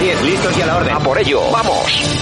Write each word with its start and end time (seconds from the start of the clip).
10, 0.00 0.22
listos 0.22 0.56
y 0.56 0.62
a 0.62 0.66
la 0.66 0.76
orden. 0.76 0.94
A 0.94 1.00
por 1.00 1.18
ello, 1.18 1.40
vamos. 1.50 2.18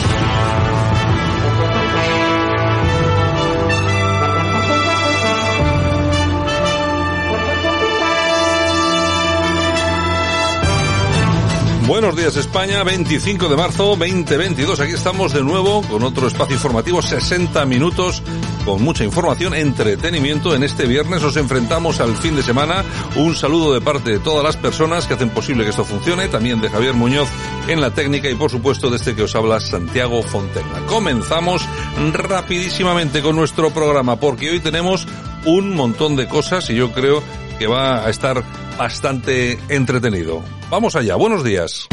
Buenos 11.87 12.17
días 12.17 12.37
España, 12.37 12.83
25 12.83 13.49
de 13.49 13.57
marzo 13.57 13.95
2022. 13.97 14.81
Aquí 14.81 14.93
estamos 14.93 15.33
de 15.33 15.45
nuevo 15.45 15.83
con 15.83 16.03
otro 16.03 16.27
espacio 16.27 16.57
informativo, 16.57 17.01
60 17.01 17.65
minutos 17.65 18.25
con 18.67 18.83
mucha 18.83 19.05
información, 19.05 19.55
entretenimiento. 19.55 20.55
En 20.55 20.65
este 20.65 20.87
viernes 20.87 21.23
nos 21.23 21.37
enfrentamos 21.37 22.01
al 22.01 22.17
fin 22.17 22.35
de 22.35 22.43
semana. 22.43 22.85
Un 23.15 23.37
saludo 23.37 23.73
de 23.73 23.81
parte 23.81 24.11
de 24.11 24.19
todas 24.19 24.45
las 24.45 24.57
personas 24.57 25.07
que 25.07 25.15
hacen 25.15 25.31
posible 25.31 25.63
que 25.63 25.71
esto 25.71 25.85
funcione, 25.85 26.29
también 26.29 26.61
de 26.61 26.69
Javier 26.69 26.93
Muñoz 26.93 27.29
en 27.69 27.81
la 27.81 27.93
técnica 27.93 28.29
y 28.29 28.35
por 28.35 28.51
supuesto 28.51 28.91
de 28.91 28.97
este 28.97 29.15
que 29.15 29.23
os 29.23 29.37
habla 29.37 29.61
Santiago 29.61 30.21
Fontegna. 30.21 30.85
Comenzamos 30.87 31.65
rapidísimamente 32.13 33.23
con 33.23 33.37
nuestro 33.37 33.71
programa 33.71 34.17
porque 34.17 34.51
hoy 34.51 34.59
tenemos 34.59 35.07
un 35.45 35.75
montón 35.75 36.17
de 36.17 36.27
cosas 36.27 36.69
y 36.69 36.75
yo 36.75 36.93
creo 36.93 37.23
que 37.61 37.69
va 37.69 38.05
a 38.05 38.11
estar 38.11 38.43
bastante 38.77 39.61
entretenido. 39.69 40.43
Vamos 40.71 40.97
allá, 40.97 41.15
buenos 41.15 41.45
días. 41.45 41.87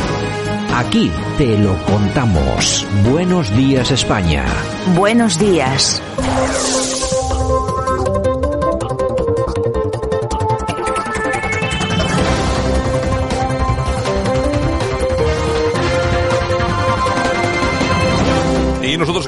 Aquí 0.74 1.12
te 1.38 1.56
lo 1.60 1.78
contamos. 1.86 2.84
Buenos 3.08 3.56
días 3.56 3.92
España. 3.92 4.44
Buenos 4.96 5.38
días. 5.38 6.02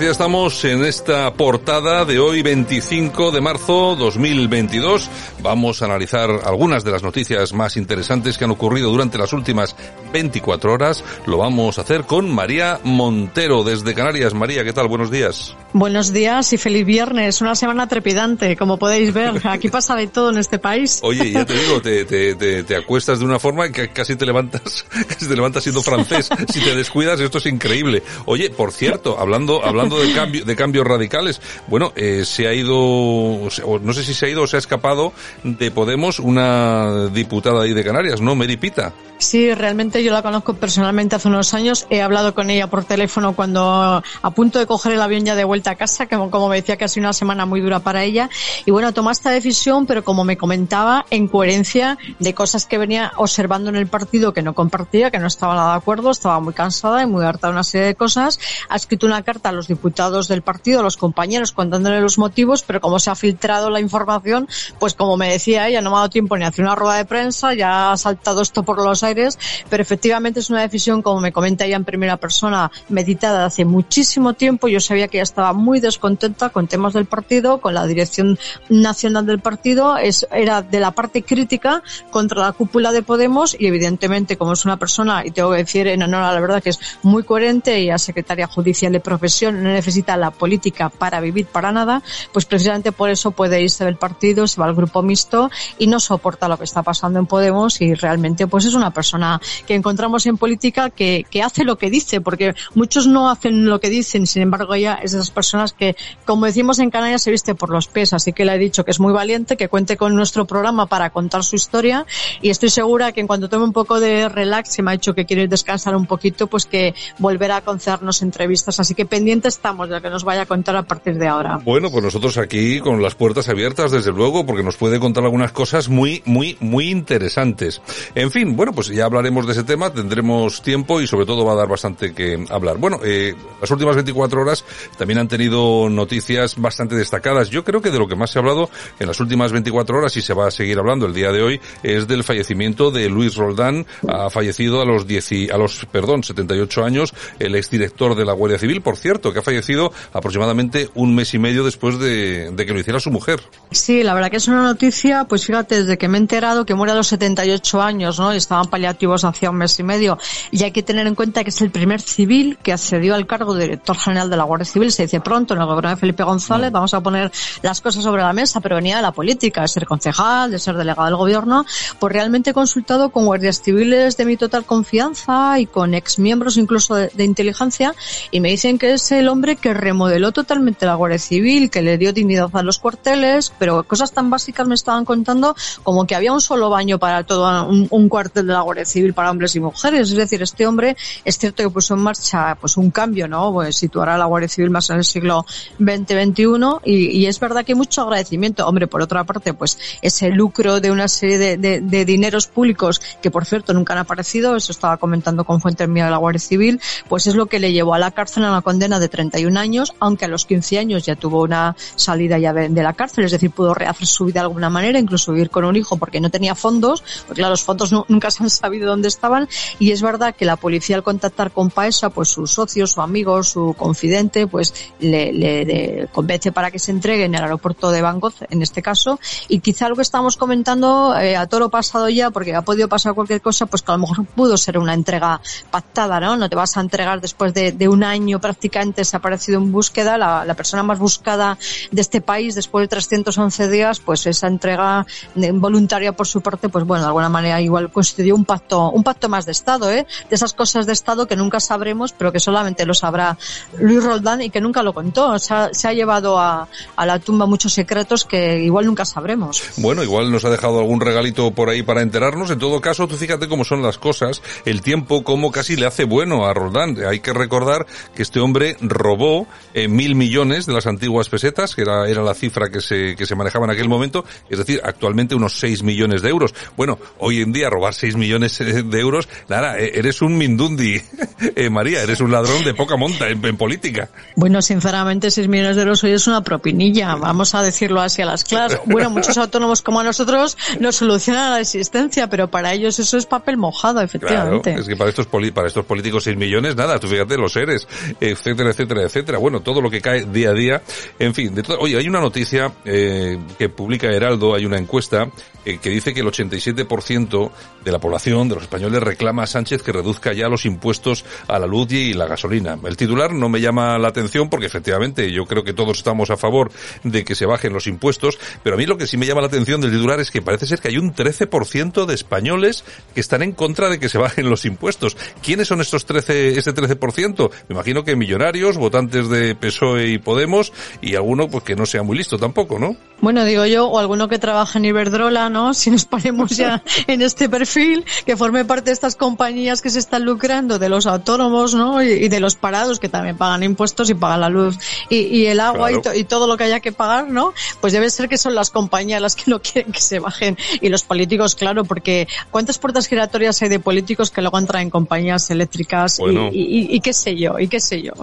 Ya 0.06 0.11
estamos 0.11 0.64
en 0.66 0.86
esta 0.86 1.34
portada 1.34 2.06
de 2.06 2.20
hoy 2.20 2.44
25 2.44 3.31
de 3.31 3.42
marzo 3.42 3.95
2022, 3.95 5.09
vamos 5.42 5.81
a 5.81 5.86
analizar 5.86 6.30
algunas 6.45 6.84
de 6.84 6.92
las 6.92 7.02
noticias 7.02 7.53
más 7.53 7.75
interesantes 7.75 8.38
que 8.38 8.44
han 8.44 8.52
ocurrido 8.52 8.92
durante 8.92 9.17
las 9.17 9.34
últimas 9.34 9.75
24 10.14 10.73
horas. 10.73 11.03
Lo 11.25 11.39
vamos 11.39 11.80
a 11.80 11.81
hacer 11.81 12.03
con 12.03 12.30
María 12.30 12.80
Montero 12.84 13.64
desde 13.64 13.95
Canarias. 13.95 14.36
María, 14.36 14.64
¿qué 14.64 14.73
tal? 14.73 14.88
Buenos 14.88 15.09
días. 15.09 15.56
Buenos 15.73 16.14
días 16.14 16.53
y 16.53 16.58
feliz 16.58 16.86
viernes. 16.86 17.42
Una 17.42 17.56
semana 17.56 17.88
trepidante, 17.88 18.56
como 18.56 18.78
podéis 18.78 19.12
ver. 19.12 19.42
Aquí 19.47 19.69
pasa 19.69 19.95
de 19.95 20.08
todo 20.08 20.30
en 20.30 20.38
este 20.38 20.59
país. 20.59 21.00
Oye, 21.03 21.31
ya 21.31 21.45
te 21.45 21.53
digo, 21.59 21.81
te, 21.81 22.06
te, 22.06 22.36
te, 22.36 22.64
te 22.64 22.75
acuestas 22.75 23.19
de 23.19 23.25
una 23.25 23.40
forma 23.40 23.69
que 23.69 23.90
casi 23.90 24.16
te 24.16 24.25
levantas, 24.25 24.86
casi 25.08 25.28
te 25.28 25.36
levantas 25.36 25.64
siendo 25.64 25.81
francés. 25.81 26.30
Si 26.53 26.62
te 26.62 26.75
descuidas, 26.75 27.19
esto 27.19 27.40
es 27.40 27.45
increíble. 27.47 28.03
Oye, 28.25 28.52
por 28.52 28.72
cierto, 28.72 29.19
hablando 29.19 29.66
hablando 29.66 29.95
de 30.00 30.14
cambio, 30.14 30.46
de 30.46 30.56
cambios 30.56 30.86
radicales, 30.86 31.42
bueno, 31.68 31.94
eh, 31.96 32.24
se 32.26 32.48
ha 32.48 32.54
ido, 32.54 33.50
no 33.81 33.94
sé 33.94 34.03
si 34.03 34.14
se 34.14 34.25
ha 34.25 34.30
ido 34.30 34.44
o 34.44 34.47
se 34.47 34.56
ha 34.56 34.59
escapado 34.59 35.14
de 35.44 35.72
Podemos 35.72 36.19
una 36.19 37.08
diputada 37.08 37.64
ahí 37.64 37.74
de 37.74 37.84
Canarias, 37.84 38.22
¿no? 38.22 38.36
Meripita. 38.36 38.94
Sí, 39.18 39.53
realmente 39.53 40.03
yo 40.03 40.12
la 40.12 40.22
conozco 40.22 40.56
personalmente 40.56 41.16
hace 41.16 41.30
unos 41.30 41.53
años. 41.53 41.88
He 41.90 42.02
hablado 42.02 42.36
con 42.36 42.50
ella 42.50 42.68
por 42.68 42.84
teléfono 42.84 43.34
cuando 43.34 44.03
a 44.22 44.31
punto 44.31 44.59
de 44.59 44.66
coger 44.66 44.92
el 44.92 45.02
avión 45.02 45.24
ya 45.24 45.36
de 45.36 45.46
vuelta 45.46 45.72
a 45.72 45.75
casa, 45.75 46.06
que 46.06 46.18
como 46.18 46.50
me 46.50 46.58
decía 46.58 46.75
que 46.75 46.84
ha 46.84 46.88
sido 46.88 47.06
una 47.06 47.14
semana 47.14 47.46
muy 47.46 47.62
dura 47.62 47.80
para 47.80 48.03
ella. 48.03 48.30
Y 48.66 48.72
bueno, 48.72 48.94
tomó 48.94 49.12
esta 49.12 49.30
decisión, 49.30 49.86
pero 49.86 50.03
como 50.03 50.25
me 50.25 50.38
comentaba, 50.38 51.06
en 51.09 51.28
coherencia 51.28 51.98
de 52.19 52.34
cosas 52.34 52.66
que 52.66 52.78
venía 52.78 53.14
observando 53.16 53.69
en 53.69 53.78
el 53.78 53.88
partido 53.88 54.34
que 54.34 54.42
no 54.42 54.53
compartía, 54.53 55.12
que 55.12 55.19
no 55.19 55.28
estaba 55.28 55.56
nada 55.56 55.72
de 55.72 55.78
acuerdo, 55.78 56.12
estaba 56.12 56.40
muy 56.42 56.53
cansada 56.53 57.02
y 57.02 57.06
muy 57.06 57.24
harta 57.24 57.48
de 57.48 57.53
una 57.53 57.64
serie 57.64 57.88
de 57.88 57.96
cosas. 57.96 58.40
Ha 58.68 58.75
escrito 58.75 59.06
una 59.06 59.24
carta 59.24 59.50
a 59.50 59.52
los 59.53 59.68
diputados 59.68 59.84
del 59.85 60.41
partido, 60.41 60.84
los 60.84 60.97
compañeros, 60.97 61.51
contándole 61.51 62.01
los 62.01 62.18
motivos, 62.18 62.63
pero 62.63 62.81
como 62.81 63.00
se 63.00 63.09
ha 63.09 63.16
filtrado 63.16 63.69
la 63.69 63.79
información, 63.79 64.47
pues 64.79 64.94
como 64.94 65.16
me 65.16 65.29
decía 65.29 65.68
ella, 65.68 65.81
no 65.81 65.91
me 65.91 65.97
ha 65.97 66.00
dado 66.00 66.09
tiempo 66.09 66.38
ni 66.38 66.44
a 66.44 66.47
hacer 66.47 66.66
una 66.66 66.75
rueda 66.75 66.96
de 66.96 67.06
prensa, 67.06 67.53
ya 67.53 67.91
ha 67.91 67.97
saltado 67.97 68.41
esto 68.41 68.63
por 68.63 68.84
los 68.84 69.03
aires, 69.03 69.38
pero 69.69 69.81
efectivamente 69.81 70.40
es 70.40 70.50
una 70.50 70.62
decisión, 70.62 71.01
como 71.01 71.22
me 71.22 71.31
comenta 71.31 71.66
ella 71.66 71.75
en 71.75 71.85
primera 71.85 72.18
persona, 72.18 72.72
meditada 72.90 73.45
hace 73.45 73.63
muchísimo 73.63 74.34
tiempo. 74.34 74.68
Yo 74.68 74.79
sabía 74.79 75.07
que 75.07 75.18
ella 75.18 75.24
estaba 75.24 75.53
muy 75.53 75.79
descontenta 75.79 76.50
con 76.50 76.68
temas 76.68 76.94
del 76.94 77.06
partido, 77.06 77.62
con 77.62 77.74
la 77.74 77.85
dirección 77.85 78.38
nacional 78.69 79.25
del 79.25 79.40
partido, 79.40 79.97
es, 79.97 80.28
era 80.31 80.62
de 80.62 80.79
la 80.79 80.91
parte 80.91 81.24
crítica 81.24 81.84
contra 82.12 82.41
la 82.41 82.51
cúpula 82.51 82.91
de 82.91 83.03
Podemos 83.03 83.56
y 83.57 83.68
evidentemente 83.68 84.38
como 84.38 84.53
es 84.53 84.66
una 84.66 84.78
persona, 84.78 85.25
y 85.25 85.31
tengo 85.31 85.51
que 85.51 85.57
decir 85.57 85.88
en 85.88 86.03
honor 86.03 86.24
a 86.24 86.34
la 86.34 86.40
verdad 86.40 86.63
que 86.63 86.72
es 86.72 86.79
muy 87.03 87.24
coherente 87.24 87.79
y 87.81 87.90
a 87.90 87.97
secretaria 87.97 88.47
judicial 88.47 88.91
de 88.91 89.00
profesión, 89.00 89.66
necesita 89.75 90.18
la 90.18 90.31
política 90.31 90.90
para 90.90 91.19
vivir 91.19 91.46
para 91.46 91.72
nada, 91.72 92.02
pues 92.34 92.46
precisamente 92.46 92.91
por 92.91 93.09
eso 93.09 93.31
puede 93.31 93.62
irse 93.62 93.86
del 93.86 93.97
partido, 93.97 94.47
se 94.47 94.59
va 94.59 94.68
al 94.68 94.75
grupo 94.75 95.02
mixto 95.02 95.50
y 95.78 95.88
no 95.88 96.00
soporta 96.00 96.47
lo 96.47 96.58
que 96.58 96.63
está 96.63 96.84
pasando 96.84 97.19
en 97.19 97.25
Podemos 97.25 97.81
y 97.81 97.94
realmente 97.94 98.47
pues 98.47 98.66
es 98.66 98.74
una 98.74 98.91
persona 98.91 99.41
que 99.68 99.75
encontramos 99.75 100.25
en 100.25 100.38
política 100.38 100.90
que, 100.90 101.25
que 101.30 101.41
hace 101.41 101.63
lo 101.63 101.78
que 101.78 101.90
dice, 101.90 102.22
porque 102.22 102.53
muchos 102.74 103.08
no 103.08 103.30
hacen 103.30 103.66
lo 103.66 103.80
que 103.80 103.90
dicen, 103.90 104.28
sin 104.28 104.44
embargo 104.44 104.74
ella 104.74 105.00
es 105.02 105.12
de 105.12 105.19
esas 105.19 105.31
personas 105.31 105.74
que, 105.74 105.96
como 106.25 106.46
decimos 106.46 106.80
en 106.80 106.90
Canarias, 106.90 107.22
se 107.22 107.31
viste 107.31 107.56
por 107.56 107.69
los 107.69 107.88
pies, 107.88 108.13
así 108.13 108.34
que 108.34 108.46
le 108.46 108.53
he 108.53 108.57
dicho 108.57 108.86
que 108.86 108.92
es 108.92 109.00
muy 109.00 109.13
valiente, 109.13 109.57
que 109.57 109.68
cuente 109.68 109.97
con 109.97 110.16
nuestro 110.16 110.46
programa 110.46 110.86
para 110.88 111.09
contar 111.09 111.44
su 111.44 111.56
historia 111.56 112.06
y 112.42 112.50
estoy 112.50 112.69
segura 112.69 113.12
que 113.12 113.22
en 113.22 113.28
cuanto 113.28 113.50
tome 113.50 113.66
un 113.66 113.74
poco 113.74 114.00
de 114.00 114.30
relax, 114.30 114.74
se 114.74 114.81
me 114.81 114.92
ha 114.92 114.94
dicho 114.94 115.13
que 115.13 115.25
quiere 115.25 115.47
descansar 115.47 115.96
un 115.96 116.06
poquito, 116.06 116.47
pues 116.47 116.66
que 116.66 116.94
volverá 117.19 117.57
a 117.57 117.62
concedernos 117.62 118.22
entrevistas, 118.22 118.80
así 118.80 118.96
que 118.96 119.06
pendiente 119.06 119.47
estamos 119.56 119.90
de 119.90 119.96
lo 119.96 120.02
que 120.02 120.10
nos 120.10 120.24
vaya 120.24 120.42
a 120.42 120.46
contar 120.46 120.76
a 120.76 120.84
partir 120.84 121.18
de 121.18 121.28
ahora. 121.28 121.60
Bueno, 121.64 121.90
pues 121.90 122.04
nosotros 122.04 122.38
aquí 122.38 122.80
con 122.80 123.02
las 123.02 123.16
puertas 123.16 123.50
abiertas, 123.50 123.92
desde 123.92 124.12
luego, 124.12 124.46
porque 124.46 124.64
nos 124.64 124.78
puede 124.78 125.00
contar 125.00 125.24
algunas 125.24 125.52
cosas 125.52 125.90
muy, 125.90 126.22
muy, 126.26 126.58
muy 126.60 126.90
interesantes. 126.90 127.82
En 128.14 128.32
fin, 128.32 128.56
bueno, 128.56 128.74
pues 128.74 128.88
ya 128.88 129.06
hablaremos 129.06 129.46
de 129.46 129.54
ese 129.54 129.64
tema, 129.64 129.92
tendremos 129.92 130.62
tiempo 130.62 131.02
y 131.02 131.08
sobre 131.08 131.26
todo 131.26 131.46
va 131.46 131.54
a 131.54 131.56
dar 131.56 131.68
bastante 131.68 132.14
que 132.14 132.46
hablar. 132.50 132.78
Bueno, 132.78 133.00
eh, 133.04 133.34
las 133.62 133.72
últimas 133.72 133.96
24 133.96 134.42
horas 134.42 134.66
también 134.98 135.20
han 135.20 135.28
tenido 135.28 135.90
noticias 135.90 136.56
bastante 136.58 136.96
destacadas. 136.96 137.50
Yo 137.50 137.64
creo 137.64 137.82
que 137.82 137.92
de 137.92 138.00
lo 138.00 138.08
que 138.08 138.16
más 138.16 138.32
se 138.32 138.40
ha 138.40 138.42
hablado 138.42 138.70
en 139.00 139.08
las 139.08 139.20
últimas 139.20 139.52
24 139.52 139.98
horas 139.98 140.16
y 140.18 140.22
se 140.22 140.34
va 140.34 140.48
a 140.48 140.52
seguir 140.52 140.78
hablando 140.78 141.06
el 141.06 141.14
día 141.14 141.32
de 141.32 141.42
hoy 141.42 141.62
es 141.84 142.08
del 142.08 142.24
fallecimiento 142.24 142.92
de 142.92 143.10
Luis 143.10 143.36
Roldán. 143.36 143.86
Ha 144.08 144.30
fallecido 144.30 144.82
a 144.82 144.86
los 144.86 145.08
10, 145.08 145.52
a 145.52 145.58
los, 145.58 145.86
perdón, 145.92 146.24
78 146.24 146.84
años, 146.84 147.14
el 147.40 147.56
exdirector 147.56 148.16
de 148.16 148.26
la 148.26 148.34
Guardia 148.34 148.60
Civil, 148.60 148.82
por 148.82 148.98
cierto, 148.98 149.32
que 149.32 149.40
ha 149.40 149.44
fallecido 149.45 149.94
aproximadamente 150.11 150.89
un 150.95 151.16
mes 151.16 151.33
y 151.33 151.39
medio 151.39 151.63
después 151.63 152.00
de, 152.00 152.51
de 152.51 152.66
que 152.66 152.73
lo 152.73 152.79
hiciera 152.79 153.00
su 153.00 153.11
mujer. 153.11 153.39
Sí, 153.72 154.03
la 154.03 154.13
verdad 154.13 154.29
que 154.29 154.38
es 154.38 154.47
una 154.47 154.61
noticia, 154.61 155.25
pues 155.25 155.45
fíjate, 155.45 155.81
desde 155.81 155.97
que 155.97 156.07
me 156.07 156.17
he 156.17 156.22
enterado 156.22 156.66
que 156.66 156.75
muere 156.75 156.91
a 156.91 156.95
los 156.95 157.07
78 157.07 157.81
años, 157.81 158.19
¿no? 158.19 158.33
Y 158.33 158.38
estaban 158.38 158.67
paliativos 158.67 159.23
hacía 159.23 159.50
un 159.50 159.57
mes 159.57 159.79
y 159.79 159.83
medio. 159.83 160.17
Y 160.51 160.63
hay 160.63 160.72
que 160.72 160.83
tener 160.83 161.07
en 161.07 161.16
cuenta 161.16 161.44
que 161.44 161.50
es 161.50 161.61
el 161.61 161.72
primer 161.72 162.01
civil 162.01 162.57
que 162.62 162.74
accedió 162.74 163.15
al 163.15 163.27
cargo 163.27 163.53
de 163.53 163.63
director 163.63 163.97
general 163.97 164.30
de 164.30 164.38
la 164.38 164.44
Guardia 164.44 164.65
Civil, 164.65 164.92
se 164.92 165.03
dice 165.03 165.19
pronto, 165.19 165.53
en 165.53 165.62
el 165.62 165.68
gobierno 165.68 165.89
de 165.91 165.98
Felipe 165.98 166.24
González, 166.24 166.71
vamos 166.71 166.94
a 166.94 167.01
poner 167.01 167.31
las 167.62 167.81
cosas 167.81 168.03
sobre 168.03 168.21
la 168.21 168.33
mesa, 168.33 168.59
pero 168.59 168.75
venía 168.75 168.98
de 168.98 169.01
la 169.01 169.12
política, 169.12 169.62
de 169.62 169.68
ser 169.68 169.86
concejal, 169.86 170.51
de 170.51 170.59
ser 170.59 170.75
delegado 170.75 171.06
del 171.06 171.15
gobierno, 171.15 171.65
pues 172.00 172.13
realmente 172.13 172.51
he 172.51 172.53
consultado 172.53 173.09
con 173.09 173.25
guardias 173.25 173.62
civiles 173.62 174.18
de 174.18 174.25
mi 174.25 174.38
total 174.38 174.65
confianza 174.65 175.59
y 175.59 175.65
con 175.65 175.94
exmiembros 175.94 176.57
incluso 176.57 176.95
de, 176.95 177.12
de 177.13 177.24
inteligencia 177.24 177.94
y 178.31 178.39
me 178.39 178.50
dicen 178.50 178.77
que 178.77 178.94
es 178.94 179.12
el 179.12 179.27
hombre 179.27 179.35
que 179.56 179.74
remodeló 179.74 180.32
totalmente 180.32 180.86
la 180.86 180.96
Guardia 180.96 181.20
Civil, 181.20 181.70
que 181.70 181.82
le 181.82 181.98
dio 181.98 182.14
dignidad 182.14 182.50
a 182.54 182.64
los 182.64 182.80
cuarteles, 182.80 183.52
pero 183.60 183.84
cosas 183.84 184.12
tan 184.12 184.30
básicas 184.30 184.68
me 184.68 184.76
estaban 184.76 185.06
contando 185.06 185.56
como 185.84 186.08
que 186.08 186.16
había 186.16 186.32
un 186.32 186.42
solo 186.42 186.70
baño 186.70 186.98
para 186.98 187.24
todo 187.24 187.68
un, 187.68 188.10
cuartel 188.10 188.48
de 188.48 188.54
la 188.54 188.62
Guardia 188.62 188.86
Civil 188.86 189.14
para 189.14 189.30
hombres 189.30 189.56
y 189.56 189.60
mujeres. 189.60 190.12
Es 190.12 190.16
decir, 190.16 190.42
este 190.42 190.66
hombre 190.66 190.96
es 191.24 191.38
cierto 191.38 191.64
que 191.64 191.70
puso 191.70 191.96
en 191.96 192.02
marcha 192.02 192.56
pues 192.60 192.78
un 192.78 192.92
cambio, 192.92 193.28
¿no? 193.28 193.52
Pues 193.52 193.76
situar 193.76 194.10
a 194.10 194.18
la 194.18 194.26
Guardia 194.26 194.48
Civil 194.48 194.70
más 194.70 194.90
en 194.90 194.98
el 194.98 195.06
siglo 195.06 195.46
XX-XXI 195.80 196.46
y, 196.86 197.20
y, 197.20 197.26
es 197.26 197.40
verdad 197.40 197.66
que 197.66 197.76
mucho 197.76 198.02
agradecimiento. 198.02 198.66
Hombre, 198.66 198.88
por 198.88 199.02
otra 199.02 199.24
parte, 199.24 199.54
pues 199.54 199.78
ese 200.02 200.30
lucro 200.30 200.80
de 200.80 200.92
una 200.92 201.08
serie 201.08 201.38
de, 201.38 201.58
de, 201.58 201.82
de 201.82 202.06
dineros 202.06 202.48
públicos 202.48 203.02
que 203.22 203.32
por 203.32 203.46
cierto 203.46 203.74
nunca 203.74 203.94
han 203.94 204.00
aparecido, 204.00 204.56
eso 204.56 204.72
estaba 204.72 204.98
comentando 204.98 205.44
con 205.44 205.60
fuentes 205.60 205.90
mías 205.90 206.08
de 206.08 206.12
la 206.12 206.18
Guardia 206.18 206.40
Civil, 206.40 206.80
pues 207.10 207.28
es 207.28 207.36
lo 207.36 207.48
que 207.48 207.60
le 207.60 207.74
llevó 207.74 207.94
a 207.94 208.00
la 208.00 208.12
cárcel 208.12 208.46
a 208.46 208.50
una 208.50 208.62
condena 208.62 209.00
de 209.00 209.10
31 209.30 209.60
años, 209.60 209.94
aunque 210.00 210.25
a 210.25 210.27
los 210.27 210.45
15 210.45 210.80
años 210.80 211.06
ya 211.06 211.16
tuvo 211.16 211.44
una 211.44 211.75
salida 211.95 212.38
ya 212.38 212.54
de, 212.54 212.69
la 212.69 212.94
cárcel, 212.94 213.25
es 213.25 213.31
decir, 213.31 213.51
pudo 213.51 213.74
rehacer 213.74 214.07
su 214.07 214.25
vida 214.25 214.42
de 214.42 214.48
alguna 214.48 214.69
manera, 214.69 215.00
incluso 215.00 215.31
vivir 215.31 215.50
con 215.50 215.66
un 215.66 215.75
hijo 215.75 215.98
porque 215.98 216.19
no 216.19 216.30
tenía 216.30 216.56
fondos, 216.56 217.04
porque 217.27 217.42
claro, 217.42 217.51
los 217.51 217.63
fondos 217.63 217.92
nunca 217.92 218.31
se 218.31 218.44
han 218.44 218.50
sabido 218.50 218.88
dónde 218.88 219.07
estaban, 219.07 219.48
y 219.80 219.92
es 219.92 220.01
verdad 220.01 220.36
que 220.36 220.45
la 220.45 220.56
policía 220.56 220.95
al 220.95 221.04
contactar 221.04 221.51
con 221.51 221.69
Paesa, 221.69 222.10
pues 222.10 222.30
su 222.30 222.48
socio, 222.48 222.88
su 222.88 223.01
amigo, 223.01 223.44
su 223.44 223.75
confidente, 223.77 224.48
pues 224.48 224.74
le, 225.00 225.31
le, 225.33 226.07
convence 226.12 226.51
para 226.51 226.72
que 226.72 226.80
se 226.80 226.92
entregue 226.92 227.25
en 227.25 227.36
el 227.36 227.44
aeropuerto 227.44 227.92
de 227.92 228.01
Bangkok, 228.01 228.36
en 228.50 228.62
este 228.62 228.81
caso, 228.81 229.19
y 229.48 229.60
quizá 229.60 229.89
lo 229.89 229.95
que 229.95 230.01
estamos 230.01 230.38
comentando 230.38 231.16
eh, 231.18 231.36
a 231.36 231.48
todo 231.48 231.62
lo 231.62 231.69
pasado 231.69 232.10
ya, 232.10 232.31
porque 232.31 232.56
ha 232.56 232.62
podido 232.62 232.88
pasar 232.88 233.13
cualquier 233.13 233.42
cosa, 233.42 233.66
pues 233.66 233.81
que 233.81 233.92
a 233.92 233.95
lo 233.95 234.07
mejor 234.07 234.25
pudo 234.25 234.57
ser 234.57 234.77
una 234.77 234.94
entrega 234.94 235.42
pactada, 235.72 236.19
¿no? 236.19 236.38
No 236.38 236.50
te 236.50 236.56
vas 236.56 236.77
a 236.77 236.81
entregar 236.81 237.22
después 237.22 237.54
de, 237.54 237.72
de 237.72 237.88
un 237.88 238.04
año 238.04 238.39
prácticamente 238.39 239.04
ha 239.15 239.19
aparecido 239.19 239.59
en 239.59 239.71
búsqueda, 239.71 240.17
la, 240.17 240.45
la, 240.45 240.53
persona 240.53 240.83
más 240.83 241.00
buscada 241.00 241.57
de 241.91 242.01
este 242.01 242.21
país 242.21 242.56
después 242.56 242.83
de 242.83 242.88
311 242.88 243.69
días, 243.69 244.00
pues 244.00 244.25
esa 244.25 244.47
entrega 244.47 245.06
voluntaria 245.35 246.13
por 246.13 246.27
su 246.27 246.41
parte, 246.41 246.69
pues 246.69 246.85
bueno, 246.85 247.03
de 247.03 247.07
alguna 247.07 247.29
manera 247.29 247.62
igual 247.62 247.91
constituyó 247.91 248.35
un 248.35 248.45
pacto, 248.45 248.89
un 248.91 249.03
pacto 249.03 249.29
más 249.29 249.45
de 249.45 249.51
Estado, 249.51 249.91
¿eh? 249.91 250.06
De 250.29 250.35
esas 250.35 250.53
cosas 250.53 250.85
de 250.85 250.94
Estado 250.94 251.27
que 251.27 251.35
nunca 251.35 251.59
sabremos, 251.59 252.13
pero 252.13 252.31
que 252.31 252.39
solamente 252.39 252.85
lo 252.85 252.94
sabrá 252.94 253.38
Luis 253.79 254.03
Roldán 254.03 254.41
y 254.41 254.50
que 254.50 254.62
nunca 254.62 254.83
lo 254.83 254.94
contó. 254.94 255.31
O 255.31 255.39
sea, 255.39 255.69
se 255.73 255.88
ha 255.88 255.94
llevado 255.94 256.39
a, 256.39 256.67
a 256.95 257.06
la 257.06 257.19
tumba 257.19 257.45
muchos 257.45 257.73
secretos 257.73 258.25
que 258.25 258.59
igual 258.59 258.85
nunca 258.85 259.06
sabremos. 259.06 259.63
Bueno, 259.77 260.03
igual 260.03 260.31
nos 260.31 260.45
ha 260.45 260.50
dejado 260.50 260.79
algún 260.79 261.01
regalito 261.01 261.51
por 261.51 261.69
ahí 261.69 261.83
para 261.83 262.01
enterarnos. 262.01 262.51
En 262.51 262.59
todo 262.59 262.81
caso, 262.81 263.07
tú 263.07 263.15
fíjate 263.15 263.47
cómo 263.47 263.63
son 263.63 263.81
las 263.81 263.97
cosas, 263.97 264.41
el 264.65 264.81
tiempo 264.81 265.23
como 265.23 265.51
casi 265.51 265.75
le 265.75 265.85
hace 265.85 266.03
bueno 266.06 266.45
a 266.45 266.53
Roldán. 266.53 266.97
Hay 267.07 267.19
que 267.19 267.33
recordar 267.33 267.85
que 268.15 268.21
este 268.21 268.39
hombre 268.39 268.77
robó 269.06 269.48
eh, 269.74 269.88
mil 269.88 270.16
millones 270.16 270.66
de 270.66 270.74
las 270.74 270.88
antiguas 270.88 271.30
pesetas, 271.30 271.75
que 271.75 271.84
era, 271.84 272.10
era 272.10 272.24
la 272.24 272.34
cifra 272.34 272.69
que 272.69 272.81
se, 272.81 273.16
que 273.16 273.25
se 273.25 273.36
manejaba 273.36 273.66
en 273.66 273.72
aquel 273.72 273.88
momento, 273.88 274.25
es 274.50 274.57
decir, 274.57 274.81
actualmente 274.84 275.36
unos 275.36 275.60
seis 275.60 275.84
millones 275.84 276.22
de 276.22 276.30
euros. 276.30 276.54
Bueno, 276.75 276.98
hoy 277.19 277.42
en 277.42 277.52
día 277.52 277.69
robar 277.69 277.94
seis 277.94 278.16
millones 278.16 278.60
eh, 278.62 278.84
de 278.84 279.00
euros, 279.00 279.30
nada, 279.48 279.78
eh, 279.78 279.92
eres 279.96 280.22
un 280.22 280.38
mindundi, 280.38 281.02
eh, 281.56 281.69
María, 281.69 282.02
eres 282.02 282.19
un 282.22 282.31
ladrón 282.31 282.63
de 282.63 282.74
poca 282.74 282.98
monta 282.98 283.30
en, 283.30 283.46
en, 283.46 283.57
política. 283.57 284.10
Bueno, 284.36 284.62
sinceramente, 284.62 285.31
seis 285.31 285.48
millones 285.48 285.75
de 285.75 285.84
euros 285.84 286.04
hoy 286.04 286.12
es 286.12 286.28
una 286.28 286.42
propinilla, 286.42 287.16
vamos 287.16 287.56
a 287.56 287.62
decirlo 287.62 288.01
así 288.01 288.22
a 288.22 288.25
las 288.25 288.44
claras. 288.44 288.80
Bueno, 288.86 289.10
muchos 289.10 289.38
autónomos 289.38 289.81
como 289.81 290.04
nosotros 290.04 290.58
nos 290.80 290.96
solucionan 290.96 291.51
la 291.51 291.60
existencia, 291.62 292.28
pero 292.30 292.50
para 292.50 292.74
ellos 292.74 293.00
eso 293.00 293.18
es 293.18 293.25
papel 293.25 293.58
mojado, 293.58 294.01
efectivamente. 294.01 294.72
Claro, 294.72 294.81
es 294.81 294.88
que 294.88 294.96
para 294.96 295.10
estos, 295.10 295.28
para 295.28 295.68
estos 295.68 295.86
políticos 295.86 296.24
seis 296.24 296.38
millones, 296.38 296.75
nada, 296.75 297.00
tú 297.00 297.08
fíjate, 297.08 297.38
los 297.38 297.56
eres, 297.56 297.88
etcétera, 298.19 298.72
etcétera, 298.72 298.94
etcétera. 299.03 299.38
Bueno, 299.38 299.62
todo 299.62 299.81
lo 299.81 299.89
que 299.89 300.01
cae 300.01 300.25
día 300.25 300.50
a 300.50 300.53
día. 300.53 300.81
En 301.19 301.33
fin, 301.33 301.53
de 301.53 301.63
oye, 301.80 301.97
hay 301.97 302.07
una 302.07 302.21
noticia 302.21 302.74
eh, 302.86 303.38
que 303.57 303.69
publica 303.69 304.07
Heraldo, 304.07 304.56
hay 304.56 304.65
una 304.65 304.77
encuesta 304.77 305.30
eh, 305.65 305.80
que 305.81 305.89
dice 305.89 306.13
que 306.13 306.19
el 306.19 306.27
87% 306.27 307.51
de 307.83 307.92
la 307.92 308.00
población, 308.00 308.47
de 308.47 308.56
los 308.56 308.63
españoles, 308.65 309.01
reclama 309.01 309.44
a 309.44 309.47
Sánchez 309.47 309.81
que 309.81 309.92
reduzca 309.92 310.31
ya 310.33 310.47
los 310.47 310.65
impuestos 310.65 311.25
a 311.47 311.57
la 311.57 311.65
luz 311.65 311.92
y 311.92 312.13
la 312.13 312.27
gasolina. 312.27 312.77
El 312.83 312.97
titular 312.97 313.33
no 313.33 313.50
me 313.50 313.62
llama 313.62 313.97
la 313.97 314.07
atención 314.07 314.50
porque 314.50 314.68
efectivamente 314.68 315.31
yo 315.31 315.45
creo 315.45 315.63
que 315.63 315.74
todos 315.74 315.98
estamos 315.98 316.30
a 316.30 316.38
favor 316.38 316.71
de 317.03 317.24
que 317.24 317.36
se 317.36 317.45
bajen 317.45 317.74
los 317.74 317.88
impuestos, 317.88 318.39
pero 318.63 318.75
a 318.75 318.77
mí 318.77 318.86
lo 318.86 318.98
que 318.98 319.07
sí 319.07 319.18
me 319.18 319.25
llama 319.25 319.41
la 319.41 319.48
atención 319.48 319.81
del 319.81 319.91
titular 319.91 320.19
es 320.19 320.31
que 320.31 320.41
parece 320.41 320.68
ser 320.68 320.80
que 320.80 320.89
hay 320.89 320.98
un 320.98 321.13
13% 321.13 322.06
de 322.06 322.13
españoles 322.13 322.83
que 323.13 323.19
están 323.19 323.41
en 323.41 323.51
contra 323.51 323.89
de 323.89 324.00
que 324.00 324.09
se 324.09 324.18
bajen 324.18 324.50
los 324.50 324.65
impuestos. 324.65 325.18
¿Quiénes 325.44 325.68
son 325.68 325.81
estos 325.81 326.06
13, 326.06 326.57
ese 326.57 326.74
13%? 326.74 327.51
Me 327.69 327.74
imagino 327.74 328.03
que 328.03 328.15
millonarios, 328.15 328.77
votantes 328.86 329.30
de 329.30 329.56
PSOE 329.56 330.10
y 330.10 330.18
Podemos 330.20 330.72
y 331.02 331.16
alguno 331.16 331.48
pues 331.50 331.64
que 331.64 331.76
no 331.76 331.88
sea 331.88 332.04
muy 332.04 332.18
listo 332.18 332.38
tampoco, 332.38 332.78
¿no? 332.78 332.96
Bueno, 333.20 333.44
digo 333.46 333.66
yo, 333.66 333.88
o 333.88 333.98
alguno 333.98 334.28
que 334.28 334.38
trabaja 334.38 334.78
en 334.78 334.86
Iberdrola, 334.86 335.50
¿no? 335.50 335.74
Si 335.86 335.90
nos 335.90 336.06
ponemos 336.06 336.52
ya 336.52 336.84
en 337.08 337.22
este 337.22 337.50
perfil, 337.50 338.06
que 338.26 338.38
forme 338.38 338.64
parte 338.64 338.86
de 338.86 338.94
estas 338.94 339.16
compañías 339.16 339.82
que 339.82 339.90
se 339.90 340.00
están 340.00 340.24
lucrando 340.24 340.78
de 340.78 340.90
los 340.90 341.08
autónomos, 341.08 341.74
¿no? 341.74 342.04
Y, 342.04 342.12
y 342.12 342.28
de 342.30 342.40
los 342.40 342.56
parados 342.56 343.00
que 343.00 343.10
también 343.10 343.38
pagan 343.38 343.64
impuestos 343.64 344.10
y 344.10 344.14
pagan 344.14 344.42
la 344.42 344.50
luz 344.50 344.78
y, 345.10 345.18
y 345.18 345.48
el 345.48 345.60
agua 345.60 345.90
claro. 345.90 345.98
y, 345.98 346.02
to, 346.02 346.14
y, 346.14 346.24
todo 346.24 346.48
lo 346.48 346.58
que 346.58 346.66
haya 346.66 346.80
que 346.80 346.92
pagar, 346.92 347.28
¿no? 347.30 347.54
Pues 347.82 347.94
debe 347.94 348.10
ser 348.10 348.30
que 348.30 348.38
son 348.38 348.54
las 348.54 348.70
compañías 348.70 349.22
las 349.22 349.36
que 349.36 349.44
no 349.48 349.60
quieren 349.64 349.92
que 349.92 350.02
se 350.02 350.20
bajen 350.20 350.58
y 350.82 350.90
los 350.90 351.04
políticos, 351.04 351.56
claro, 351.56 351.84
porque 351.84 352.28
¿cuántas 352.52 352.78
puertas 352.78 353.08
giratorias 353.08 353.62
hay 353.62 353.70
de 353.70 353.80
políticos 353.80 354.30
que 354.30 354.42
luego 354.42 354.60
entran 354.60 354.84
en 354.84 354.90
compañías 354.90 355.50
eléctricas 355.50 356.20
bueno. 356.20 356.50
y, 356.52 356.96
y, 356.96 357.00
qué 357.00 357.14
sé 357.14 357.36
yo, 357.36 357.60
y 357.60 357.68
qué 357.68 357.80
sé 357.80 358.02
yo? 358.02 358.14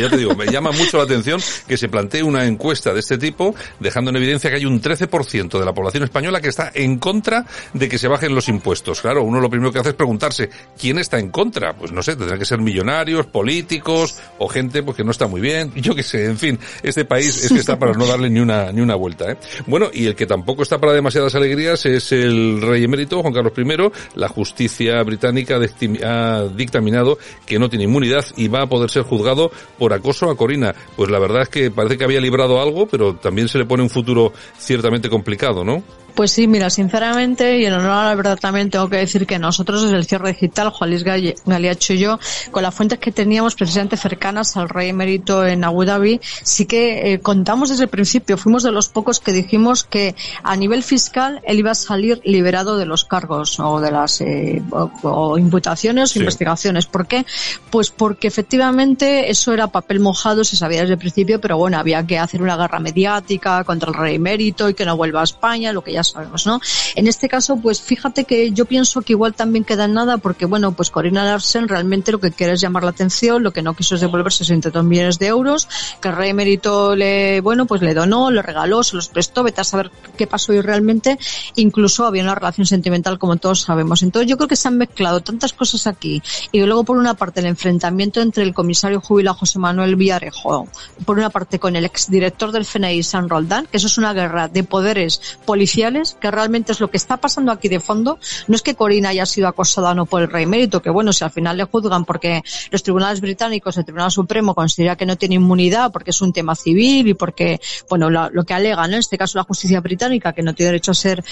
Ya 0.00 0.08
te 0.08 0.16
digo, 0.16 0.34
me 0.34 0.46
llama 0.46 0.72
mucho 0.72 0.96
la 0.96 1.04
atención 1.04 1.40
que 1.66 1.76
se 1.76 1.88
plantee 1.88 2.22
una 2.22 2.46
encuesta 2.46 2.94
de 2.94 3.00
este 3.00 3.18
tipo, 3.18 3.54
dejando 3.78 4.10
en 4.10 4.16
evidencia 4.16 4.50
que 4.50 4.56
hay 4.56 4.64
un 4.64 4.80
13% 4.80 5.58
de 5.58 5.64
la 5.64 5.74
población 5.74 6.04
española 6.04 6.40
que 6.40 6.48
está 6.48 6.70
en 6.74 6.98
contra 6.98 7.46
de 7.74 7.88
que 7.88 7.98
se 7.98 8.08
bajen 8.08 8.34
los 8.34 8.48
impuestos. 8.48 9.00
Claro, 9.00 9.22
uno 9.22 9.40
lo 9.40 9.50
primero 9.50 9.72
que 9.72 9.78
hace 9.78 9.90
es 9.90 9.94
preguntarse, 9.94 10.48
¿quién 10.78 10.98
está 10.98 11.18
en 11.18 11.30
contra? 11.30 11.74
Pues 11.74 11.92
no 11.92 12.02
sé, 12.02 12.16
tendrán 12.16 12.38
que 12.38 12.44
ser 12.44 12.60
millonarios, 12.60 13.26
políticos 13.26 14.16
o 14.38 14.48
gente 14.48 14.82
pues 14.82 14.96
que 14.96 15.04
no 15.04 15.10
está 15.10 15.26
muy 15.26 15.40
bien. 15.40 15.72
Yo 15.76 15.94
qué 15.94 16.02
sé, 16.02 16.26
en 16.26 16.38
fin, 16.38 16.58
este 16.82 17.04
país 17.04 17.44
es 17.44 17.52
que 17.52 17.58
está 17.58 17.78
para 17.78 17.92
no 17.92 18.06
darle 18.06 18.30
ni 18.30 18.40
una, 18.40 18.72
ni 18.72 18.80
una 18.80 18.94
vuelta. 18.94 19.30
¿eh? 19.30 19.36
Bueno, 19.66 19.90
y 19.92 20.06
el 20.06 20.14
que 20.14 20.26
tampoco 20.26 20.62
está 20.62 20.78
para 20.78 20.92
demasiadas 20.92 21.34
alegrías 21.34 21.84
es 21.86 22.12
el 22.12 22.62
rey 22.62 22.84
emérito, 22.84 23.20
Juan 23.22 23.34
Carlos 23.34 23.52
I. 23.56 24.18
La 24.18 24.28
justicia 24.28 25.02
británica 25.02 25.56
ha 25.56 26.44
dictaminado 26.44 27.18
que 27.46 27.58
no 27.58 27.68
tiene 27.68 27.84
inmunidad 27.84 28.24
y 28.36 28.48
va 28.48 28.62
a 28.62 28.66
poder 28.66 28.90
ser 28.90 29.02
juzgado 29.02 29.50
por 29.78 29.89
acoso 29.92 30.30
a 30.30 30.36
Corina. 30.36 30.74
Pues 30.96 31.10
la 31.10 31.18
verdad 31.18 31.42
es 31.42 31.48
que 31.48 31.70
parece 31.70 31.98
que 31.98 32.04
había 32.04 32.20
librado 32.20 32.60
algo, 32.60 32.86
pero 32.86 33.14
también 33.16 33.48
se 33.48 33.58
le 33.58 33.64
pone 33.64 33.82
un 33.82 33.90
futuro 33.90 34.32
ciertamente 34.58 35.08
complicado, 35.08 35.64
¿no? 35.64 35.82
Pues 36.20 36.32
sí, 36.32 36.46
mira, 36.46 36.68
sinceramente, 36.68 37.60
y 37.60 37.64
en 37.64 37.72
honor 37.72 37.92
a 37.92 38.04
la 38.08 38.14
verdad 38.14 38.38
también 38.38 38.68
tengo 38.68 38.90
que 38.90 38.98
decir 38.98 39.26
que 39.26 39.38
nosotros 39.38 39.84
desde 39.84 39.96
el 39.96 40.04
cierre 40.04 40.34
digital, 40.34 40.68
Juan 40.68 40.90
Luis 40.90 41.02
Galiacho 41.02 41.94
y 41.94 41.98
yo, 41.98 42.18
con 42.50 42.62
las 42.62 42.74
fuentes 42.74 42.98
que 42.98 43.10
teníamos 43.10 43.54
precisamente 43.54 43.96
cercanas 43.96 44.54
al 44.58 44.68
rey 44.68 44.90
emérito 44.90 45.46
en 45.46 45.64
Abu 45.64 45.86
Dhabi, 45.86 46.20
sí 46.22 46.66
que 46.66 47.14
eh, 47.14 47.20
contamos 47.20 47.70
desde 47.70 47.84
el 47.84 47.88
principio, 47.88 48.36
fuimos 48.36 48.62
de 48.64 48.70
los 48.70 48.90
pocos 48.90 49.18
que 49.18 49.32
dijimos 49.32 49.82
que 49.82 50.14
a 50.42 50.56
nivel 50.56 50.82
fiscal 50.82 51.40
él 51.44 51.60
iba 51.60 51.70
a 51.70 51.74
salir 51.74 52.20
liberado 52.22 52.76
de 52.76 52.84
los 52.84 53.06
cargos 53.06 53.58
o 53.58 53.80
de 53.80 53.90
las 53.90 54.20
eh, 54.20 54.62
o, 54.72 54.90
o, 55.04 55.38
imputaciones 55.38 56.10
o 56.10 56.12
sí. 56.12 56.18
investigaciones. 56.18 56.84
¿Por 56.84 57.06
qué? 57.06 57.24
Pues 57.70 57.88
porque 57.88 58.28
efectivamente 58.28 59.30
eso 59.30 59.54
era 59.54 59.68
papel 59.68 60.00
mojado, 60.00 60.44
se 60.44 60.56
sabía 60.56 60.82
desde 60.82 60.92
el 60.92 60.98
principio, 60.98 61.40
pero 61.40 61.56
bueno, 61.56 61.78
había 61.78 62.06
que 62.06 62.18
hacer 62.18 62.42
una 62.42 62.58
guerra 62.58 62.78
mediática 62.78 63.64
contra 63.64 63.88
el 63.88 63.94
rey 63.94 64.16
emérito 64.16 64.68
y 64.68 64.74
que 64.74 64.84
no 64.84 64.98
vuelva 64.98 65.22
a 65.22 65.24
España, 65.24 65.72
lo 65.72 65.82
que 65.82 65.94
ya 65.94 66.02
sabemos, 66.10 66.46
¿no? 66.46 66.60
En 66.94 67.06
este 67.06 67.28
caso, 67.28 67.56
pues 67.56 67.80
fíjate 67.80 68.24
que 68.24 68.52
yo 68.52 68.64
pienso 68.64 69.02
que 69.02 69.12
igual 69.12 69.34
también 69.34 69.64
queda 69.64 69.84
en 69.84 69.94
nada 69.94 70.18
porque, 70.18 70.46
bueno, 70.46 70.72
pues 70.72 70.90
Corina 70.90 71.24
Larsen 71.24 71.68
realmente 71.68 72.12
lo 72.12 72.20
que 72.20 72.30
quiere 72.30 72.54
es 72.54 72.60
llamar 72.60 72.84
la 72.84 72.90
atención, 72.90 73.42
lo 73.42 73.52
que 73.52 73.62
no 73.62 73.74
quiso 73.74 73.94
es 73.94 74.00
devolver 74.00 74.32
62 74.32 74.84
millones 74.84 75.18
de 75.18 75.26
euros, 75.26 75.68
que 76.00 76.10
rey 76.10 76.30
emérito 76.30 76.94
le, 76.94 77.40
bueno, 77.40 77.66
pues 77.66 77.82
le 77.82 77.94
donó, 77.94 78.30
le 78.30 78.42
regaló, 78.42 78.82
se 78.82 78.96
los 78.96 79.08
prestó, 79.08 79.42
vete 79.42 79.60
a 79.60 79.64
saber 79.64 79.90
qué 80.16 80.26
pasó 80.26 80.52
y 80.52 80.60
realmente, 80.60 81.18
incluso 81.56 82.06
había 82.06 82.22
una 82.22 82.34
relación 82.34 82.66
sentimental 82.66 83.18
como 83.18 83.36
todos 83.36 83.62
sabemos. 83.62 84.02
Entonces 84.02 84.28
yo 84.28 84.36
creo 84.36 84.48
que 84.48 84.56
se 84.56 84.68
han 84.68 84.78
mezclado 84.78 85.20
tantas 85.20 85.52
cosas 85.52 85.86
aquí 85.86 86.22
y 86.52 86.60
luego 86.60 86.84
por 86.84 86.96
una 86.96 87.14
parte 87.14 87.40
el 87.40 87.46
enfrentamiento 87.46 88.20
entre 88.20 88.42
el 88.42 88.54
comisario 88.54 89.00
jubilado 89.00 89.38
José 89.38 89.58
Manuel 89.58 89.96
Villarejo, 89.96 90.68
por 91.04 91.18
una 91.18 91.30
parte 91.30 91.58
con 91.58 91.76
el 91.76 91.84
exdirector 91.84 92.52
del 92.52 92.62
FNI 92.62 93.02
San 93.02 93.28
Roldán, 93.28 93.66
que 93.66 93.76
eso 93.76 93.86
es 93.86 93.98
una 93.98 94.12
guerra 94.12 94.48
de 94.48 94.64
poderes 94.64 95.38
policiales, 95.44 95.80
que 96.20 96.30
realmente 96.30 96.72
es 96.72 96.80
lo 96.80 96.90
que 96.90 96.96
está 96.96 97.16
pasando 97.16 97.52
aquí 97.52 97.68
de 97.68 97.80
fondo. 97.80 98.18
No 98.48 98.56
es 98.56 98.62
que 98.62 98.74
Corina 98.74 99.10
haya 99.10 99.26
sido 99.26 99.48
acosada 99.48 99.94
no 99.94 100.06
por 100.06 100.22
el 100.22 100.28
rey 100.30 100.46
mérito, 100.46 100.82
que 100.82 100.90
bueno, 100.90 101.12
si 101.12 101.24
al 101.24 101.30
final 101.30 101.56
le 101.56 101.64
juzgan 101.64 102.04
porque 102.04 102.42
los 102.70 102.82
tribunales 102.82 103.20
británicos, 103.20 103.76
el 103.76 103.84
Tribunal 103.84 104.10
Supremo 104.10 104.54
considera 104.54 104.96
que 104.96 105.06
no 105.06 105.16
tiene 105.16 105.36
inmunidad 105.36 105.92
porque 105.92 106.10
es 106.10 106.20
un 106.20 106.32
tema 106.32 106.54
civil 106.54 107.08
y 107.08 107.14
porque, 107.14 107.60
bueno, 107.88 108.10
lo, 108.10 108.44
que 108.44 108.54
alega, 108.54 108.86
¿no? 108.86 108.94
En 108.94 109.00
este 109.00 109.18
caso 109.18 109.38
la 109.38 109.44
justicia 109.44 109.80
británica, 109.80 110.32
que 110.32 110.42
no 110.42 110.54
tiene 110.54 110.72
derecho 110.72 110.92
a 110.92 110.94
ser 110.94 111.22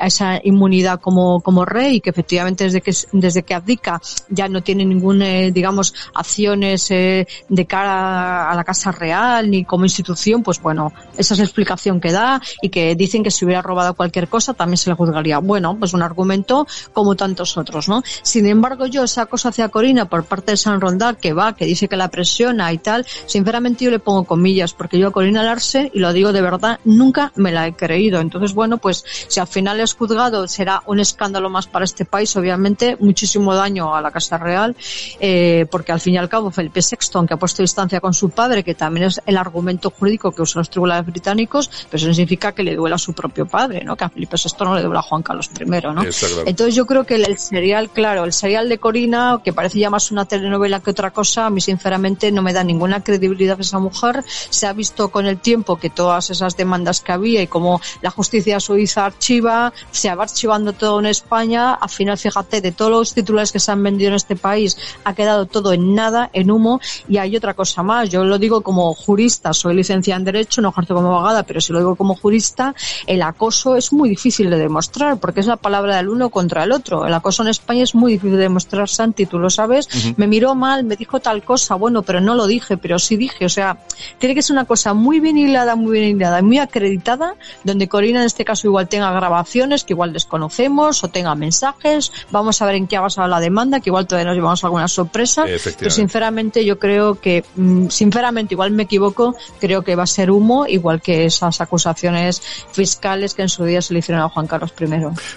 a 0.00 0.06
esa 0.06 0.40
inmunidad 0.42 1.00
como, 1.00 1.40
como 1.40 1.64
rey 1.64 1.96
y 1.96 2.00
que 2.00 2.10
efectivamente 2.10 2.64
desde 2.64 2.80
que, 2.80 2.92
desde 3.12 3.42
que 3.42 3.54
abdica 3.54 4.00
ya 4.28 4.48
no 4.48 4.62
tiene 4.62 4.84
ningún, 4.84 5.22
eh, 5.22 5.50
digamos, 5.52 5.94
acciones 6.14 6.90
eh, 6.90 7.26
de 7.48 7.66
cara 7.66 8.50
a 8.50 8.54
la 8.54 8.64
Casa 8.64 8.92
Real 8.92 9.50
ni 9.50 9.64
como 9.64 9.84
institución, 9.84 10.42
pues 10.42 10.60
bueno, 10.60 10.92
esa 11.16 11.34
es 11.34 11.38
la 11.38 11.44
explicación 11.44 12.00
que 12.00 12.12
da 12.12 12.40
y 12.62 12.68
que 12.68 12.94
dicen 12.94 13.22
que 13.22 13.30
si 13.30 13.44
hubiera 13.44 13.62
robado 13.62 13.94
cualquier 14.04 14.28
cosa 14.28 14.52
también 14.52 14.76
se 14.76 14.90
le 14.90 14.96
juzgaría. 14.96 15.38
Bueno, 15.38 15.76
pues 15.78 15.94
un 15.94 16.02
argumento 16.02 16.66
como 16.92 17.14
tantos 17.14 17.56
otros, 17.56 17.88
¿no? 17.88 18.02
Sin 18.22 18.46
embargo, 18.46 18.84
yo 18.84 19.04
esa 19.04 19.24
cosa 19.24 19.48
hacia 19.48 19.70
Corina 19.70 20.04
por 20.10 20.24
parte 20.24 20.52
de 20.52 20.56
San 20.58 20.78
Rondal 20.78 21.16
que 21.16 21.32
va, 21.32 21.56
que 21.56 21.64
dice 21.64 21.88
que 21.88 21.96
la 21.96 22.08
presiona 22.08 22.70
y 22.70 22.78
tal, 22.78 23.06
sinceramente 23.26 23.86
yo 23.86 23.90
le 23.90 23.98
pongo 23.98 24.24
comillas 24.24 24.74
porque 24.74 24.98
yo 24.98 25.08
a 25.08 25.10
Corina 25.10 25.42
Larse, 25.42 25.90
y 25.94 26.00
lo 26.00 26.12
digo 26.12 26.34
de 26.34 26.42
verdad, 26.42 26.80
nunca 26.84 27.32
me 27.36 27.50
la 27.50 27.66
he 27.66 27.72
creído. 27.72 28.20
Entonces, 28.20 28.52
bueno, 28.52 28.76
pues 28.76 29.04
si 29.28 29.40
al 29.40 29.46
final 29.46 29.80
es 29.80 29.94
juzgado 29.94 30.46
será 30.48 30.82
un 30.86 31.00
escándalo 31.00 31.48
más 31.48 31.66
para 31.66 31.86
este 31.86 32.04
país, 32.04 32.36
obviamente, 32.36 32.98
muchísimo 33.00 33.54
daño 33.54 33.94
a 33.94 34.02
la 34.02 34.10
Casa 34.10 34.36
Real, 34.36 34.76
eh, 35.18 35.66
porque 35.70 35.92
al 35.92 36.00
fin 36.00 36.14
y 36.14 36.18
al 36.18 36.28
cabo 36.28 36.50
Felipe 36.50 36.80
VI, 36.80 37.08
aunque 37.14 37.34
ha 37.34 37.38
puesto 37.38 37.62
distancia 37.62 38.00
con 38.00 38.12
su 38.12 38.28
padre, 38.28 38.62
que 38.62 38.74
también 38.74 39.06
es 39.06 39.22
el 39.24 39.38
argumento 39.38 39.88
jurídico 39.88 40.30
que 40.32 40.42
usan 40.42 40.60
los 40.60 40.68
tribunales 40.68 41.06
británicos, 41.06 41.70
pero 41.88 41.96
eso 41.96 42.08
no 42.08 42.12
significa 42.12 42.52
que 42.52 42.62
le 42.62 42.76
duela 42.76 42.96
a 42.96 42.98
su 42.98 43.14
propio 43.14 43.46
padre, 43.46 43.82
¿no? 43.82 43.93
Que 43.96 44.04
a 44.04 44.08
Felipe 44.08 44.36
VI 44.36 44.64
no 44.64 44.74
le 44.74 44.82
duela 44.82 45.00
a 45.00 45.02
Juan 45.02 45.22
Carlos 45.22 45.50
I, 45.58 45.64
¿no? 45.64 46.02
Entonces 46.46 46.74
yo 46.74 46.86
creo 46.86 47.04
que 47.04 47.16
el, 47.16 47.38
serial, 47.38 47.90
claro, 47.90 48.24
el 48.24 48.32
serial 48.32 48.68
de 48.68 48.78
Corina, 48.78 49.40
que 49.44 49.52
parece 49.52 49.78
ya 49.78 49.90
más 49.90 50.10
una 50.10 50.24
telenovela 50.24 50.80
que 50.80 50.90
otra 50.90 51.10
cosa, 51.10 51.46
a 51.46 51.50
mí 51.50 51.60
sinceramente 51.60 52.30
no 52.32 52.42
me 52.42 52.52
da 52.52 52.64
ninguna 52.64 53.02
credibilidad 53.02 53.60
esa 53.60 53.78
mujer. 53.78 54.24
Se 54.26 54.66
ha 54.66 54.72
visto 54.72 55.10
con 55.10 55.26
el 55.26 55.38
tiempo 55.38 55.76
que 55.76 55.90
todas 55.90 56.30
esas 56.30 56.56
demandas 56.56 57.00
que 57.00 57.12
había 57.12 57.42
y 57.42 57.46
como 57.46 57.80
la 58.02 58.10
justicia 58.10 58.60
suiza 58.60 59.06
archiva, 59.06 59.72
se 59.90 60.14
va 60.14 60.22
archivando 60.24 60.72
todo 60.72 61.00
en 61.00 61.06
España, 61.06 61.74
al 61.74 61.88
final 61.88 62.18
fíjate, 62.18 62.60
de 62.60 62.72
todos 62.72 62.90
los 62.90 63.14
titulares 63.14 63.52
que 63.52 63.60
se 63.60 63.72
han 63.72 63.82
vendido 63.82 64.10
en 64.10 64.16
este 64.16 64.36
país, 64.36 64.76
ha 65.04 65.14
quedado 65.14 65.46
todo 65.46 65.72
en 65.72 65.94
nada, 65.94 66.30
en 66.32 66.50
humo, 66.50 66.80
y 67.08 67.18
hay 67.18 67.36
otra 67.36 67.54
cosa 67.54 67.82
más, 67.82 68.08
yo 68.10 68.24
lo 68.24 68.38
digo 68.38 68.62
como 68.62 68.92
jurista, 68.94 69.52
soy 69.52 69.74
licenciada 69.74 70.18
en 70.18 70.24
Derecho, 70.24 70.60
no 70.60 70.70
ejerzo 70.70 70.94
como 70.94 71.14
abogada, 71.14 71.42
pero 71.42 71.60
si 71.60 71.72
lo 71.72 71.78
digo 71.78 71.96
como 71.96 72.14
jurista, 72.14 72.74
el 73.06 73.22
acoso 73.22 73.76
es 73.76 73.83
muy 73.92 74.08
difícil 74.08 74.50
de 74.50 74.58
demostrar, 74.58 75.18
porque 75.18 75.40
es 75.40 75.46
la 75.46 75.56
palabra 75.56 75.96
del 75.96 76.08
uno 76.08 76.30
contra 76.30 76.64
el 76.64 76.72
otro. 76.72 77.06
El 77.06 77.14
acoso 77.14 77.42
en 77.42 77.48
España 77.48 77.82
es 77.82 77.94
muy 77.94 78.12
difícil 78.12 78.36
de 78.36 78.42
demostrar, 78.42 78.88
Santi, 78.88 79.26
tú 79.26 79.38
lo 79.38 79.50
sabes, 79.50 79.88
me 80.16 80.26
miró 80.26 80.54
mal, 80.54 80.84
me 80.84 80.96
dijo 80.96 81.20
tal 81.20 81.42
cosa, 81.42 81.74
bueno, 81.74 82.02
pero 82.02 82.20
no 82.20 82.34
lo 82.34 82.46
dije, 82.46 82.76
pero 82.76 82.98
sí 82.98 83.16
dije, 83.16 83.44
o 83.44 83.48
sea, 83.48 83.78
tiene 84.18 84.34
que 84.34 84.42
ser 84.42 84.54
una 84.54 84.64
cosa 84.64 84.94
muy 84.94 85.20
bien 85.20 85.38
hilada, 85.38 85.76
muy 85.76 85.92
bien 85.92 86.16
hilada, 86.16 86.42
muy 86.42 86.58
acreditada, 86.58 87.34
donde 87.62 87.88
Corina 87.88 88.20
en 88.20 88.26
este 88.26 88.44
caso 88.44 88.66
igual 88.66 88.88
tenga 88.88 89.10
grabaciones 89.12 89.84
que 89.84 89.92
igual 89.92 90.12
desconocemos 90.12 91.04
o 91.04 91.08
tenga 91.08 91.34
mensajes, 91.34 92.12
vamos 92.30 92.60
a 92.62 92.66
ver 92.66 92.76
en 92.76 92.86
qué 92.86 92.96
ha 92.96 93.00
basado 93.00 93.28
la 93.28 93.40
demanda, 93.40 93.80
que 93.80 93.90
igual 93.90 94.06
todavía 94.06 94.28
nos 94.30 94.36
llevamos 94.36 94.64
alguna 94.64 94.88
sorpresa, 94.88 95.44
pero 95.78 95.90
sinceramente 95.90 96.64
yo 96.64 96.78
creo 96.78 97.20
que, 97.20 97.44
mm, 97.56 97.88
sinceramente 97.88 98.54
igual 98.54 98.70
me 98.70 98.84
equivoco, 98.84 99.34
creo 99.60 99.82
que 99.82 99.96
va 99.96 100.04
a 100.04 100.06
ser 100.06 100.30
humo, 100.30 100.66
igual 100.66 101.00
que 101.00 101.24
esas 101.24 101.60
acusaciones 101.60 102.42
fiscales 102.72 103.34
que 103.34 103.42
en 103.42 103.48
su 103.48 103.64
día 103.64 103.73
hicieron 103.76 104.22
a 104.22 104.28
Juan 104.28 104.46
Carlos 104.46 104.72
I. 104.78 104.84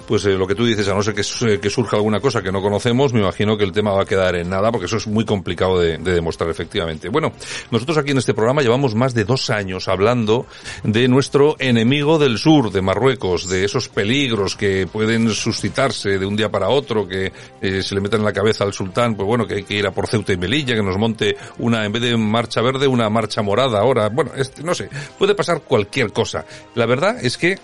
Pues 0.08 0.26
eh, 0.26 0.34
lo 0.34 0.48
que 0.48 0.56
tú 0.56 0.66
dices, 0.66 0.88
a 0.88 0.94
no 0.94 1.02
ser 1.02 1.14
que, 1.14 1.22
eh, 1.22 1.60
que, 1.60 1.70
surja 1.70 1.98
alguna 1.98 2.20
cosa 2.20 2.42
que 2.42 2.52
no 2.52 2.62
conocemos, 2.62 3.14
me 3.14 3.20
imagino 3.22 3.58
que 3.58 3.64
el 3.64 3.72
tema 3.72 3.92
va 3.92 4.04
a 4.04 4.06
quedar 4.06 4.36
en 4.36 4.50
nada, 4.50 4.72
porque 4.72 4.86
eso 4.86 4.98
es 4.98 5.08
muy 5.08 5.26
complicado 5.26 5.80
de, 5.80 5.98
de 5.98 6.14
demostrar 6.14 6.50
efectivamente. 6.50 7.10
Bueno, 7.10 7.32
nosotros 7.72 7.98
aquí 7.98 8.12
en 8.12 8.18
este 8.18 8.34
programa 8.34 8.62
llevamos 8.62 8.96
más 8.96 9.14
de 9.14 9.26
dos 9.26 9.50
años 9.50 9.88
hablando 9.88 10.46
de 10.84 11.08
nuestro 11.08 11.56
enemigo 11.60 12.18
del 12.20 12.38
sur, 12.38 12.72
de 12.72 12.82
Marruecos, 12.82 13.48
de 13.50 13.66
esos 13.66 13.90
peligros 13.90 14.56
que 14.56 14.88
pueden 14.88 15.30
suscitarse 15.32 16.18
de 16.18 16.26
un 16.26 16.36
día 16.36 16.50
para 16.50 16.70
otro, 16.70 17.08
que 17.08 17.32
eh, 17.62 17.84
se 17.84 17.96
le 17.96 18.02
metan 18.02 18.22
en 18.22 18.26
la 18.26 18.34
cabeza 18.34 18.64
al 18.64 18.74
sultán, 18.74 19.16
pues 19.16 19.28
bueno, 19.28 19.46
que 19.46 19.56
hay 19.56 19.64
que 19.64 19.76
ir 19.76 19.86
a 19.88 19.92
por 19.92 20.08
Ceuta 20.08 20.34
y 20.34 20.38
Melilla, 20.38 20.76
que 20.76 20.84
nos 20.84 20.98
monte 20.98 21.36
una, 21.60 21.86
en 21.86 21.92
vez 21.92 22.02
de 22.02 22.18
marcha 22.18 22.62
verde, 22.62 22.88
una 22.88 23.10
marcha 23.10 23.42
morada 23.42 23.80
ahora. 23.80 24.10
Bueno, 24.10 24.32
este, 24.36 24.64
no 24.64 24.74
sé, 24.74 24.90
puede 25.18 25.36
pasar 25.36 25.62
cualquier 25.62 26.12
cosa. 26.12 26.46
La 26.76 26.86
verdad 26.86 27.18
es 27.22 27.38
que 27.38 27.60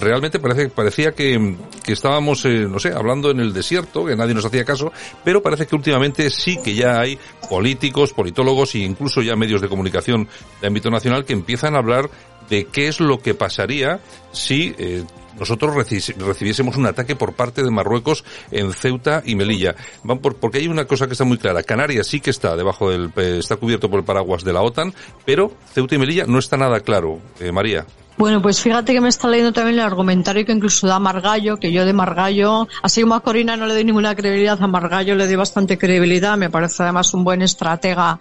realmente 0.00 0.38
parece, 0.38 0.68
parecía 0.68 1.12
que, 1.12 1.56
que 1.82 1.92
estábamos, 1.92 2.44
eh, 2.44 2.66
no 2.68 2.78
sé, 2.78 2.92
hablando 2.92 3.30
en 3.30 3.40
el 3.40 3.52
desierto, 3.52 4.04
que 4.06 4.16
nadie 4.16 4.34
nos 4.34 4.44
hacía 4.44 4.64
caso, 4.64 4.92
pero 5.24 5.42
parece 5.42 5.66
que 5.66 5.76
últimamente 5.76 6.30
sí 6.30 6.58
que 6.62 6.74
ya 6.74 7.00
hay 7.00 7.18
políticos, 7.48 8.12
politólogos 8.12 8.74
e 8.74 8.78
incluso 8.78 9.22
ya 9.22 9.36
medios 9.36 9.60
de 9.60 9.68
comunicación 9.68 10.28
de 10.60 10.66
ámbito 10.66 10.90
nacional 10.90 11.24
que 11.24 11.32
empiezan 11.32 11.74
a 11.74 11.78
hablar 11.78 12.10
de 12.48 12.66
qué 12.66 12.88
es 12.88 13.00
lo 13.00 13.18
que 13.18 13.34
pasaría 13.34 14.00
si 14.32 14.74
eh, 14.78 15.04
nosotros 15.38 15.74
recibiésemos 15.74 16.76
un 16.76 16.86
ataque 16.86 17.14
por 17.14 17.34
parte 17.34 17.62
de 17.62 17.70
Marruecos 17.70 18.24
en 18.50 18.72
Ceuta 18.72 19.22
y 19.24 19.34
Melilla. 19.34 19.74
Van 20.02 20.18
por, 20.18 20.36
porque 20.36 20.58
hay 20.58 20.68
una 20.68 20.86
cosa 20.86 21.06
que 21.06 21.12
está 21.12 21.24
muy 21.24 21.38
clara. 21.38 21.62
Canarias 21.62 22.06
sí 22.06 22.20
que 22.20 22.30
está 22.30 22.56
debajo 22.56 22.90
del, 22.90 23.12
está 23.16 23.56
cubierto 23.56 23.90
por 23.90 24.00
el 24.00 24.04
paraguas 24.04 24.44
de 24.44 24.52
la 24.52 24.62
OTAN, 24.62 24.94
pero 25.24 25.52
Ceuta 25.72 25.94
y 25.94 25.98
Melilla 25.98 26.24
no 26.26 26.38
está 26.38 26.56
nada 26.56 26.80
claro, 26.80 27.20
eh, 27.40 27.52
María. 27.52 27.86
Bueno, 28.18 28.40
pues 28.40 28.62
fíjate 28.62 28.94
que 28.94 29.00
me 29.02 29.10
está 29.10 29.28
leyendo 29.28 29.52
también 29.52 29.78
el 29.78 29.84
argumentario 29.84 30.46
que 30.46 30.52
incluso 30.52 30.86
da 30.86 30.98
Margallo, 30.98 31.58
que 31.58 31.70
yo 31.70 31.84
de 31.84 31.92
Margallo, 31.92 32.66
así 32.80 33.02
como 33.02 33.14
a 33.14 33.20
Corina 33.20 33.58
no 33.58 33.66
le 33.66 33.74
doy 33.74 33.84
ninguna 33.84 34.14
credibilidad, 34.14 34.56
a 34.58 34.66
Margallo 34.66 35.14
le 35.14 35.26
doy 35.26 35.36
bastante 35.36 35.76
credibilidad, 35.76 36.38
me 36.38 36.48
parece 36.48 36.82
además 36.82 37.12
un 37.12 37.24
buen 37.24 37.42
estratega 37.42 38.18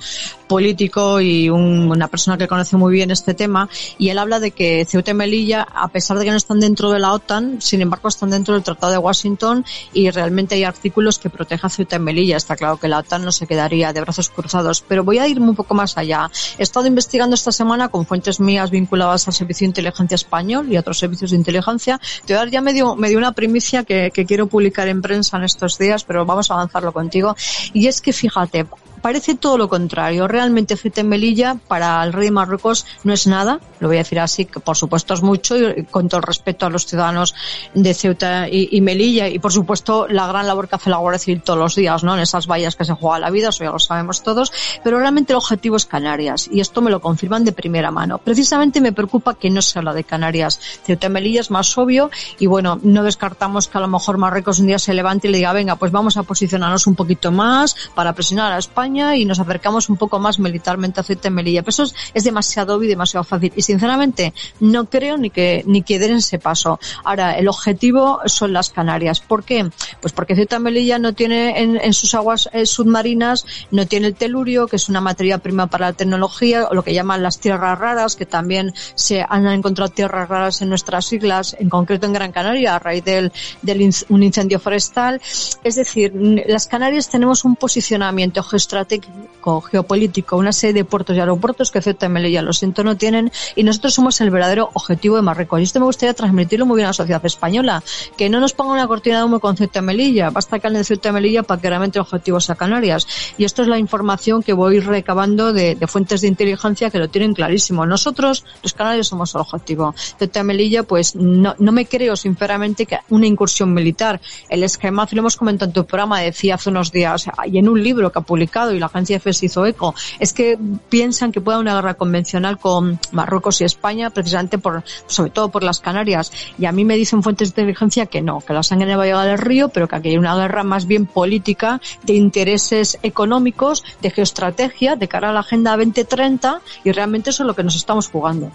político 0.49 1.21
y 1.21 1.49
una 1.49 2.09
persona 2.09 2.37
que 2.37 2.45
conoce 2.45 2.75
muy 2.75 2.91
bien 2.91 3.09
este 3.09 3.33
tema, 3.35 3.69
y 3.97 4.09
él 4.09 4.17
habla 4.17 4.41
de 4.41 4.51
que 4.51 4.83
Ceuta 4.83 5.11
y 5.11 5.13
Melilla, 5.13 5.61
a 5.61 5.87
pesar 5.87 6.19
de 6.19 6.25
que 6.25 6.31
no 6.31 6.37
están 6.37 6.59
dentro 6.59 6.91
de 6.91 6.99
la 6.99 7.13
OTAN, 7.13 7.61
sin 7.61 7.79
embargo 7.79 8.09
están 8.09 8.31
dentro 8.31 8.53
del 8.53 8.63
Tratado 8.63 8.91
de 8.91 8.97
Washington 8.97 9.63
y 9.93 10.09
realmente 10.09 10.55
hay 10.55 10.65
artículos 10.65 11.19
que 11.19 11.29
protegen 11.29 11.67
a 11.67 11.69
Ceuta 11.69 11.95
y 11.95 11.99
Melilla. 11.99 12.35
Está 12.35 12.57
claro 12.57 12.75
que 12.77 12.89
la 12.89 12.97
OTAN 12.97 13.23
no 13.23 13.31
se 13.31 13.47
quedaría 13.47 13.93
de 13.93 14.01
brazos 14.01 14.27
cruzados, 14.27 14.83
pero 14.85 15.05
voy 15.05 15.19
a 15.19 15.27
irme 15.29 15.47
un 15.47 15.55
poco 15.55 15.73
más 15.73 15.97
allá. 15.97 16.29
He 16.57 16.63
estado 16.63 16.85
investigando 16.85 17.33
esta 17.33 17.53
semana 17.53 17.87
con 17.87 18.05
fuentes 18.05 18.41
mías 18.41 18.71
vinculadas 18.71 19.25
al 19.29 19.33
servicio 19.33 19.65
inteligencia 19.91 20.15
español 20.15 20.71
y 20.71 20.77
otros 20.77 20.97
servicios 20.97 21.31
de 21.31 21.37
inteligencia. 21.37 21.99
Te 22.25 22.33
voy 22.33 22.35
a 22.35 22.39
dar 22.39 22.49
ya 22.49 22.61
medio, 22.61 22.95
medio 22.95 23.17
una 23.17 23.31
primicia 23.31 23.83
que, 23.83 24.11
que 24.13 24.25
quiero 24.25 24.47
publicar 24.47 24.87
en 24.87 25.01
prensa 25.01 25.37
en 25.37 25.43
estos 25.43 25.77
días, 25.77 26.03
pero 26.03 26.25
vamos 26.25 26.51
a 26.51 26.55
avanzarlo 26.55 26.91
contigo. 26.91 27.35
Y 27.73 27.87
es 27.87 28.01
que 28.01 28.13
fíjate, 28.13 28.65
parece 29.05 29.35
todo 29.35 29.59
lo 29.59 29.69
contrario. 29.69 30.27
Realmente 30.27 30.75
Ceuta 30.75 31.03
Melilla 31.03 31.57
para 31.67 32.03
el 32.03 32.11
rey 32.11 32.25
de 32.25 32.31
Marruecos 32.31 32.87
no 33.03 33.13
es 33.13 33.27
nada, 33.27 33.59
lo 33.79 33.87
voy 33.87 33.97
a 33.97 33.99
decir 33.99 34.19
así, 34.19 34.45
que 34.45 34.59
por 34.59 34.75
supuesto 34.75 35.13
es 35.13 35.21
mucho 35.21 35.55
y 35.55 35.83
con 35.83 36.09
todo 36.09 36.21
el 36.21 36.23
respeto 36.23 36.65
a 36.65 36.71
los 36.71 36.87
ciudadanos 36.87 37.35
de 37.75 37.93
Ceuta 37.93 38.47
y, 38.49 38.81
Melilla 38.81 39.27
y 39.27 39.37
por 39.37 39.53
supuesto 39.53 40.07
la 40.07 40.25
gran 40.25 40.47
labor 40.47 40.67
que 40.67 40.77
hace 40.77 40.89
la 40.89 40.97
Guardia 40.97 41.19
Civil 41.19 41.43
todos 41.43 41.59
los 41.59 41.75
días, 41.75 42.03
¿no? 42.03 42.15
En 42.15 42.21
esas 42.21 42.47
vallas 42.47 42.75
que 42.75 42.83
se 42.83 42.93
juega 42.93 43.19
la 43.19 43.29
vida, 43.29 43.49
eso 43.49 43.63
ya 43.63 43.69
lo 43.69 43.77
sabemos 43.77 44.23
todos, 44.23 44.51
pero 44.83 44.97
realmente 44.97 45.33
el 45.33 45.37
objetivo 45.37 45.75
es 45.75 45.85
Canarias 45.85 46.49
y 46.51 46.59
esto 46.59 46.81
me 46.81 46.89
lo 46.89 46.99
confirman 46.99 47.45
de 47.45 47.51
primera 47.51 47.91
mano. 47.91 48.17
Precisamente 48.17 48.81
me 48.81 48.91
preocupa 48.91 49.35
que 49.35 49.51
no 49.51 49.61
se 49.61 49.77
habla 49.77 49.93
de 49.93 50.03
Canarias. 50.03 50.59
Ceuta 50.83 51.05
y 51.05 51.09
Melilla 51.11 51.41
es 51.41 51.51
más 51.51 51.77
obvio 51.77 52.09
y 52.39 52.47
bueno, 52.47 52.79
no 52.81 53.03
descartamos 53.03 53.67
que 53.67 53.77
a 53.77 53.81
lo 53.81 53.87
mejor 53.87 54.17
Marruecos 54.17 54.57
un 54.57 54.65
día 54.65 54.79
se 54.79 54.95
levante 54.95 55.27
y 55.27 55.31
le 55.31 55.37
diga, 55.37 55.53
venga, 55.53 55.75
pues 55.75 55.91
vamos 55.91 56.17
a 56.17 56.23
posicionarnos 56.23 56.87
un 56.87 56.95
poquito 56.95 57.31
más 57.31 57.75
para 57.93 58.11
presionar 58.13 58.51
a 58.51 58.57
España 58.57 58.94
y 58.95 59.25
nos 59.25 59.39
acercamos 59.39 59.89
un 59.89 59.97
poco 59.97 60.19
más 60.19 60.39
militarmente 60.39 60.99
a 60.99 61.03
Ceuta 61.03 61.27
y 61.27 61.31
Melilla. 61.31 61.61
Pero 61.61 61.69
eso 61.69 61.83
es, 62.13 62.23
demasiado 62.23 62.75
obvio 62.75 62.85
y 62.85 62.89
demasiado 62.89 63.23
fácil. 63.23 63.51
Y 63.55 63.61
sinceramente, 63.61 64.33
no 64.59 64.85
creo 64.85 65.17
ni 65.17 65.29
que, 65.29 65.63
ni 65.65 65.83
que 65.83 65.99
den 65.99 66.17
ese 66.17 66.39
paso. 66.39 66.79
Ahora, 67.03 67.33
el 67.37 67.47
objetivo 67.47 68.19
son 68.25 68.53
las 68.53 68.69
Canarias. 68.69 69.19
¿Por 69.19 69.43
qué? 69.43 69.69
Pues 70.01 70.13
porque 70.13 70.35
Ceuta 70.35 70.57
y 70.57 70.59
Melilla 70.59 70.99
no 70.99 71.13
tiene 71.13 71.61
en, 71.61 71.93
sus 71.93 72.13
aguas 72.15 72.49
eh, 72.53 72.65
submarinas, 72.65 73.45
no 73.71 73.85
tiene 73.85 74.07
el 74.07 74.15
telurio, 74.15 74.67
que 74.67 74.77
es 74.77 74.89
una 74.89 75.01
materia 75.01 75.37
prima 75.39 75.67
para 75.67 75.87
la 75.87 75.93
tecnología, 75.93 76.67
o 76.69 76.73
lo 76.73 76.83
que 76.83 76.93
llaman 76.93 77.21
las 77.21 77.39
tierras 77.39 77.77
raras, 77.77 78.15
que 78.15 78.25
también 78.25 78.73
se 78.95 79.25
han 79.27 79.45
encontrado 79.47 79.91
tierras 79.91 80.29
raras 80.29 80.61
en 80.61 80.69
nuestras 80.69 81.11
islas, 81.11 81.55
en 81.59 81.69
concreto 81.69 82.05
en 82.05 82.13
Gran 82.13 82.31
Canaria, 82.31 82.75
a 82.75 82.79
raíz 82.79 83.03
del, 83.03 83.31
del 83.61 83.93
un 84.09 84.23
incendio 84.23 84.59
forestal. 84.59 85.21
Es 85.63 85.75
decir, 85.75 86.13
las 86.47 86.67
Canarias 86.67 87.09
tenemos 87.09 87.45
un 87.45 87.55
posicionamiento 87.55 88.41
geoestratégico 88.41 88.84
estratégico, 88.85 89.61
geopolítico, 89.61 90.37
una 90.37 90.51
serie 90.51 90.73
de 90.73 90.85
puertos 90.85 91.15
y 91.15 91.19
aeropuertos 91.19 91.71
que 91.71 91.81
Ceuta 91.81 92.05
y 92.05 92.09
Melilla, 92.09 92.41
lo 92.41 92.53
siento, 92.53 92.83
no 92.83 92.95
tienen, 92.97 93.31
y 93.55 93.63
nosotros 93.63 93.93
somos 93.93 94.19
el 94.21 94.29
verdadero 94.29 94.69
objetivo 94.73 95.15
de 95.15 95.21
Marruecos. 95.21 95.59
Y 95.59 95.63
esto 95.63 95.79
me 95.79 95.85
gustaría 95.85 96.13
transmitirlo 96.13 96.65
muy 96.65 96.77
bien 96.77 96.85
a 96.85 96.89
la 96.89 96.93
sociedad 96.93 97.25
española, 97.25 97.83
que 98.17 98.29
no 98.29 98.39
nos 98.39 98.53
ponga 98.53 98.73
una 98.73 98.87
cortina 98.87 99.19
de 99.19 99.23
humo 99.25 99.39
con 99.39 99.57
Ceuta 99.57 99.79
y 99.79 99.81
Melilla, 99.81 100.29
basta 100.29 100.59
que 100.59 100.69
de 100.69 100.83
Ceuta 100.83 101.09
y 101.09 101.11
Melilla 101.11 101.43
para 101.43 101.61
que 101.61 101.69
realmente 101.69 101.99
el 101.99 102.01
objetivo 102.01 102.39
sea 102.39 102.55
Canarias. 102.55 103.07
Y 103.37 103.43
esto 103.43 103.61
es 103.61 103.67
la 103.67 103.77
información 103.77 104.43
que 104.43 104.53
voy 104.53 104.79
recabando 104.79 105.53
de, 105.53 105.77
fuentes 105.87 106.21
de 106.21 106.27
inteligencia 106.27 106.89
que 106.89 106.99
lo 106.99 107.09
tienen 107.09 107.33
clarísimo. 107.33 107.85
Nosotros, 107.85 108.45
los 108.63 108.73
canarios, 108.73 109.07
somos 109.07 109.33
el 109.35 109.41
objetivo. 109.41 109.93
Ceuta 110.17 110.39
y 110.39 110.43
Melilla, 110.43 110.83
pues 110.83 111.15
no, 111.15 111.55
no 111.59 111.71
me 111.71 111.85
creo 111.85 112.15
sinceramente 112.15 112.85
que 112.85 112.99
una 113.09 113.27
incursión 113.27 113.73
militar, 113.73 114.19
el 114.49 114.63
esquema, 114.63 115.07
lo 115.11 115.19
hemos 115.19 115.37
comentado 115.37 115.69
en 115.69 115.73
tu 115.73 115.85
programa, 115.85 116.19
decía 116.19 116.55
hace 116.55 116.69
unos 116.69 116.91
días, 116.91 117.25
y 117.45 117.57
en 117.57 117.69
un 117.69 117.81
libro 117.81 118.11
que 118.11 118.19
ha 118.19 118.21
publicado, 118.21 118.64
y 118.73 118.79
la 118.79 118.87
agencia 118.87 119.17
EFE 119.17 119.33
se 119.33 119.45
hizo 119.47 119.65
eco, 119.65 119.95
es 120.19 120.33
que 120.33 120.57
piensan 120.89 121.31
que 121.31 121.41
pueda 121.41 121.59
una 121.59 121.75
guerra 121.75 121.95
convencional 121.95 122.57
con 122.57 122.99
Marruecos 123.11 123.61
y 123.61 123.63
España, 123.63 124.09
precisamente 124.09 124.57
por, 124.57 124.83
sobre 125.07 125.31
todo 125.31 125.49
por 125.49 125.63
las 125.63 125.79
Canarias. 125.79 126.31
Y 126.57 126.65
a 126.65 126.71
mí 126.71 126.85
me 126.85 126.95
dicen 126.95 127.23
fuentes 127.23 127.49
de 127.49 127.61
inteligencia 127.61 128.05
que 128.05 128.21
no, 128.21 128.41
que 128.41 128.53
la 128.53 128.63
sangre 128.63 128.95
va 128.95 129.03
a 129.03 129.05
llegar 129.05 129.27
al 129.27 129.37
río, 129.37 129.69
pero 129.69 129.87
que 129.87 129.95
aquí 129.95 130.09
hay 130.09 130.17
una 130.17 130.35
guerra 130.35 130.63
más 130.63 130.85
bien 130.85 131.05
política, 131.05 131.81
de 132.03 132.13
intereses 132.13 132.97
económicos, 133.03 133.83
de 134.01 134.11
geoestrategia, 134.11 134.95
de 134.95 135.07
cara 135.07 135.29
a 135.29 135.33
la 135.33 135.41
Agenda 135.41 135.75
2030, 135.77 136.61
y 136.83 136.91
realmente 136.91 137.29
eso 137.29 137.43
es 137.43 137.47
lo 137.47 137.55
que 137.55 137.63
nos 137.63 137.75
estamos 137.75 138.07
jugando. 138.07 138.51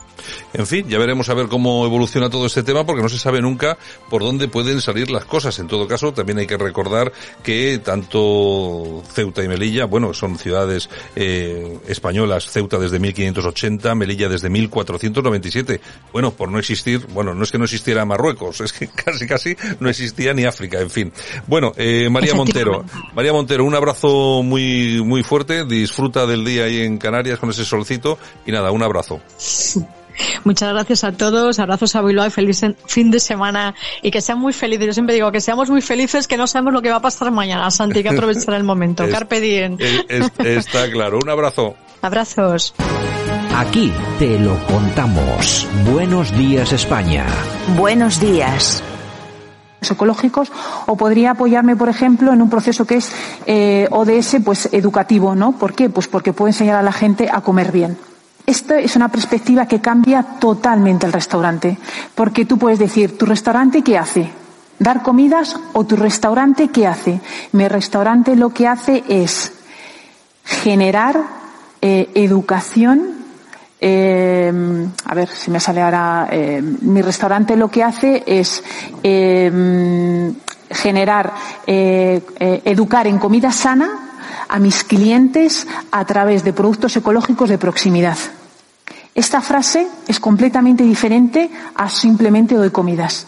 En 0.52 0.67
fin, 0.67 0.88
ya 0.88 0.99
veremos 0.99 1.29
a 1.29 1.35
ver 1.35 1.49
cómo 1.49 1.85
evoluciona 1.85 2.31
todo 2.31 2.47
este 2.47 2.62
tema, 2.62 2.85
porque 2.85 3.02
no 3.02 3.09
se 3.09 3.19
sabe 3.19 3.40
nunca 3.40 3.79
por 4.09 4.23
dónde 4.23 4.49
pueden 4.49 4.81
salir 4.81 5.11
las 5.11 5.25
cosas. 5.25 5.59
En 5.59 5.69
todo 5.69 5.87
caso, 5.87 6.12
también 6.12 6.38
hay 6.38 6.47
que 6.47 6.57
recordar 6.57 7.12
que 7.43 7.81
tanto 7.85 9.02
Ceuta 9.12 9.43
y 9.43 9.49
Melilla, 9.49 9.85
bueno, 9.85 10.00
son 10.14 10.38
ciudades 10.38 10.88
eh, 11.16 11.78
españolas, 11.88 12.50
Ceuta 12.50 12.78
desde 12.78 12.99
1580, 12.99 13.95
Melilla 13.95 14.28
desde 14.28 14.50
1497. 14.50 15.80
Bueno, 16.12 16.33
por 16.33 16.50
no 16.50 16.59
existir, 16.59 17.07
bueno, 17.09 17.35
no 17.35 17.45
es 17.45 17.50
que 17.50 17.59
no 17.59 17.64
existiera 17.64 18.04
Marruecos, 18.04 18.61
es 18.61 18.73
que 18.73 18.88
casi 18.88 19.26
casi 19.26 19.57
no 19.78 19.88
existía 19.88 20.33
ni 20.35 20.45
África, 20.45 20.80
en 20.80 20.90
fin. 20.90 21.12
Bueno, 21.47 21.73
eh, 21.76 22.09
María 22.11 22.35
Montero, 22.35 22.85
María 23.14 23.33
Montero, 23.33 23.64
un 23.64 23.75
abrazo 23.75 24.42
muy 24.42 25.02
muy 25.02 25.23
fuerte, 25.23 25.64
disfruta 25.64 26.26
del 26.26 26.45
día 26.45 26.64
ahí 26.64 26.80
en 26.80 26.99
Canarias 26.99 27.38
con 27.38 27.50
ese 27.50 27.64
solcito 27.64 28.19
y 28.47 28.52
nada, 28.52 28.71
un 28.71 28.83
abrazo. 28.83 29.21
Muchas 30.45 30.73
gracias 30.73 31.05
a 31.05 31.12
todos, 31.12 31.59
abrazos 31.59 31.95
a 31.97 32.02
Bilbao 32.02 32.26
y 32.26 32.31
feliz 32.31 32.61
fin 32.87 33.11
de 33.11 33.21
semana 33.21 33.75
y 34.02 34.11
que 34.11 34.21
sean 34.21 34.38
muy 34.38 34.52
felices. 34.52 34.87
Yo 34.87 34.93
siempre 34.93 35.14
digo 35.14 35.31
que 35.33 35.40
seamos 35.40 35.71
muy 35.71 35.83
felices, 35.83 36.26
que 36.29 36.37
no 36.37 36.47
sabemos 36.47 36.73
lo 36.75 36.83
que 36.83 36.90
va 36.90 36.97
a 36.97 37.00
pasar 37.02 37.31
mañana, 37.31 37.71
Santi, 37.71 38.02
que 38.02 38.09
aprovechar 38.11 38.55
el 38.55 38.64
momento. 38.64 39.05
Es- 39.05 39.11
Carpe 39.12 39.40
diem. 39.40 39.76
es- 39.79 40.05
es- 40.09 40.31
está 40.38 40.90
claro, 40.90 41.19
un 41.23 41.29
abrazo. 41.29 41.75
Abrazos. 42.02 42.75
Aquí 43.57 43.93
te 44.19 44.38
lo 44.38 44.57
contamos. 44.67 45.67
Buenos 45.93 46.37
días 46.38 46.73
España. 46.73 47.26
Buenos 47.76 48.19
días. 48.21 48.83
ecológicos 49.90 50.52
o 50.87 50.97
podría 50.97 51.33
apoyarme 51.33 51.75
por 51.75 51.88
ejemplo 51.88 52.33
en 52.33 52.43
un 52.43 52.50
proceso 52.50 52.85
que 52.87 52.97
es 52.97 53.11
eh, 53.47 53.88
ODS 53.90 54.37
pues 54.45 54.69
educativo 54.73 55.35
no 55.35 55.52
¿por 55.52 55.73
qué? 55.75 55.88
pues 55.88 56.07
porque 56.07 56.33
puedo 56.35 56.49
enseñar 56.49 56.76
a 56.76 56.83
la 56.83 56.93
gente 56.93 57.29
a 57.33 57.40
comer 57.40 57.73
bien 57.73 57.97
esto 58.47 58.75
es 58.75 58.97
una 58.97 59.09
perspectiva 59.09 59.66
que 59.66 59.80
cambia 59.80 60.23
totalmente 60.23 61.06
el 61.06 61.12
restaurante 61.12 61.78
porque 62.14 62.44
tú 62.44 62.59
puedes 62.59 62.78
decir 62.78 63.16
tu 63.16 63.26
restaurante 63.26 63.82
qué 63.82 63.99
hace 63.99 64.30
dar 64.78 65.02
comidas 65.02 65.59
o 65.73 65.85
tu 65.85 65.97
restaurante 65.97 66.68
qué 66.68 66.87
hace 66.87 67.20
mi 67.52 67.68
restaurante 67.68 68.35
lo 68.37 68.50
que 68.50 68.66
hace 68.66 69.04
es 69.09 69.52
generar 70.44 71.23
eh, 71.80 72.11
educación 72.14 73.20
eh, 73.82 74.52
a 75.06 75.14
ver 75.14 75.28
si 75.28 75.50
me 75.50 75.59
sale 75.59 75.80
ahora. 75.80 76.28
eh, 76.30 76.61
mi 76.62 77.00
restaurante 77.00 77.56
lo 77.56 77.70
que 77.70 77.82
hace 77.82 78.23
es 78.26 78.62
generar, 80.70 81.32
educar 81.66 83.06
en 83.06 83.18
comida 83.18 83.50
sana 83.50 84.10
a 84.50 84.59
mis 84.59 84.85
clientes 84.85 85.66
a 85.92 86.04
través 86.04 86.45
de 86.45 86.52
productos 86.52 86.97
ecológicos 86.97 87.49
de 87.49 87.57
proximidad. 87.57 88.19
Esta 89.14 89.40
frase 89.40 89.87
es 90.09 90.21
completamente 90.21 90.83
diferente 90.83 91.50
a 91.75 91.88
simplemente 91.88 92.57
doy 92.57 92.71
comidas. 92.71 93.26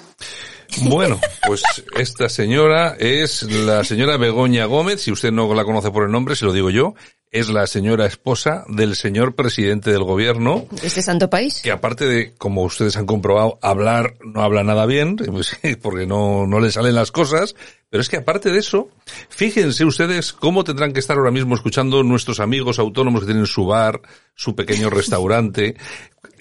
Bueno, 0.85 1.21
pues 1.47 1.63
esta 1.97 2.29
señora 2.29 2.97
es 2.99 3.43
la 3.43 3.85
señora 3.85 4.17
Begoña 4.17 4.65
Gómez, 4.65 5.03
si 5.03 5.13
usted 5.13 5.31
no 5.31 5.53
la 5.55 5.65
conoce 5.65 5.91
por 5.91 6.05
el 6.05 6.11
nombre, 6.11 6.35
se 6.35 6.47
lo 6.47 6.53
digo 6.53 6.71
yo, 6.71 6.95
es 7.31 7.49
la 7.49 7.67
señora 7.67 8.07
esposa 8.07 8.65
del 8.69 8.97
señor 8.97 9.35
presidente 9.35 9.91
del 9.91 10.03
gobierno, 10.05 10.67
Este 10.83 11.03
santo 11.03 11.29
país. 11.31 11.61
que 11.63 11.71
aparte 11.71 12.07
de, 12.07 12.35
como 12.37 12.63
ustedes 12.63 12.97
han 12.97 13.07
comprobado, 13.07 13.59
hablar 13.63 14.15
no 14.25 14.43
habla 14.43 14.65
nada 14.65 14.87
bien, 14.87 15.17
pues, 15.31 15.59
porque 15.83 16.07
no, 16.07 16.47
no 16.47 16.59
le 16.59 16.71
salen 16.71 16.95
las 16.95 17.13
cosas, 17.13 17.55
pero 17.93 18.01
es 18.01 18.09
que 18.09 18.17
aparte 18.17 18.51
de 18.51 18.59
eso, 18.59 18.89
fíjense 19.29 19.85
ustedes 19.85 20.33
cómo 20.33 20.65
tendrán 20.65 20.95
que 20.95 21.01
estar 21.01 21.19
ahora 21.19 21.31
mismo 21.31 21.55
escuchando 21.55 22.03
nuestros 22.03 22.41
amigos 22.41 22.79
autónomos 22.79 23.21
que 23.21 23.27
tienen 23.27 23.45
su 23.47 23.67
bar, 23.67 24.01
su 24.35 24.57
pequeño 24.57 24.89
restaurante, 24.91 25.77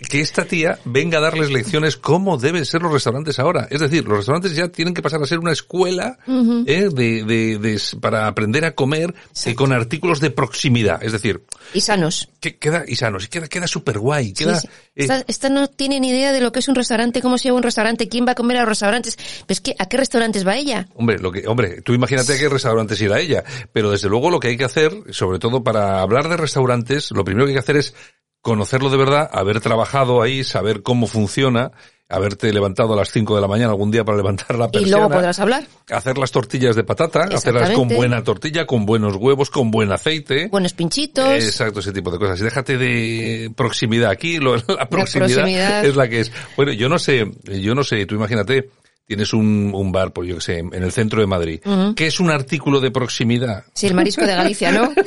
que 0.10 0.22
esta 0.22 0.46
tía 0.46 0.80
venga 0.86 1.18
a 1.18 1.22
darles 1.22 1.52
lecciones 1.52 1.98
cómo 1.98 2.38
deben 2.38 2.66
ser 2.66 2.82
los 2.82 2.92
restaurantes 2.94 3.38
ahora. 3.38 3.68
Es 3.70 3.82
decir, 3.82 4.04
los 4.08 4.18
restaurantes 4.20 4.56
ya 4.56 4.70
tienen 4.70 4.94
que 4.94 5.02
pasar 5.02 5.22
a 5.22 5.26
ser 5.28 5.40
una 5.40 5.52
escuela. 5.52 6.18
¿eh? 6.28 6.90
de, 6.92 7.24
de- 7.26 7.58
de- 7.60 7.82
para 8.00 8.28
aprender 8.28 8.64
a 8.66 8.74
comer 8.74 9.14
eh, 9.46 9.54
con 9.56 9.74
artículos 9.74 10.20
de 10.22 10.32
proximidad. 10.32 11.04
Es 11.04 11.12
decir, 11.12 11.44
Y 11.74 11.82
sanos. 11.82 12.30
que 12.40 12.58
queda, 12.58 12.84
y 12.88 12.96
sanos, 12.96 13.26
y 13.26 13.28
queda, 13.28 13.48
queda 13.48 13.68
súper 13.68 14.00
guay. 14.00 14.34
Queda, 14.34 14.60
Sí, 14.60 14.68
sí. 14.68 14.74
eh, 14.96 15.02
Esta, 15.04 15.24
esta 15.28 15.50
no 15.50 15.68
tiene 15.68 16.00
ni 16.00 16.10
idea 16.10 16.32
de 16.32 16.42
lo 16.42 16.52
que 16.52 16.60
es 16.60 16.68
un 16.68 16.76
restaurante, 16.76 17.22
cómo 17.22 17.38
se 17.38 17.46
llama 17.46 17.58
un 17.58 17.64
restaurante, 17.64 18.08
quién 18.08 18.26
va 18.26 18.32
a 18.32 18.36
comer 18.36 18.58
a 18.58 18.62
los 18.62 18.70
restaurantes. 18.70 19.18
Pero 19.18 19.54
es 19.54 19.62
que, 19.62 19.76
¿a 19.78 19.88
qué 19.88 19.98
restaurantes 19.98 20.48
va 20.48 20.56
ella? 20.58 20.88
Hombre, 20.96 21.20
lo 21.20 21.32
que, 21.32 21.41
hombre, 21.48 21.82
tú 21.82 21.94
imagínate 21.94 22.34
a 22.34 22.38
qué 22.40 22.50
restaurantes 22.50 23.00
irá 23.02 23.20
ella, 23.20 23.44
pero 23.74 23.90
desde 23.92 24.10
luego 24.10 24.30
lo 24.30 24.40
que 24.40 24.50
hay 24.50 24.58
que 24.58 24.66
hacer, 24.66 24.92
sobre 25.12 25.40
todo 25.40 25.64
para 25.64 26.02
hablar 26.02 26.30
de 26.30 26.38
restaurantes, 26.38 27.12
lo 27.12 27.24
primero 27.24 27.46
que 27.46 27.52
hay 27.52 27.56
que 27.56 27.60
hacer 27.60 27.78
es 27.78 27.94
conocerlo 28.42 28.90
de 28.90 28.98
verdad, 28.98 29.30
haber 29.32 29.62
trabajado 29.62 30.22
ahí, 30.22 30.44
saber 30.44 30.82
cómo 30.82 31.06
funciona, 31.08 31.72
haberte 32.10 32.52
levantado 32.52 32.92
a 32.94 32.98
las 32.98 33.12
5 33.12 33.36
de 33.36 33.42
la 33.42 33.48
mañana 33.48 33.70
algún 33.70 33.90
día 33.92 34.04
para 34.04 34.18
levantar 34.18 34.58
la 34.58 34.66
Y 34.66 34.70
persiana. 34.72 34.98
luego 34.98 35.14
podrás 35.14 35.40
hablar. 35.40 35.64
Hacer 35.92 36.18
las 36.18 36.32
tortillas 36.32 36.76
de 36.76 36.84
patata, 36.84 37.22
hacerlas 37.32 37.70
con 37.70 37.88
buena 37.88 38.22
tortilla, 38.24 38.66
con 38.66 38.86
buenos 38.86 39.16
huevos, 39.16 39.50
con 39.50 39.72
buen 39.72 39.92
aceite. 39.94 40.48
Buenos 40.50 40.74
pinchitos. 40.74 41.26
Exacto, 41.42 41.80
ese 41.80 41.94
tipo 41.94 42.12
de 42.12 42.18
cosas. 42.18 42.42
Y 42.42 42.44
déjate 42.44 42.78
de 42.78 43.52
proximidad. 43.56 44.10
Aquí 44.10 44.40
lo- 44.40 44.56
la 44.68 44.90
proximidad, 44.90 45.36
proximidad. 45.36 45.86
es 45.86 45.96
la 45.96 46.10
que 46.10 46.20
es. 46.22 46.32
Bueno, 46.58 46.74
yo 46.74 46.90
no 46.90 47.00
sé, 47.00 47.32
yo 47.44 47.76
no 47.76 47.84
sé, 47.84 48.06
tú 48.06 48.16
imagínate, 48.16 48.70
tienes 49.06 49.34
un, 49.34 49.72
un 49.74 49.92
bar, 49.92 50.12
pues 50.14 50.30
yo 50.30 50.36
que 50.36 50.42
sé, 50.42 50.60
en 50.60 50.84
el 50.84 50.92
centro 50.92 51.22
de 51.22 51.28
Madrid. 51.28 51.60
Ujú. 51.66 51.96
¿Qué 51.96 52.08
es 52.08 52.20
un 52.20 52.30
artículo 52.30 52.80
de 52.80 52.92
proximidad? 52.92 53.66
Sí, 53.74 53.88
el 53.88 53.94
marisco 53.94 54.26
de 54.26 54.36
Galicia, 54.36 54.72
¿no? 54.72 54.94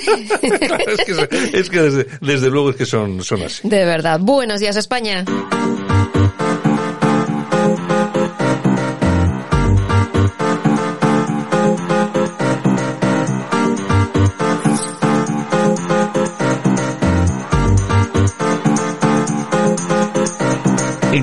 Que, 1.05 1.59
es 1.59 1.71
que 1.71 1.81
desde, 1.81 2.07
desde 2.21 2.51
luego 2.51 2.71
es 2.71 2.77
que 2.77 2.87
son, 2.87 3.23
son 3.23 3.43
así. 3.43 3.67
De 3.69 3.85
verdad. 3.85 4.21
Buenos 4.21 4.61
días, 4.61 4.77
España. 4.77 5.25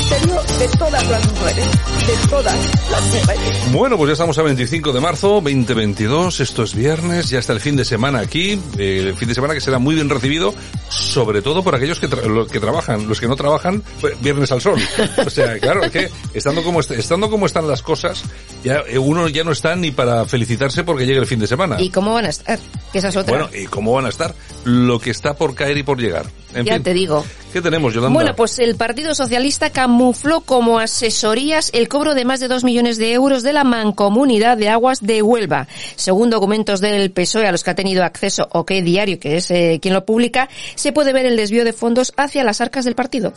Ministerio 0.00 0.40
de 0.58 0.68
todas 0.78 1.08
las 1.10 1.30
mujeres, 1.32 1.66
de 2.06 2.28
todas 2.28 2.56
las 2.90 3.02
mujeres. 3.02 3.72
Bueno, 3.72 3.96
pues 3.98 4.08
ya 4.08 4.12
estamos 4.12 4.38
a 4.38 4.42
25 4.42 4.92
de 4.92 5.00
marzo, 5.00 5.28
2022, 5.42 6.40
esto 6.40 6.62
es 6.62 6.74
viernes, 6.74 7.28
ya 7.28 7.38
está 7.38 7.52
el 7.52 7.60
fin 7.60 7.76
de 7.76 7.84
semana 7.84 8.20
aquí, 8.20 8.58
eh, 8.78 9.04
el 9.08 9.16
fin 9.16 9.28
de 9.28 9.34
semana 9.34 9.52
que 9.52 9.60
será 9.60 9.78
muy 9.78 9.94
bien 9.94 10.08
recibido, 10.08 10.54
sobre 10.88 11.42
todo 11.42 11.62
por 11.62 11.74
aquellos 11.74 12.00
que, 12.00 12.08
tra- 12.08 12.24
los 12.24 12.48
que 12.50 12.60
trabajan, 12.60 13.08
los 13.08 13.20
que 13.20 13.28
no 13.28 13.36
trabajan, 13.36 13.82
pues, 14.00 14.18
viernes 14.22 14.50
al 14.52 14.60
sol. 14.62 14.80
O 15.26 15.30
sea, 15.30 15.58
claro, 15.58 15.84
es 15.84 15.90
que 15.90 16.08
estando 16.32 16.62
como, 16.62 16.80
est- 16.80 16.92
estando 16.92 17.28
como 17.28 17.44
están 17.46 17.68
las 17.68 17.82
cosas, 17.82 18.22
ya 18.64 18.82
eh, 18.88 18.98
uno 18.98 19.28
ya 19.28 19.44
no 19.44 19.52
está 19.52 19.76
ni 19.76 19.90
para 19.90 20.24
felicitarse 20.24 20.82
porque 20.82 21.04
llegue 21.04 21.18
el 21.20 21.26
fin 21.26 21.40
de 21.40 21.46
semana. 21.46 21.80
¿Y 21.80 21.90
cómo 21.90 22.14
van 22.14 22.24
a 22.24 22.30
estar? 22.30 22.58
Que 22.92 22.98
esa 22.98 23.08
es 23.08 23.16
otra. 23.16 23.36
Bueno, 23.36 23.50
¿y 23.54 23.66
cómo 23.66 23.92
van 23.92 24.06
a 24.06 24.08
estar? 24.08 24.34
Lo 24.64 24.98
que 24.98 25.10
está 25.10 25.34
por 25.34 25.54
caer 25.54 25.76
y 25.76 25.82
por 25.82 25.98
llegar. 26.00 26.24
En 26.54 26.64
ya 26.64 26.74
fin, 26.74 26.82
te 26.82 26.92
digo. 26.94 27.24
¿qué 27.52 27.60
tenemos, 27.60 27.92
Yolanda? 27.92 28.14
Bueno, 28.14 28.34
pues 28.36 28.58
el 28.60 28.76
Partido 28.76 29.12
Socialista 29.14 29.70
camufló 29.70 30.40
como 30.42 30.78
asesorías 30.78 31.70
el 31.72 31.88
cobro 31.88 32.14
de 32.14 32.24
más 32.24 32.38
de 32.40 32.46
dos 32.48 32.62
millones 32.64 32.96
de 32.96 33.12
euros 33.12 33.42
de 33.42 33.52
la 33.52 33.64
mancomunidad 33.64 34.56
de 34.56 34.68
aguas 34.68 35.00
de 35.00 35.20
Huelva. 35.22 35.66
Según 35.96 36.30
documentos 36.30 36.80
del 36.80 37.10
PSOE 37.10 37.46
a 37.46 37.52
los 37.52 37.64
que 37.64 37.70
ha 37.70 37.74
tenido 37.74 38.04
acceso 38.04 38.48
OK 38.52 38.70
Diario, 38.82 39.18
que 39.18 39.36
es 39.36 39.50
eh, 39.50 39.78
quien 39.82 39.94
lo 39.94 40.04
publica, 40.04 40.48
se 40.76 40.92
puede 40.92 41.12
ver 41.12 41.26
el 41.26 41.36
desvío 41.36 41.64
de 41.64 41.72
fondos 41.72 42.12
hacia 42.16 42.44
las 42.44 42.60
arcas 42.60 42.84
del 42.84 42.94
partido. 42.94 43.32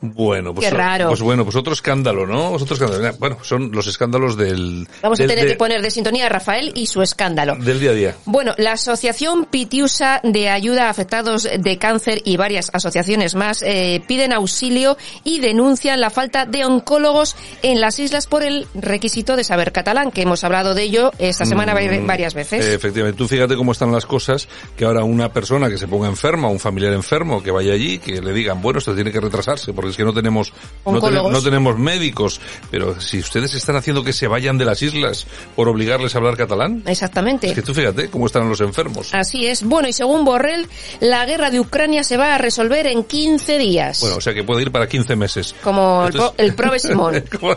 Bueno, 0.00 0.54
pues, 0.54 0.68
Qué 0.68 0.74
raro. 0.74 1.08
pues 1.08 1.22
bueno, 1.22 1.44
pues 1.44 1.56
otro 1.56 1.72
escándalo, 1.72 2.26
¿no? 2.26 2.50
Pues 2.50 2.62
otro 2.62 2.74
escándalo. 2.74 3.16
Bueno, 3.18 3.38
son 3.42 3.72
los 3.72 3.86
escándalos 3.86 4.36
del, 4.36 4.86
Vamos 5.02 5.20
a 5.20 5.26
tener 5.26 5.44
de- 5.46 5.52
que 5.52 5.56
poner 5.56 5.80
de 5.82 5.90
sintonía 5.90 6.26
a 6.26 6.28
Rafael 6.28 6.72
y 6.74 6.86
su 6.86 7.00
escándalo. 7.02 7.56
del 7.56 7.80
día 7.80 7.90
a 7.90 7.94
día. 7.94 8.14
Bueno, 8.26 8.54
la 8.58 8.72
Asociación 8.72 9.46
Pitiusa 9.46 10.20
de 10.22 10.48
Ayuda 10.50 10.86
a 10.86 10.90
Afectados 10.90 11.48
de 11.58 11.78
Cáncer 11.78 12.20
y 12.24 12.36
varias 12.36 12.53
varias 12.54 12.70
asociaciones 12.72 13.34
más 13.34 13.62
eh, 13.62 14.00
piden 14.06 14.32
auxilio 14.32 14.96
y 15.24 15.40
denuncian 15.40 16.00
la 16.00 16.08
falta 16.10 16.46
de 16.46 16.64
oncólogos 16.64 17.34
en 17.62 17.80
las 17.80 17.98
islas 17.98 18.28
por 18.28 18.44
el 18.44 18.68
requisito 18.74 19.34
de 19.34 19.42
saber 19.42 19.72
catalán, 19.72 20.12
que 20.12 20.22
hemos 20.22 20.44
hablado 20.44 20.72
de 20.74 20.84
ello 20.84 21.10
esta 21.18 21.44
semana 21.44 21.74
Mm, 21.74 22.06
varias 22.06 22.34
veces. 22.34 22.64
eh, 22.64 22.74
efectivamente, 22.74 23.18
tú 23.18 23.26
fíjate 23.26 23.56
cómo 23.56 23.72
están 23.72 23.90
las 23.90 24.06
cosas, 24.06 24.46
que 24.76 24.84
ahora 24.84 25.02
una 25.02 25.32
persona 25.32 25.68
que 25.68 25.76
se 25.76 25.88
ponga 25.88 26.06
enferma, 26.06 26.46
un 26.48 26.60
familiar 26.60 26.92
enfermo, 26.92 27.42
que 27.42 27.50
vaya 27.50 27.72
allí, 27.72 27.98
que 27.98 28.22
le 28.22 28.32
digan, 28.32 28.62
bueno, 28.62 28.78
esto 28.78 28.94
tiene 28.94 29.10
que 29.10 29.20
retrasarse, 29.20 29.72
porque 29.72 29.90
es 29.90 29.96
que 29.96 30.04
no 30.04 30.12
tenemos, 30.14 30.52
no, 30.86 31.00
no 31.00 31.42
tenemos 31.42 31.76
médicos, 31.76 32.40
pero 32.70 33.00
si 33.00 33.18
ustedes 33.18 33.54
están 33.54 33.74
haciendo 33.74 34.04
que 34.04 34.12
se 34.12 34.28
vayan 34.28 34.56
de 34.58 34.64
las 34.64 34.80
islas 34.82 35.26
por 35.56 35.68
obligarles 35.68 36.14
a 36.14 36.18
hablar 36.18 36.36
catalán, 36.36 36.84
Exactamente. 36.86 37.48
es 37.48 37.54
que 37.54 37.62
tú 37.62 37.74
fíjate 37.74 38.08
cómo 38.08 38.26
están 38.26 38.48
los 38.48 38.60
enfermos. 38.60 39.08
Así 39.12 39.46
es. 39.46 39.64
Bueno, 39.64 39.88
y 39.88 39.92
según 39.92 40.24
Borrell, 40.24 40.68
la 41.00 41.26
guerra 41.26 41.50
de 41.50 41.58
Ucrania 41.58 42.04
se 42.04 42.16
va 42.16 42.34
a 42.36 42.38
resolver 42.44 42.86
en 42.86 43.04
15 43.04 43.58
días. 43.58 44.00
Bueno, 44.00 44.16
o 44.16 44.20
sea 44.20 44.32
que 44.34 44.44
puede 44.44 44.62
ir 44.62 44.70
para 44.70 44.86
15 44.88 45.16
meses. 45.16 45.54
como 45.62 46.02
el, 46.06 46.14
Entonces- 46.14 46.34
el 46.38 46.54
prove 46.54 46.78
Simón. 46.78 47.24
Como- 47.40 47.56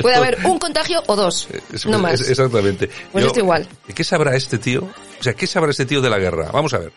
Puede 0.00 0.16
haber 0.16 0.38
un 0.44 0.58
contagio 0.58 1.02
o 1.06 1.16
dos. 1.16 1.48
Es- 1.72 1.86
no 1.86 1.98
más. 1.98 2.20
es- 2.20 2.30
exactamente. 2.30 2.90
Pues 3.10 3.24
esto 3.24 3.40
igual. 3.40 3.66
¿Qué 3.94 4.04
sabrá 4.04 4.34
este 4.36 4.58
tío? 4.58 4.82
O 5.20 5.22
sea, 5.22 5.34
¿qué 5.34 5.46
sabrá 5.46 5.70
este 5.70 5.86
tío 5.86 6.00
de 6.00 6.10
la 6.10 6.18
guerra? 6.18 6.50
Vamos 6.52 6.74
a 6.74 6.78
ver. 6.78 6.92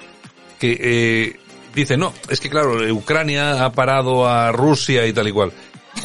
Que 0.59 0.77
eh, 0.79 1.39
dice, 1.73 1.97
no, 1.97 2.13
es 2.29 2.39
que 2.39 2.49
claro, 2.49 2.77
Ucrania 2.93 3.63
ha 3.65 3.71
parado 3.71 4.27
a 4.27 4.51
Rusia 4.51 5.05
y 5.05 5.13
tal 5.13 5.27
y 5.27 5.31
cual. 5.31 5.51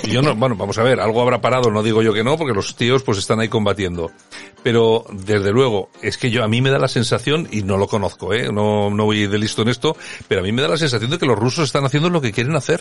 Yo 0.08 0.22
no, 0.22 0.34
bueno, 0.34 0.56
vamos 0.56 0.78
a 0.78 0.82
ver, 0.82 1.00
algo 1.00 1.22
habrá 1.22 1.40
parado, 1.40 1.70
no 1.70 1.82
digo 1.82 2.02
yo 2.02 2.12
que 2.12 2.24
no, 2.24 2.36
porque 2.36 2.54
los 2.54 2.74
tíos 2.74 3.02
pues 3.02 3.18
están 3.18 3.40
ahí 3.40 3.48
combatiendo. 3.48 4.10
Pero, 4.62 5.04
desde 5.12 5.52
luego, 5.52 5.90
es 6.02 6.18
que 6.18 6.30
yo, 6.30 6.44
a 6.44 6.48
mí 6.48 6.60
me 6.60 6.70
da 6.70 6.78
la 6.78 6.88
sensación, 6.88 7.48
y 7.50 7.62
no 7.62 7.76
lo 7.76 7.86
conozco, 7.86 8.34
eh, 8.34 8.50
no, 8.52 8.90
no 8.90 9.04
voy 9.04 9.26
de 9.26 9.38
listo 9.38 9.62
en 9.62 9.68
esto, 9.68 9.96
pero 10.28 10.40
a 10.40 10.44
mí 10.44 10.52
me 10.52 10.62
da 10.62 10.68
la 10.68 10.76
sensación 10.76 11.10
de 11.10 11.18
que 11.18 11.26
los 11.26 11.38
rusos 11.38 11.64
están 11.64 11.84
haciendo 11.84 12.10
lo 12.10 12.20
que 12.20 12.32
quieren 12.32 12.56
hacer 12.56 12.80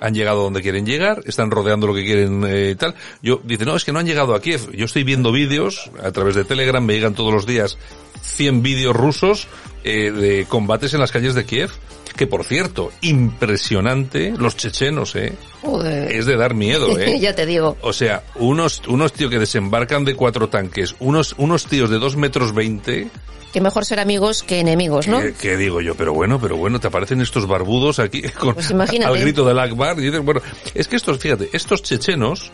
han 0.00 0.14
llegado 0.14 0.42
donde 0.42 0.62
quieren 0.62 0.86
llegar, 0.86 1.22
están 1.26 1.50
rodeando 1.50 1.86
lo 1.86 1.94
que 1.94 2.04
quieren 2.04 2.44
eh, 2.44 2.70
y 2.70 2.74
tal. 2.74 2.94
Yo 3.22 3.40
dice, 3.44 3.64
no, 3.64 3.76
es 3.76 3.84
que 3.84 3.92
no 3.92 3.98
han 3.98 4.06
llegado 4.06 4.34
a 4.34 4.40
Kiev. 4.40 4.70
Yo 4.72 4.84
estoy 4.84 5.04
viendo 5.04 5.32
vídeos 5.32 5.90
a 6.02 6.12
través 6.12 6.34
de 6.34 6.44
Telegram, 6.44 6.84
me 6.84 6.94
llegan 6.94 7.14
todos 7.14 7.32
los 7.32 7.46
días 7.46 7.78
100 8.22 8.62
vídeos 8.62 8.96
rusos 8.96 9.48
eh, 9.84 10.10
de 10.10 10.46
combates 10.46 10.94
en 10.94 11.00
las 11.00 11.12
calles 11.12 11.34
de 11.34 11.44
Kiev. 11.44 11.70
Que 12.16 12.26
por 12.26 12.44
cierto, 12.44 12.92
impresionante, 13.02 14.32
los 14.38 14.56
chechenos, 14.56 15.14
eh. 15.16 15.34
Joder. 15.62 16.10
Es 16.10 16.24
de 16.24 16.36
dar 16.36 16.54
miedo, 16.54 16.98
eh. 16.98 17.18
ya 17.20 17.34
te 17.34 17.44
digo. 17.44 17.76
O 17.82 17.92
sea, 17.92 18.24
unos, 18.36 18.82
unos 18.88 19.12
tíos 19.12 19.30
que 19.30 19.38
desembarcan 19.38 20.04
de 20.04 20.14
cuatro 20.14 20.48
tanques, 20.48 20.96
unos, 20.98 21.34
unos 21.36 21.66
tíos 21.66 21.90
de 21.90 21.98
dos 21.98 22.16
metros 22.16 22.54
veinte, 22.54 23.08
Que 23.52 23.60
mejor 23.60 23.84
ser 23.84 24.00
amigos 24.00 24.42
que 24.42 24.60
enemigos, 24.60 25.08
¿no? 25.08 25.20
¿Qué, 25.20 25.34
qué 25.34 25.56
digo 25.58 25.82
yo? 25.82 25.94
Pero 25.94 26.14
bueno, 26.14 26.40
pero 26.40 26.56
bueno, 26.56 26.80
te 26.80 26.86
aparecen 26.86 27.20
estos 27.20 27.46
barbudos 27.46 27.98
aquí 27.98 28.22
con, 28.38 28.54
Pues 28.54 28.70
al 28.70 29.18
grito 29.18 29.44
del 29.44 29.58
Akbar 29.58 29.98
y 29.98 30.04
dices, 30.04 30.24
bueno, 30.24 30.40
es 30.74 30.88
que 30.88 30.96
estos, 30.96 31.18
fíjate, 31.18 31.50
estos 31.52 31.82
chechenos 31.82 32.50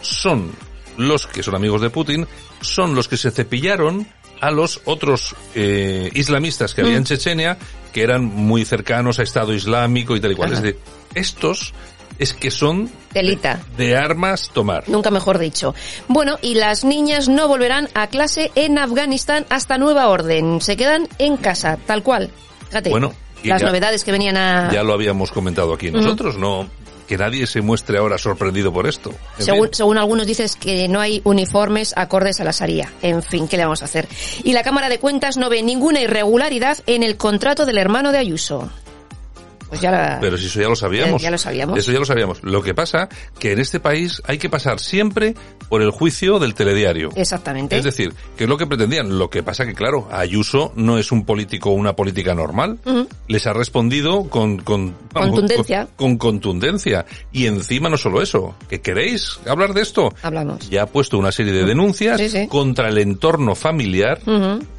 son 0.00 0.52
los 0.96 1.26
que 1.26 1.42
son 1.42 1.54
amigos 1.54 1.80
de 1.80 1.90
Putin, 1.90 2.26
son 2.60 2.94
los 2.94 3.08
que 3.08 3.16
se 3.16 3.30
cepillaron 3.30 4.06
a 4.42 4.50
los 4.50 4.82
otros 4.84 5.34
eh, 5.54 6.10
islamistas 6.14 6.74
que 6.74 6.82
había 6.82 6.94
Mm. 6.94 6.96
en 6.98 7.04
Chechenia, 7.04 7.58
que 7.94 8.02
eran 8.02 8.24
muy 8.24 8.64
cercanos 8.66 9.18
a 9.18 9.22
Estado 9.22 9.54
Islámico 9.54 10.14
y 10.16 10.20
tal 10.20 10.32
y 10.32 10.34
cual. 10.34 10.50
Ajá. 10.52 10.58
Es 10.58 10.62
decir, 10.62 10.80
estos 11.14 11.72
es 12.18 12.34
que 12.34 12.50
son 12.50 12.90
Telita. 13.12 13.60
de 13.76 13.96
armas 13.96 14.50
tomar. 14.52 14.84
Nunca 14.88 15.10
mejor 15.10 15.38
dicho. 15.38 15.74
Bueno, 16.08 16.38
y 16.42 16.54
las 16.56 16.84
niñas 16.84 17.28
no 17.28 17.48
volverán 17.48 17.88
a 17.94 18.08
clase 18.08 18.50
en 18.54 18.78
Afganistán 18.78 19.46
hasta 19.48 19.78
nueva 19.78 20.08
orden. 20.08 20.60
Se 20.60 20.76
quedan 20.76 21.08
en 21.18 21.36
casa, 21.36 21.78
tal 21.86 22.02
cual. 22.02 22.30
Fíjate. 22.68 22.90
Bueno, 22.90 23.12
las 23.44 23.60
ya- 23.60 23.66
novedades 23.68 24.04
que 24.04 24.12
venían 24.12 24.36
a... 24.36 24.70
Ya 24.72 24.82
lo 24.82 24.92
habíamos 24.92 25.30
comentado 25.32 25.72
aquí 25.72 25.90
nosotros, 25.90 26.36
no 26.36 26.68
que 27.12 27.18
nadie 27.18 27.46
se 27.46 27.60
muestre 27.60 27.98
ahora 27.98 28.16
sorprendido 28.16 28.72
por 28.72 28.86
esto. 28.86 29.12
Según 29.36 29.98
algunos 29.98 30.26
dices 30.26 30.56
que 30.56 30.88
no 30.88 30.98
hay 30.98 31.20
uniformes 31.24 31.92
acordes 31.94 32.40
a 32.40 32.44
la 32.44 32.52
Sharia. 32.52 32.90
En 33.02 33.22
fin, 33.22 33.48
¿qué 33.48 33.58
le 33.58 33.64
vamos 33.64 33.82
a 33.82 33.84
hacer? 33.84 34.08
Y 34.44 34.54
la 34.54 34.62
Cámara 34.62 34.88
de 34.88 34.98
Cuentas 34.98 35.36
no 35.36 35.50
ve 35.50 35.62
ninguna 35.62 36.00
irregularidad 36.00 36.78
en 36.86 37.02
el 37.02 37.18
contrato 37.18 37.66
del 37.66 37.76
hermano 37.76 38.12
de 38.12 38.18
Ayuso. 38.18 38.70
Pues 39.72 39.80
ya 39.80 39.90
la... 39.90 40.18
Pero 40.20 40.36
si 40.36 40.44
eso 40.48 40.60
ya 40.60 40.68
lo 40.68 40.76
sabíamos. 40.76 41.22
Ya- 41.22 41.28
ya 41.28 41.30
lo 41.30 41.38
sabíamos. 41.38 41.78
Eso 41.78 41.92
ya 41.92 41.98
lo 41.98 42.04
sabíamos. 42.04 42.42
Lo 42.44 42.62
que 42.62 42.74
pasa 42.74 43.08
que 43.38 43.52
en 43.52 43.58
este 43.58 43.80
país 43.80 44.20
hay 44.26 44.36
que 44.36 44.50
pasar 44.50 44.80
siempre 44.80 45.34
por 45.70 45.80
el 45.80 45.90
juicio 45.90 46.38
del 46.38 46.52
telediario. 46.52 47.08
Exactamente. 47.16 47.74
Es 47.78 47.82
decir, 47.82 48.12
que 48.36 48.44
es 48.44 48.50
lo 48.50 48.58
que 48.58 48.66
pretendían. 48.66 49.18
Lo 49.18 49.30
que 49.30 49.42
pasa 49.42 49.64
que, 49.64 49.72
claro, 49.72 50.08
Ayuso 50.12 50.74
no 50.76 50.98
es 50.98 51.10
un 51.10 51.24
político 51.24 51.70
o 51.70 51.72
una 51.72 51.96
política 51.96 52.34
normal. 52.34 52.80
Les 53.28 53.46
ha 53.46 53.54
respondido 53.54 54.24
con, 54.28 54.58
con 54.58 54.94
Contundencia. 55.14 55.88
Con, 55.96 56.18
con 56.18 56.32
contundencia. 56.32 57.06
Y 57.32 57.46
encima 57.46 57.88
no 57.88 57.96
solo 57.96 58.20
eso. 58.20 58.54
¿Que 58.68 58.82
queréis 58.82 59.40
hablar 59.46 59.72
de 59.72 59.80
esto? 59.80 60.12
Hablamos. 60.22 60.68
Ya 60.68 60.82
ha 60.82 60.86
puesto 60.86 61.16
una 61.16 61.32
serie 61.32 61.54
de 61.54 61.64
denuncias 61.64 62.20
Sí, 62.20 62.28
sí. 62.28 62.46
contra 62.46 62.90
el 62.90 62.98
entorno 62.98 63.54
familiar, 63.54 64.20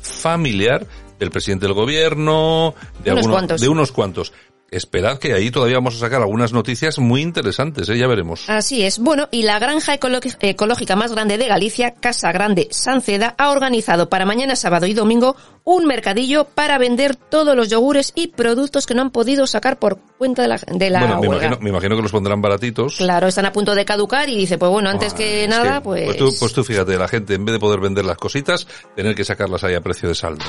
familiar 0.02 0.86
del 1.20 1.32
presidente 1.32 1.66
del 1.66 1.74
gobierno, 1.74 2.76
de, 3.04 3.12
Unos 3.12 3.20
alguno- 3.26 3.34
cuantos. 3.34 3.62
de 3.62 3.70
unos 3.70 3.92
cuantos. 3.92 4.34
Esperad 4.74 5.20
que 5.20 5.34
ahí 5.34 5.52
todavía 5.52 5.78
vamos 5.78 5.96
a 5.96 6.00
sacar 6.00 6.22
algunas 6.22 6.52
noticias 6.52 7.00
muy 7.00 7.22
interesantes, 7.22 7.88
¿eh? 7.90 7.98
ya 7.98 8.08
veremos. 8.08 8.50
Así 8.50 8.84
es. 8.84 9.00
Bueno, 9.00 9.30
y 9.32 9.44
la 9.44 9.60
granja 9.60 9.94
ecológica 9.94 10.96
más 10.96 11.12
grande 11.14 11.38
de 11.38 11.48
Galicia, 11.48 11.94
Casa 11.94 12.32
Grande 12.32 12.68
Sanceda, 12.72 13.36
ha 13.38 13.52
organizado 13.52 14.10
para 14.10 14.26
mañana 14.26 14.56
sábado 14.56 14.86
y 14.88 14.94
domingo 14.94 15.36
un 15.64 15.86
mercadillo 15.86 16.46
para 16.46 16.78
vender 16.78 17.16
todos 17.16 17.56
los 17.56 17.70
yogures 17.70 18.12
y 18.16 18.28
productos 18.28 18.86
que 18.86 18.94
no 18.94 19.02
han 19.02 19.12
podido 19.12 19.48
sacar 19.48 19.80
por 19.80 20.00
cuenta 20.18 20.42
de 20.42 20.48
la, 20.50 20.58
de 20.58 20.90
la 20.90 21.00
bueno, 21.00 21.20
me 21.22 21.28
imagino, 21.28 21.58
me 21.62 21.70
imagino 21.70 21.96
que 21.96 22.02
los 22.02 22.12
pondrán 22.12 22.42
baratitos. 22.42 22.98
Claro, 22.98 23.28
están 23.28 23.46
a 23.46 23.54
punto 23.54 23.74
de 23.76 23.86
caducar 23.86 24.28
y 24.30 24.36
dice, 24.36 24.58
pues 24.58 24.72
bueno, 24.72 24.90
antes 24.90 25.14
Ah, 25.14 25.18
que 25.18 25.48
nada, 25.48 25.76
que, 25.76 25.82
pues... 25.82 26.18
tú, 26.18 26.34
pues 26.40 26.54
tú 26.54 26.64
fíjate, 26.64 26.98
la 26.98 27.08
gente 27.08 27.36
en 27.36 27.46
vez 27.46 27.54
de 27.54 27.60
poder 27.60 27.80
vender 27.80 28.06
las 28.06 28.18
cositas, 28.18 28.68
tener 28.96 29.16
que 29.16 29.24
sacarlas 29.24 29.64
ahí 29.64 29.76
a 29.76 29.82
precio 29.82 30.10
de 30.10 30.16
saldo. 30.16 30.46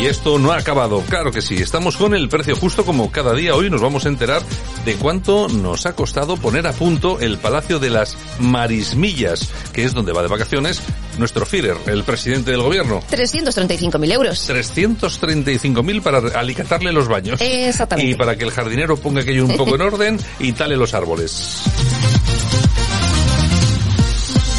Y 0.00 0.06
esto 0.06 0.38
no 0.38 0.52
ha 0.52 0.56
acabado, 0.56 1.02
claro 1.10 1.30
que 1.30 1.42
sí, 1.42 1.56
estamos 1.56 1.98
con 1.98 2.14
el 2.14 2.30
precio 2.30 2.56
justo 2.56 2.86
como 2.86 3.12
cada 3.12 3.34
día. 3.34 3.54
Hoy 3.54 3.68
nos 3.68 3.82
vamos 3.82 4.06
a 4.06 4.08
enterar 4.08 4.40
de 4.86 4.94
cuánto 4.94 5.46
nos 5.48 5.84
ha 5.84 5.94
costado 5.94 6.38
poner 6.38 6.66
a 6.66 6.72
punto 6.72 7.20
el 7.20 7.36
Palacio 7.36 7.78
de 7.78 7.90
las 7.90 8.16
Marismillas, 8.38 9.50
que 9.74 9.84
es 9.84 9.92
donde 9.92 10.12
va 10.12 10.22
de 10.22 10.28
vacaciones 10.28 10.80
nuestro 11.18 11.44
Führer, 11.44 11.76
el 11.84 12.02
presidente 12.02 12.50
del 12.50 12.62
gobierno. 12.62 13.02
335.000 13.10 14.12
euros. 14.12 14.48
335.000 14.48 16.00
para 16.00 16.40
alicatarle 16.40 16.92
los 16.92 17.06
baños. 17.06 17.38
Exactamente. 17.42 18.10
Y 18.10 18.14
para 18.14 18.36
que 18.36 18.44
el 18.44 18.52
jardinero 18.52 18.96
ponga 18.96 19.20
aquello 19.20 19.44
un 19.44 19.54
poco 19.54 19.74
en 19.74 19.80
orden 19.82 20.18
y 20.38 20.52
tale 20.52 20.78
los 20.78 20.94
árboles. 20.94 21.62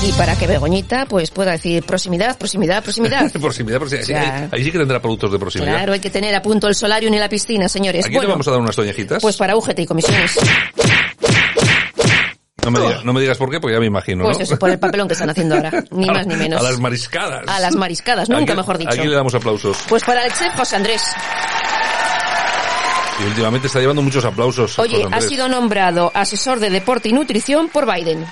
Y 0.03 0.11
para 0.13 0.35
que 0.35 0.47
Begoñita 0.47 1.05
pues 1.05 1.29
pueda 1.29 1.51
decir 1.51 1.83
proximidad, 1.83 2.35
proximidad, 2.37 2.81
proximidad. 2.83 3.31
proximidad, 3.39 3.77
proximidad. 3.77 4.05
Sí, 4.05 4.13
ahí, 4.13 4.49
ahí 4.51 4.63
sí 4.63 4.71
que 4.71 4.79
tendrá 4.79 4.99
productos 4.99 5.31
de 5.31 5.37
proximidad. 5.39 5.73
Claro, 5.73 5.93
hay 5.93 5.99
que 5.99 6.09
tener 6.09 6.33
a 6.33 6.41
punto 6.41 6.67
el 6.67 6.73
solarium 6.75 7.13
y 7.13 7.19
la 7.19 7.29
piscina, 7.29 7.69
señores. 7.69 8.05
Aquí 8.05 8.13
le 8.13 8.19
Bueno, 8.19 8.31
vamos 8.31 8.47
a 8.47 8.51
dar 8.51 8.59
unas 8.59 8.75
toñejitas. 8.75 9.21
pues 9.21 9.37
para 9.37 9.55
UGT 9.55 9.79
y 9.79 9.85
comisiones. 9.85 10.39
no, 12.63 12.71
me 12.71 12.79
diga- 12.79 13.03
no 13.03 13.13
me 13.13 13.21
digas 13.21 13.37
por 13.37 13.51
qué, 13.51 13.59
porque 13.59 13.75
ya 13.75 13.79
me 13.79 13.85
imagino, 13.85 14.23
Pues 14.25 14.37
¿no? 14.39 14.43
eso, 14.43 14.57
por 14.57 14.71
el 14.71 14.79
papelón 14.79 15.07
que 15.07 15.13
están 15.13 15.29
haciendo 15.29 15.55
ahora. 15.55 15.71
Ni 15.91 16.09
A- 16.09 16.13
más 16.13 16.25
ni 16.27 16.35
menos. 16.35 16.59
A 16.59 16.63
las 16.63 16.79
mariscadas. 16.79 17.47
A 17.47 17.59
las 17.59 17.75
mariscadas, 17.75 18.27
nunca 18.27 18.53
Aquí- 18.53 18.57
mejor 18.57 18.77
dicho. 18.79 18.89
Aquí 18.91 19.07
le 19.07 19.15
damos 19.15 19.35
aplausos. 19.35 19.77
Pues 19.87 20.03
para 20.03 20.25
el 20.25 20.33
chef 20.33 20.55
José 20.55 20.77
Andrés. 20.77 21.03
Y 23.19 23.23
últimamente 23.25 23.67
está 23.67 23.79
llevando 23.79 24.01
muchos 24.01 24.25
aplausos. 24.25 24.79
Oye, 24.79 25.05
ha 25.11 25.21
sido 25.21 25.47
nombrado 25.47 26.11
asesor 26.15 26.59
de 26.59 26.71
deporte 26.71 27.09
y 27.09 27.13
nutrición 27.13 27.69
por 27.69 27.85
Biden. 27.91 28.25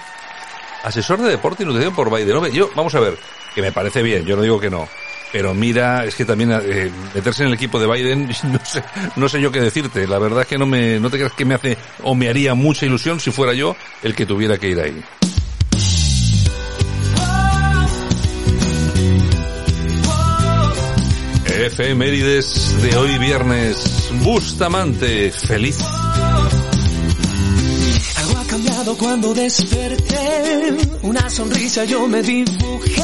Asesor 0.84 1.22
de 1.22 1.30
deporte 1.30 1.63
y 1.63 1.65
nutrición 1.65 1.94
por 1.96 2.13
Biden. 2.15 2.36
Hombre, 2.36 2.52
yo, 2.52 2.70
vamos 2.76 2.94
a 2.96 3.00
ver, 3.00 3.18
que 3.54 3.62
me 3.62 3.72
parece 3.72 4.02
bien, 4.02 4.26
yo 4.26 4.36
no 4.36 4.42
digo 4.42 4.60
que 4.60 4.70
no. 4.70 4.88
Pero 5.32 5.54
mira, 5.54 6.06
es 6.06 6.15
que 6.15 6.26
también 6.26 6.52
eh, 6.52 6.89
meterse 7.13 7.44
en 7.44 7.50
el 7.50 7.54
equipo 7.54 7.80
de 7.80 7.88
Biden, 7.88 8.28
no 8.44 8.60
sé, 8.65 8.84
no 9.15 9.30
sé 9.30 9.42
yo 9.42 9.52
qué 9.52 9.62
decirte. 9.62 10.08
La 10.08 10.18
verdad 10.18 10.42
es 10.42 10.48
que 10.48 10.58
no 10.58 10.65
me, 10.65 11.00
no 11.00 11.10
te 11.10 11.18
creas 11.18 11.34
que 11.34 11.46
me 11.46 11.56
hace 11.56 11.78
o 12.04 12.15
me 12.15 12.30
haría 12.30 12.56
mucha 12.56 12.86
ilusión 12.86 13.20
si 13.20 13.32
fuera 13.32 13.54
yo 13.54 13.76
el 14.02 14.15
que 14.15 14.26
tuviera 14.26 14.58
que 14.58 14.70
ir 14.70 14.80
ahí. 14.80 15.04
Efemérides 21.46 22.82
de 22.82 22.96
hoy 22.96 23.18
viernes. 23.18 24.10
Bustamante, 24.24 25.30
feliz. 25.32 25.78
Cuando 28.88 29.34
desperté, 29.34 30.76
una 31.04 31.30
sonrisa 31.30 31.84
yo 31.84 32.08
me 32.08 32.22
dibujé, 32.22 33.04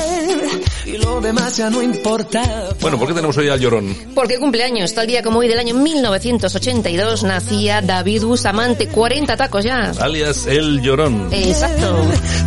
y 0.86 0.98
lo 0.98 1.20
demás 1.22 1.58
ya 1.58 1.70
no 1.70 1.82
importa. 1.82 2.70
Bueno, 2.80 2.98
¿por 2.98 3.08
qué 3.10 3.14
tenemos 3.14 3.38
hoy 3.38 3.50
al 3.50 3.60
llorón? 3.60 3.96
Porque 4.16 4.40
cumpleaños, 4.40 4.94
tal 4.94 5.06
día 5.08 5.22
como 5.22 5.40
hoy 5.40 5.48
del 5.50 5.60
año 5.60 5.76
1982 5.76 7.24
nacía 7.24 7.82
David 7.82 8.24
Bustamante, 8.24 8.88
40 8.88 9.36
tacos 9.38 9.64
ya. 9.66 9.92
Alias 10.00 10.46
El 10.48 10.82
Llorón. 10.82 11.28
Exacto. 11.32 12.02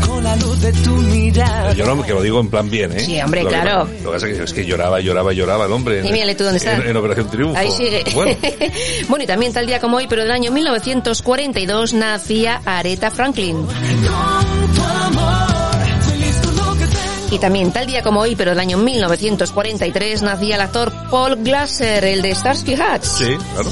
Con 0.06 0.24
la 0.24 0.34
luz 0.36 0.60
de 0.62 0.72
tu 0.72 0.90
mirada. 0.92 1.70
El 1.72 1.76
Llorón, 1.76 2.02
que 2.02 2.12
lo 2.14 2.22
digo 2.22 2.40
en 2.40 2.48
plan 2.50 2.68
bien, 2.70 2.92
¿eh? 2.92 3.00
Sí, 3.00 3.20
hombre, 3.20 3.42
Lo 3.44 3.50
que- 3.50 3.54
claro. 3.54 3.84
Lo 4.02 4.10
que 4.10 4.14
pasa 4.16 4.28
es 4.28 4.36
que, 4.38 4.44
es 4.44 4.52
que 4.52 4.64
lloraba, 4.64 5.00
lloraba, 5.00 5.32
lloraba 5.32 5.66
el 5.66 5.72
hombre. 5.72 6.00
Y 6.06 6.10
mírale 6.12 6.34
tú 6.34 6.44
dónde 6.44 6.58
está. 6.58 6.74
En, 6.76 6.88
en 6.88 6.96
Operación 6.96 7.30
Triunfo. 7.30 7.58
Ahí 7.58 7.70
sigue. 7.70 8.04
Bueno, 8.14 8.36
Bueno, 9.08 9.24
y 9.24 9.26
también 9.26 9.52
tal 9.52 9.66
día 9.66 9.80
como 9.80 9.98
hoy, 9.98 10.06
pero 10.08 10.22
del 10.22 10.30
año 10.32 10.50
1942 10.50 11.92
nacía 11.94 12.60
Aretha 12.64 13.10
Franklin. 13.28 13.66
Y 17.30 17.38
también 17.38 17.72
tal 17.72 17.86
día 17.86 18.02
como 18.02 18.20
hoy, 18.20 18.34
pero 18.36 18.52
del 18.52 18.60
año 18.60 18.78
1943 18.78 20.22
nacía 20.22 20.54
el 20.54 20.60
actor 20.62 20.90
Paul 21.10 21.36
Glasser, 21.36 22.04
el 22.04 22.22
de 22.22 22.34
Starsky 22.34 22.74
Hutch. 22.74 23.02
sí, 23.02 23.36
claro. 23.52 23.70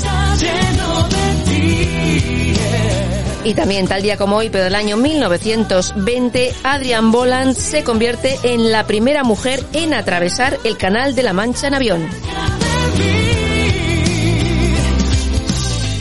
Y 3.44 3.54
también 3.54 3.86
tal 3.86 4.02
día 4.02 4.18
como 4.18 4.36
hoy, 4.36 4.50
pero 4.50 4.64
del 4.64 4.74
año 4.74 4.96
1920, 4.96 6.52
Adrian 6.64 7.12
Boland 7.12 7.54
se 7.54 7.82
convierte 7.84 8.38
en 8.42 8.72
la 8.72 8.86
primera 8.86 9.22
mujer 9.22 9.64
en 9.72 9.94
atravesar 9.94 10.58
el 10.64 10.76
Canal 10.76 11.14
de 11.14 11.22
la 11.22 11.32
Mancha 11.32 11.68
en 11.68 11.74
avión. 11.74 12.06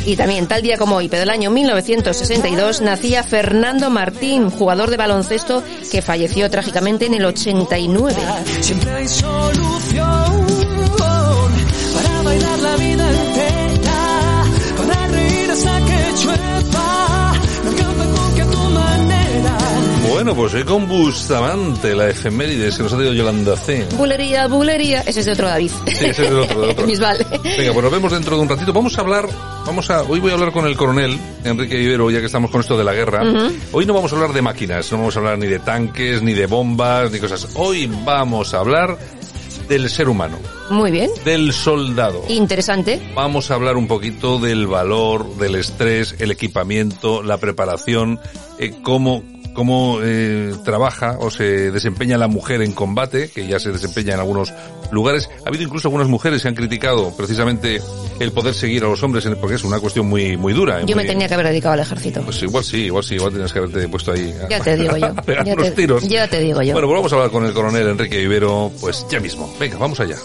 Y 0.06 0.16
también 0.16 0.48
tal 0.48 0.62
día 0.62 0.78
como 0.78 0.98
hoy, 0.98 1.10
pero 1.10 1.22
del 1.22 1.30
año 1.32 1.50
1962, 1.50 2.82
nacía 2.82 3.24
Fernando 3.24 3.90
Martín, 3.90 4.50
jugador 4.50 4.90
de 4.92 4.98
baloncesto 4.98 5.64
que 5.92 6.02
falleció 6.02 6.50
trágicamente 6.50 7.08
en 7.08 7.16
el 7.16 7.26
89. 7.26 8.16
Siempre 8.62 8.92
hay 8.92 9.08
solución 9.08 10.45
Bueno, 20.36 20.52
pues 20.52 20.54
hoy 20.54 20.64
con 20.66 20.86
Bustamante, 20.90 21.96
la 21.96 22.10
efeméride 22.10 22.70
que 22.70 22.84
nos 22.84 22.92
ha 22.92 22.98
traído 22.98 23.14
Yolanda 23.14 23.56
C. 23.56 23.86
Bulería, 23.96 24.48
bulería. 24.48 25.00
Ese 25.02 25.22
es 25.22 25.28
de 25.28 25.32
otro 25.32 25.48
David. 25.48 25.72
Sí, 25.88 25.94
ese 26.08 26.10
es 26.10 26.18
del 26.30 26.40
otro, 26.40 26.60
del 26.60 26.70
otro. 26.72 26.86
Bisbal. 26.88 27.26
Venga, 27.42 27.72
pues 27.72 27.84
nos 27.84 27.92
vemos 27.92 28.12
dentro 28.12 28.36
de 28.36 28.42
un 28.42 28.50
ratito. 28.50 28.74
Vamos 28.74 28.98
a 28.98 29.02
hablar, 29.02 29.30
vamos 29.66 29.90
a, 29.90 30.02
hoy 30.04 30.20
voy 30.20 30.32
a 30.32 30.34
hablar 30.34 30.52
con 30.52 30.66
el 30.66 30.76
coronel 30.76 31.18
Enrique 31.46 31.82
Ibero, 31.82 32.12
ya 32.12 32.20
que 32.20 32.26
estamos 32.26 32.52
con 32.52 32.60
esto 32.60 32.78
de 32.78 32.84
la 32.84 32.94
guerra. 32.94 33.24
Hoy 33.72 33.86
no 33.86 33.94
vamos 33.94 34.12
a 34.12 34.16
hablar 34.16 34.34
de 34.34 34.42
máquinas, 34.42 34.92
no 34.92 34.98
vamos 34.98 35.16
a 35.16 35.20
hablar 35.20 35.38
ni 35.38 35.48
de 35.48 35.60
tanques, 35.60 36.22
ni 36.22 36.34
de 36.34 36.48
bombas, 36.48 37.12
ni 37.12 37.20
cosas. 37.20 37.48
Hoy 37.56 37.90
vamos 38.04 38.54
a 38.54 38.60
hablar 38.60 38.98
del 39.70 39.90
ser 39.90 40.10
humano, 40.10 40.38
Muy 40.70 40.92
bien. 40.92 41.10
del 41.24 41.54
soldado. 41.54 42.24
Interesante. 42.28 43.02
Vamos 43.16 43.52
a 43.52 43.56
hablar 43.56 43.78
un 43.78 43.88
poquito 43.88 44.38
del 44.40 44.68
valor, 44.68 45.38
del 45.38 45.56
estrés, 45.56 46.16
el 46.20 46.32
equipamiento, 46.32 47.24
la 47.24 47.38
preparación, 47.38 48.20
eh, 48.60 48.74
cómo, 48.84 49.24
cómo 49.56 49.98
eh, 50.04 50.54
trabaja 50.64 51.18
o 51.20 51.32
se 51.32 51.72
desempeña 51.72 52.18
la 52.20 52.28
mujer 52.28 52.62
en 52.62 52.74
combate, 52.74 53.30
que 53.30 53.48
ya 53.48 53.58
se 53.60 53.72
desempeña 53.72 54.14
en 54.14 54.20
algunos 54.20 54.54
lugares. 54.92 55.28
Ha 55.44 55.50
habido 55.50 55.64
incluso 55.64 55.88
algunas 55.88 56.08
mujeres 56.08 56.44
que 56.44 56.48
han 56.50 56.54
criticado 56.56 57.12
precisamente 57.18 57.82
el 58.20 58.32
poder 58.32 58.54
seguir 58.54 58.84
a 58.84 58.88
los 58.88 59.02
hombres, 59.02 59.26
en- 59.26 59.36
porque 59.38 59.56
es 59.56 59.64
una 59.64 59.80
cuestión 59.80 60.06
muy, 60.08 60.38
muy 60.38 60.54
dura. 60.54 60.84
Yo 60.86 60.96
me 60.96 61.06
tenía 61.06 61.28
que 61.28 61.34
haber 61.34 61.48
dedicado 61.48 61.74
al 61.74 61.80
ejército. 61.80 62.22
Pues 62.22 62.44
igual 62.44 62.64
sí, 62.64 62.84
igual 62.86 63.04
sí, 63.04 63.16
igual 63.16 63.32
tienes 63.32 63.52
que 63.52 63.60
haberte 63.60 63.88
puesto 63.88 64.12
ahí. 64.12 64.34
a- 64.44 64.48
Ya 64.50 64.60
te 64.60 64.76
digo 64.78 64.96
yo. 64.98 65.06
a 65.08 65.14
pegar 65.24 65.46
Ya 65.46 65.54
unos 65.54 65.66
te, 65.70 65.72
tiros. 65.72 66.08
ya 66.08 66.28
te 66.28 66.40
digo 66.40 66.62
yo. 66.62 66.74
Bueno, 66.74 66.88
pues 66.88 66.98
vamos 66.98 67.12
a 67.14 67.16
hablar 67.16 67.32
con 67.32 67.46
el 67.46 67.54
coronel 67.54 67.88
Enrique 67.88 68.22
Ibero, 68.22 68.72
pues 68.80 69.06
ya 69.10 69.20
mismo. 69.20 69.52
Venga, 69.60 69.78
vamos 69.78 70.00
allá. 70.00 70.18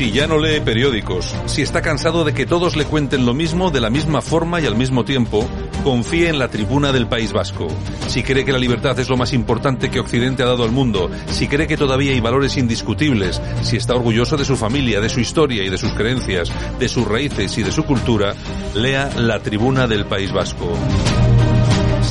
Si 0.00 0.12
ya 0.12 0.26
no 0.26 0.38
lee 0.38 0.60
periódicos, 0.60 1.36
si 1.44 1.60
está 1.60 1.82
cansado 1.82 2.24
de 2.24 2.32
que 2.32 2.46
todos 2.46 2.74
le 2.74 2.86
cuenten 2.86 3.26
lo 3.26 3.34
mismo 3.34 3.70
de 3.70 3.82
la 3.82 3.90
misma 3.90 4.22
forma 4.22 4.58
y 4.58 4.64
al 4.64 4.74
mismo 4.74 5.04
tiempo, 5.04 5.46
confíe 5.84 6.30
en 6.30 6.38
la 6.38 6.48
tribuna 6.48 6.90
del 6.90 7.06
País 7.06 7.34
Vasco. 7.34 7.68
Si 8.06 8.22
cree 8.22 8.46
que 8.46 8.52
la 8.52 8.58
libertad 8.58 8.98
es 8.98 9.10
lo 9.10 9.18
más 9.18 9.34
importante 9.34 9.90
que 9.90 10.00
Occidente 10.00 10.42
ha 10.42 10.46
dado 10.46 10.64
al 10.64 10.72
mundo, 10.72 11.10
si 11.26 11.48
cree 11.48 11.66
que 11.66 11.76
todavía 11.76 12.12
hay 12.12 12.20
valores 12.20 12.56
indiscutibles, 12.56 13.42
si 13.60 13.76
está 13.76 13.94
orgulloso 13.94 14.38
de 14.38 14.46
su 14.46 14.56
familia, 14.56 15.02
de 15.02 15.10
su 15.10 15.20
historia 15.20 15.64
y 15.64 15.68
de 15.68 15.76
sus 15.76 15.92
creencias, 15.92 16.50
de 16.78 16.88
sus 16.88 17.06
raíces 17.06 17.58
y 17.58 17.62
de 17.62 17.70
su 17.70 17.84
cultura, 17.84 18.34
lea 18.74 19.10
la 19.18 19.40
tribuna 19.40 19.86
del 19.86 20.06
País 20.06 20.32
Vasco. 20.32 20.78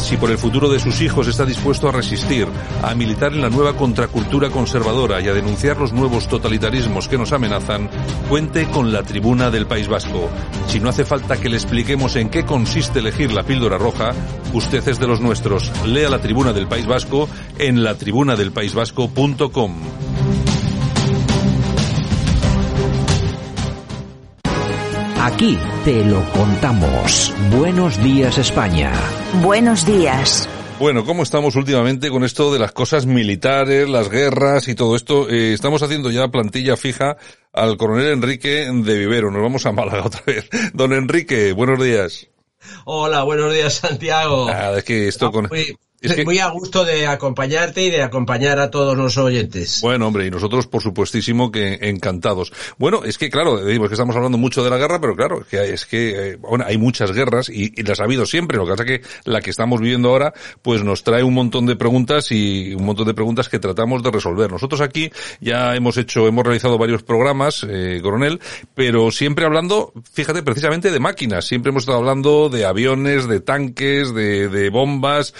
Si 0.09 0.17
por 0.17 0.31
el 0.31 0.39
futuro 0.39 0.69
de 0.69 0.79
sus 0.79 1.01
hijos 1.01 1.27
está 1.27 1.45
dispuesto 1.45 1.87
a 1.87 1.91
resistir, 1.91 2.47
a 2.81 2.95
militar 2.95 3.31
en 3.31 3.41
la 3.41 3.51
nueva 3.51 3.75
contracultura 3.75 4.49
conservadora 4.49 5.21
y 5.21 5.27
a 5.27 5.33
denunciar 5.33 5.77
los 5.77 5.93
nuevos 5.93 6.27
totalitarismos 6.27 7.07
que 7.07 7.19
nos 7.19 7.31
amenazan, 7.31 7.91
cuente 8.27 8.67
con 8.71 8.91
la 8.91 9.03
tribuna 9.03 9.51
del 9.51 9.67
País 9.67 9.87
Vasco. 9.87 10.31
Si 10.65 10.79
no 10.79 10.89
hace 10.89 11.05
falta 11.05 11.39
que 11.39 11.47
le 11.47 11.57
expliquemos 11.57 12.15
en 12.15 12.29
qué 12.29 12.43
consiste 12.43 12.97
elegir 12.97 13.31
la 13.31 13.43
píldora 13.43 13.77
roja, 13.77 14.15
usted 14.51 14.87
es 14.87 14.99
de 14.99 15.05
los 15.05 15.21
nuestros. 15.21 15.71
Lea 15.85 16.09
la 16.09 16.17
tribuna 16.17 16.53
del 16.53 16.67
País 16.67 16.87
Vasco 16.87 17.29
en 17.59 17.83
latribunadelpaisvasco.com. 17.83 19.75
Aquí 25.39 25.57
te 25.85 26.03
lo 26.03 26.21
contamos. 26.31 27.33
Buenos 27.49 28.03
días 28.03 28.37
España. 28.37 28.91
Buenos 29.41 29.85
días. 29.85 30.49
Bueno, 30.79 31.05
¿cómo 31.05 31.23
estamos 31.23 31.55
últimamente 31.55 32.09
con 32.09 32.25
esto 32.25 32.51
de 32.51 32.59
las 32.59 32.73
cosas 32.73 33.05
militares, 33.05 33.87
las 33.87 34.09
guerras 34.09 34.67
y 34.67 34.75
todo 34.75 34.97
esto? 34.97 35.29
Eh, 35.29 35.53
estamos 35.53 35.81
haciendo 35.81 36.11
ya 36.11 36.27
plantilla 36.27 36.75
fija 36.75 37.15
al 37.53 37.77
coronel 37.77 38.07
Enrique 38.07 38.69
de 38.69 38.97
Vivero. 38.97 39.31
Nos 39.31 39.41
vamos 39.41 39.65
a 39.65 39.71
Málaga 39.71 40.03
otra 40.07 40.23
vez. 40.25 40.49
Don 40.73 40.91
Enrique, 40.91 41.53
buenos 41.53 41.81
días. 41.81 42.27
Hola, 42.83 43.23
buenos 43.23 43.53
días 43.53 43.75
Santiago. 43.75 44.47
Nada, 44.49 44.79
es 44.79 44.83
que 44.83 45.07
esto 45.07 45.31
con... 45.31 45.47
Muy, 45.49 45.73
es 46.01 46.13
que- 46.13 46.23
muy 46.25 46.39
a 46.39 46.47
gusto 46.49 46.85
de 46.85 47.07
acompañarte 47.07 47.83
y 47.83 47.89
de 47.89 48.01
acompañar 48.03 48.59
a 48.59 48.71
todos 48.71 48.97
los 48.97 49.17
oyentes. 49.17 49.79
Bueno, 49.81 50.07
hombre, 50.07 50.25
y 50.25 50.31
nosotros, 50.31 50.67
por 50.67 50.81
supuestísimo, 50.81 51.51
que 51.51 51.79
encantados. 51.81 52.53
Bueno, 52.77 53.03
es 53.03 53.17
que, 53.17 53.29
claro, 53.29 53.67
es 53.67 53.77
que 53.79 53.85
estamos 53.93 54.15
hablando 54.15 54.37
mucho 54.37 54.63
de 54.63 54.69
la 54.69 54.77
guerra, 54.77 54.99
pero 55.01 55.15
claro, 55.15 55.45
es 55.51 55.85
que, 55.85 56.31
eh, 56.31 56.35
bueno, 56.37 56.63
hay 56.67 56.77
muchas 56.77 57.11
guerras 57.11 57.49
y, 57.49 57.73
y 57.75 57.83
las 57.83 57.99
ha 57.99 58.05
habido 58.05 58.25
siempre. 58.25 58.57
Lo 58.57 58.65
que 58.65 58.71
pasa 58.71 58.83
es 58.83 58.99
que 59.01 59.07
la 59.25 59.41
que 59.41 59.49
estamos 59.49 59.81
viviendo 59.81 60.09
ahora, 60.09 60.33
pues 60.61 60.83
nos 60.83 61.03
trae 61.03 61.23
un 61.23 61.33
montón 61.33 61.65
de 61.65 61.75
preguntas 61.75 62.31
y 62.31 62.73
un 62.73 62.85
montón 62.85 63.07
de 63.07 63.13
preguntas 63.13 63.49
que 63.49 63.59
tratamos 63.59 64.03
de 64.03 64.11
resolver. 64.11 64.51
Nosotros 64.51 64.81
aquí 64.81 65.11
ya 65.41 65.75
hemos 65.75 65.97
hecho, 65.97 66.27
hemos 66.27 66.43
realizado 66.45 66.77
varios 66.77 67.03
programas, 67.03 67.65
eh, 67.69 67.99
coronel, 68.01 68.39
pero 68.73 69.11
siempre 69.11 69.45
hablando, 69.45 69.91
fíjate, 70.13 70.43
precisamente 70.43 70.91
de 70.91 70.99
máquinas. 70.99 71.45
Siempre 71.45 71.71
hemos 71.71 71.83
estado 71.83 71.97
hablando 71.99 72.49
de 72.49 72.65
aviones, 72.65 73.27
de 73.27 73.39
tanques, 73.41 74.13
de, 74.13 74.47
de 74.49 74.69
bombas 74.69 75.33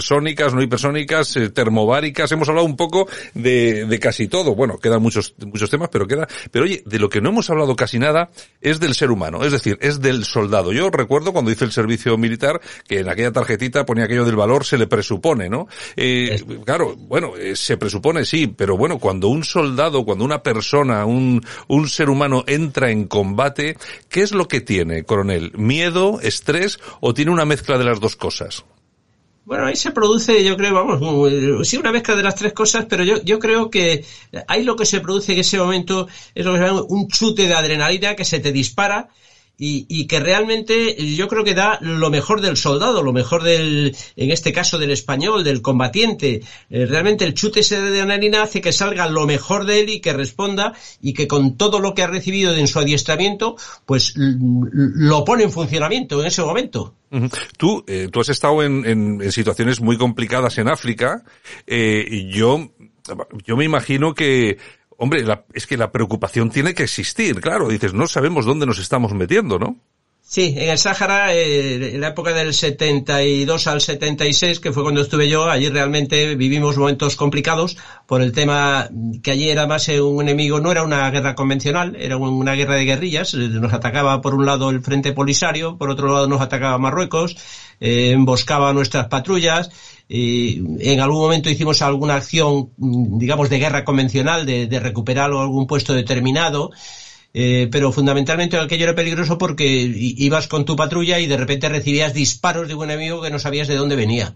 hipersónicas, 0.00 0.54
no 0.54 0.62
hipersónicas, 0.62 1.36
eh, 1.36 1.50
termobáricas. 1.50 2.32
Hemos 2.32 2.48
hablado 2.48 2.66
un 2.66 2.76
poco 2.76 3.08
de, 3.34 3.84
de 3.84 3.98
casi 3.98 4.28
todo. 4.28 4.54
Bueno, 4.54 4.78
quedan 4.78 5.02
muchos, 5.02 5.34
muchos 5.38 5.68
temas, 5.68 5.90
pero 5.92 6.06
queda, 6.06 6.26
pero 6.50 6.64
oye, 6.64 6.82
de 6.86 6.98
lo 6.98 7.08
que 7.08 7.20
no 7.20 7.28
hemos 7.28 7.50
hablado 7.50 7.76
casi 7.76 7.98
nada 7.98 8.30
es 8.60 8.80
del 8.80 8.94
ser 8.94 9.10
humano. 9.10 9.44
Es 9.44 9.52
decir, 9.52 9.78
es 9.82 10.00
del 10.00 10.24
soldado. 10.24 10.72
Yo 10.72 10.90
recuerdo 10.90 11.32
cuando 11.32 11.50
hice 11.50 11.64
el 11.64 11.72
servicio 11.72 12.16
militar 12.16 12.60
que 12.88 13.00
en 13.00 13.08
aquella 13.08 13.32
tarjetita 13.32 13.84
ponía 13.84 14.04
aquello 14.04 14.24
del 14.24 14.36
valor 14.36 14.64
se 14.64 14.78
le 14.78 14.86
presupone, 14.86 15.48
¿no? 15.48 15.68
Eh, 15.96 16.42
claro, 16.64 16.96
bueno, 16.96 17.36
eh, 17.36 17.56
se 17.56 17.76
presupone 17.76 18.24
sí, 18.24 18.46
pero 18.46 18.76
bueno, 18.76 18.98
cuando 18.98 19.28
un 19.28 19.44
soldado, 19.44 20.04
cuando 20.04 20.24
una 20.24 20.42
persona, 20.42 21.04
un, 21.04 21.44
un 21.68 21.88
ser 21.88 22.08
humano 22.08 22.44
entra 22.46 22.90
en 22.90 23.06
combate, 23.06 23.76
¿qué 24.08 24.22
es 24.22 24.32
lo 24.32 24.48
que 24.48 24.60
tiene, 24.60 25.04
coronel? 25.04 25.52
¿Miedo, 25.56 26.20
estrés 26.22 26.78
o 27.00 27.12
tiene 27.12 27.30
una 27.30 27.44
mezcla 27.44 27.76
de 27.76 27.84
las 27.84 28.00
dos 28.00 28.16
cosas? 28.16 28.64
Bueno, 29.44 29.64
ahí 29.66 29.74
se 29.74 29.90
produce, 29.90 30.44
yo 30.44 30.56
creo, 30.56 30.72
vamos, 30.74 31.66
sí, 31.66 31.76
una 31.76 31.90
mezcla 31.90 32.14
de 32.14 32.22
las 32.22 32.34
tres 32.34 32.52
cosas, 32.52 32.84
pero 32.88 33.02
yo, 33.02 33.16
yo 33.24 33.38
creo 33.38 33.68
que 33.70 34.04
ahí 34.46 34.62
lo 34.62 34.76
que 34.76 34.84
se 34.84 35.00
produce 35.00 35.32
en 35.32 35.38
ese 35.38 35.58
momento 35.58 36.06
es 36.34 36.44
lo 36.44 36.52
que 36.52 36.58
se 36.58 36.64
llama 36.64 36.82
un 36.88 37.08
chute 37.08 37.46
de 37.48 37.54
adrenalina 37.54 38.14
que 38.14 38.24
se 38.24 38.38
te 38.38 38.52
dispara 38.52 39.08
y, 39.60 39.84
y 39.88 40.06
que 40.06 40.18
realmente 40.18 40.96
yo 41.14 41.28
creo 41.28 41.44
que 41.44 41.54
da 41.54 41.78
lo 41.82 42.10
mejor 42.10 42.40
del 42.40 42.56
soldado, 42.56 43.02
lo 43.02 43.12
mejor 43.12 43.42
del, 43.42 43.94
en 44.16 44.30
este 44.30 44.52
caso 44.52 44.78
del 44.78 44.90
español, 44.90 45.44
del 45.44 45.60
combatiente. 45.62 46.40
Eh, 46.70 46.86
realmente 46.86 47.24
el 47.26 47.34
chute 47.34 47.60
ese 47.60 47.80
de 47.80 47.88
adrenalina 48.00 48.42
hace 48.42 48.60
que 48.62 48.72
salga 48.72 49.06
lo 49.08 49.26
mejor 49.26 49.66
de 49.66 49.80
él 49.80 49.90
y 49.90 50.00
que 50.00 50.12
responda 50.14 50.72
y 51.02 51.12
que 51.12 51.28
con 51.28 51.56
todo 51.58 51.78
lo 51.78 51.94
que 51.94 52.02
ha 52.02 52.06
recibido 52.06 52.56
en 52.56 52.66
su 52.66 52.78
adiestramiento, 52.78 53.56
pues 53.84 54.14
lo 54.16 55.24
pone 55.24 55.44
en 55.44 55.52
funcionamiento 55.52 56.20
en 56.20 56.26
ese 56.26 56.42
momento. 56.42 56.94
Tú, 57.58 57.84
eh, 57.86 58.08
tú 58.10 58.20
has 58.20 58.28
estado 58.30 58.62
en, 58.62 58.86
en- 58.86 59.20
en 59.20 59.32
situaciones 59.32 59.80
muy 59.80 59.98
complicadas 59.98 60.56
en 60.58 60.68
África. 60.68 61.22
Eh, 61.66 62.28
yo, 62.32 62.70
yo 63.44 63.56
me 63.56 63.64
imagino 63.64 64.14
que, 64.14 64.58
hombre, 65.00 65.22
la- 65.24 65.44
es 65.52 65.66
que 65.66 65.76
la 65.76 65.90
preocupación 65.90 66.50
tiene 66.50 66.74
que 66.74 66.84
existir. 66.84 67.40
Claro, 67.40 67.68
dices, 67.68 67.92
no 67.94 68.06
sabemos 68.06 68.44
dónde 68.46 68.66
nos 68.66 68.78
estamos 68.78 69.12
metiendo, 69.12 69.58
¿no? 69.58 69.76
Sí, 70.22 70.54
en 70.56 70.68
el 70.70 70.78
Sáhara, 70.78 71.34
eh, 71.34 71.94
en 71.94 72.00
la 72.00 72.08
época 72.08 72.32
del 72.32 72.54
72 72.54 73.66
al 73.66 73.80
76, 73.80 74.60
que 74.60 74.70
fue 74.70 74.84
cuando 74.84 75.00
estuve 75.00 75.28
yo, 75.28 75.50
allí 75.50 75.68
realmente 75.70 76.36
vivimos 76.36 76.76
momentos 76.76 77.16
complicados 77.16 77.76
por 78.06 78.22
el 78.22 78.30
tema 78.30 78.88
que 79.24 79.32
allí 79.32 79.48
era 79.50 79.66
más 79.66 79.88
un 79.88 80.22
enemigo, 80.22 80.60
no 80.60 80.70
era 80.70 80.84
una 80.84 81.10
guerra 81.10 81.34
convencional, 81.34 81.96
era 81.98 82.16
una 82.16 82.52
guerra 82.54 82.76
de 82.76 82.84
guerrillas. 82.84 83.34
Eh, 83.34 83.38
nos 83.38 83.72
atacaba 83.72 84.20
por 84.20 84.34
un 84.34 84.46
lado 84.46 84.70
el 84.70 84.82
Frente 84.82 85.12
Polisario, 85.12 85.76
por 85.76 85.90
otro 85.90 86.12
lado 86.12 86.28
nos 86.28 86.40
atacaba 86.40 86.78
Marruecos, 86.78 87.36
eh, 87.80 88.12
emboscaba 88.12 88.72
nuestras 88.72 89.08
patrullas. 89.08 89.70
Y 90.12 90.60
en 90.80 90.98
algún 90.98 91.20
momento 91.20 91.48
hicimos 91.48 91.82
alguna 91.82 92.16
acción, 92.16 92.70
mm, 92.76 93.16
digamos, 93.16 93.48
de 93.48 93.60
guerra 93.60 93.84
convencional, 93.84 94.44
de, 94.44 94.66
de 94.66 94.80
recuperar 94.80 95.30
algún 95.30 95.68
puesto 95.68 95.94
determinado. 95.94 96.72
Eh, 97.32 97.68
pero 97.70 97.92
fundamentalmente 97.92 98.58
aquello 98.58 98.86
era 98.86 98.94
peligroso 98.96 99.38
porque 99.38 99.64
ibas 99.68 100.48
con 100.48 100.64
tu 100.64 100.74
patrulla 100.74 101.20
y 101.20 101.28
de 101.28 101.36
repente 101.36 101.68
recibías 101.68 102.12
disparos 102.12 102.66
de 102.66 102.74
un 102.74 102.90
enemigo 102.90 103.22
que 103.22 103.30
no 103.30 103.38
sabías 103.38 103.68
de 103.68 103.76
dónde 103.76 103.94
venía. 103.94 104.34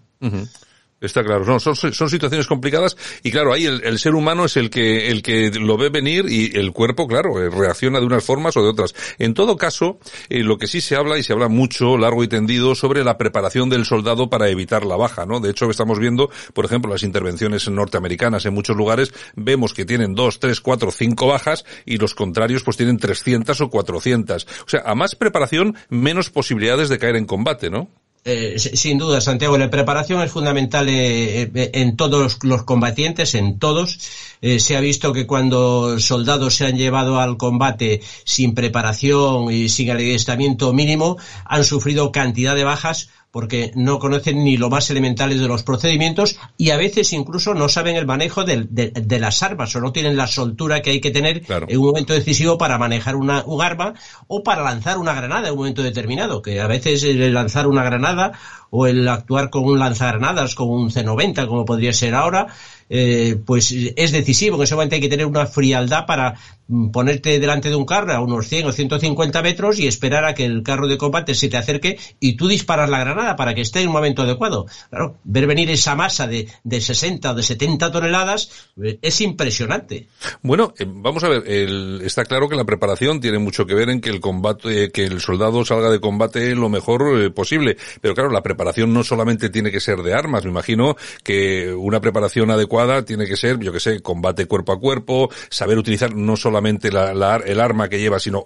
Está 1.05 1.23
claro, 1.23 1.45
no, 1.45 1.61
son, 1.61 1.77
son 1.77 2.11
situaciones 2.11 2.47
complicadas 2.47 2.97
y 3.23 3.31
claro, 3.31 3.53
ahí 3.53 3.67
el, 3.67 3.83
el, 3.85 3.99
ser 3.99 4.14
humano 4.14 4.45
es 4.45 4.57
el 4.57 4.71
que, 4.71 5.09
el 5.09 5.23
que 5.23 5.51
lo 5.51 5.77
ve 5.77 5.90
venir 5.90 6.27
y 6.29 6.57
el 6.57 6.73
cuerpo, 6.73 7.07
claro, 7.07 7.40
eh, 7.40 7.51
reacciona 7.51 8.01
de 8.01 8.07
unas 8.07 8.25
formas 8.25 8.57
o 8.57 8.62
de 8.62 8.69
otras. 8.69 8.95
En 9.19 9.35
todo 9.35 9.57
caso, 9.57 9.99
eh, 10.29 10.43
lo 10.43 10.59
que 10.59 10.67
sí 10.67 10.81
se 10.81 10.97
habla 10.97 11.19
y 11.19 11.23
se 11.23 11.33
habla 11.33 11.49
mucho, 11.49 11.97
largo 11.97 12.25
y 12.25 12.29
tendido, 12.29 12.75
sobre 12.75 13.05
la 13.05 13.19
preparación 13.19 13.69
del 13.69 13.85
soldado 13.85 14.31
para 14.31 14.49
evitar 14.49 14.85
la 14.85 14.97
baja, 14.97 15.27
¿no? 15.27 15.40
De 15.40 15.51
hecho, 15.51 15.71
estamos 15.71 15.99
viendo, 15.99 16.31
por 16.53 16.64
ejemplo, 16.64 16.90
las 16.90 17.03
intervenciones 17.03 17.69
norteamericanas 17.69 18.47
en 18.47 18.55
muchos 18.55 18.77
lugares, 18.77 19.12
vemos 19.37 19.75
que 19.75 19.85
tienen 19.85 20.14
dos, 20.14 20.40
tres, 20.40 20.61
cuatro, 20.61 20.90
cinco 20.90 21.27
bajas 21.27 21.64
y 21.85 21.99
los 21.99 22.14
contrarios 22.14 22.62
pues 22.62 22.77
tienen 22.77 22.99
300 22.99 23.61
o 23.61 23.71
400. 23.71 24.47
O 24.67 24.69
sea, 24.69 24.83
a 24.87 24.95
más 24.95 25.14
preparación, 25.14 25.77
menos 25.88 26.31
posibilidades 26.31 26.88
de 26.88 26.99
caer 26.99 27.17
en 27.17 27.27
combate, 27.27 27.71
¿no? 27.71 27.88
Eh, 28.27 28.59
sin 28.59 28.97
duda, 28.97 29.21
Santiago, 29.21 29.59
la 29.59 29.69
preparación 29.69 30.23
es 30.23 30.33
fundamental 30.33 30.89
eh, 30.89 31.43
eh, 31.43 31.71
en 31.75 31.95
todos 31.95 32.39
los 32.43 32.63
combatientes, 32.63 33.35
en 33.35 33.59
todos. 33.59 33.99
Eh, 34.41 34.61
se 34.61 34.77
ha 34.77 34.81
visto 34.81 35.13
que 35.13 35.27
cuando 35.27 35.99
soldados 36.01 36.55
se 36.57 36.65
han 36.65 36.79
llevado 36.79 37.21
al 37.21 37.37
combate 37.37 38.01
sin 38.25 38.55
preparación 38.55 39.53
y 39.53 39.69
sin 39.69 39.91
adiestramiento 39.91 40.73
mínimo, 40.73 41.19
han 41.45 41.65
sufrido 41.65 42.13
cantidad 42.13 42.55
de 42.55 42.65
bajas 42.65 43.11
porque 43.35 43.73
no 43.75 43.99
conocen 43.99 44.44
ni 44.44 44.57
lo 44.57 44.70
más 44.70 44.88
elementales 44.90 45.40
de 45.40 45.49
los 45.49 45.64
procedimientos 45.64 46.38
y 46.57 46.70
a 46.70 46.77
veces 46.77 47.12
incluso 47.12 47.53
no 47.53 47.68
saben 47.68 47.97
el 47.97 48.07
manejo 48.07 48.44
de, 48.44 48.68
de, 48.70 48.92
de 48.92 49.18
las 49.18 49.42
armas 49.42 49.75
o 49.75 49.81
no 49.81 49.90
tienen 49.90 50.16
la 50.16 50.29
soltura 50.29 50.83
que 50.83 50.90
hay 50.90 51.01
que 51.01 51.11
tener 51.11 51.42
claro. 51.42 51.66
en 51.68 51.79
un 51.81 51.87
momento 51.87 52.12
decisivo 52.12 52.59
para 52.59 52.79
manejar 52.79 53.16
una, 53.16 53.42
un 53.44 53.61
arma 53.61 53.94
o 54.29 54.44
para 54.44 54.62
lanzar 54.62 54.99
una 54.99 55.14
granada 55.14 55.49
en 55.49 55.55
un 55.55 55.59
momento 55.59 55.83
determinado, 55.83 56.42
que 56.42 56.61
a 56.61 56.68
veces 56.68 57.03
el 57.03 57.35
lanzar 57.35 57.66
una 57.66 57.83
granada 57.83 58.38
o 58.70 58.87
el 58.87 59.09
actuar 59.09 59.51
con 59.51 59.64
un 59.64 59.81
lanzagranadas, 59.81 60.55
con 60.55 60.68
un 60.68 60.92
C-90, 60.92 61.49
como 61.49 61.64
podría 61.64 61.92
ser 61.92 62.14
ahora, 62.14 62.47
eh, 62.88 63.37
pues 63.44 63.73
es 63.73 64.12
decisivo. 64.12 64.57
En 64.57 64.62
ese 64.62 64.75
momento 64.75 64.94
hay 64.94 65.01
que 65.01 65.09
tener 65.09 65.27
una 65.27 65.47
frialdad 65.47 66.07
para 66.07 66.35
mm, 66.68 66.90
ponerte 66.90 67.38
delante 67.38 67.68
de 67.68 67.77
un 67.77 67.87
carro 67.87 68.12
a 68.12 68.20
unos 68.20 68.47
100 68.49 68.66
o 68.66 68.73
150 68.73 69.42
metros 69.42 69.79
y 69.79 69.87
esperar 69.87 70.25
a 70.25 70.35
que 70.35 70.44
el 70.44 70.62
carro 70.62 70.87
de 70.88 70.99
combate 70.99 71.35
se 71.35 71.49
te 71.49 71.57
acerque 71.57 71.99
y 72.20 72.35
tú 72.35 72.49
disparas 72.49 72.90
la 72.90 73.01
granada 73.01 73.37
para 73.37 73.55
que 73.55 73.62
esté 73.62 73.81
en 73.81 73.88
un 73.88 73.94
momento 73.94 74.23
adecuado. 74.23 74.66
Claro, 74.90 75.16
ver 75.25 75.47
venir 75.47 75.70
esa 75.70 75.94
masa 75.94 76.27
de, 76.27 76.49
de 76.62 76.81
60 76.81 77.33
o 77.33 77.35
de 77.35 77.42
70 77.42 77.90
toneladas 77.90 78.51
eh, 78.83 78.99
es 79.01 79.20
impresionante. 79.20 80.09
Bueno, 80.42 80.75
eh, 80.79 80.87
vamos 80.87 81.25
a 81.25 81.29
ver, 81.29 81.44
el, 81.47 82.03
está 82.05 82.25
claro 82.25 82.49
que 82.49 82.57
la 82.57 82.64
preparación 82.64 83.20
tiene 83.20 83.38
mucho 83.38 83.66
que 83.66 83.75
ver 83.75 83.90
en 83.90 84.01
que 84.01 84.11
el 84.11 84.20
combate, 84.20 84.90
que 84.90 85.05
el 85.05 85.20
soldado 85.20 85.64
salga 85.64 85.90
de 85.90 86.01
combate 86.01 86.55
lo 86.55 86.68
mejor 86.68 87.33
posible. 87.33 87.77
Pero 88.01 88.14
claro, 88.14 88.31
la 88.31 88.42
preparación 88.42 88.92
no 88.92 89.05
solamente 89.05 89.49
tiene 89.51 89.70
que 89.70 89.81
ser 89.81 90.03
de 90.03 90.14
armas, 90.14 90.44
me 90.44 90.51
imagino 90.51 90.97
que 91.23 91.73
una 91.73 92.01
preparación 92.01 92.51
adecuada 92.51 92.74
tiene 93.05 93.27
que 93.27 93.37
ser, 93.37 93.59
yo 93.59 93.73
que 93.73 93.81
sé, 93.81 94.01
combate 94.01 94.47
cuerpo 94.47 94.73
a 94.73 94.81
cuerpo, 94.81 95.31
saber 95.49 95.79
utilizar 95.79 96.15
no 96.15 96.37
solamente 96.37 96.91
la, 96.91 97.37
el 97.45 97.61
arma 97.61 97.89
que 97.89 97.99
lleva, 97.99 98.19
sino 98.19 98.45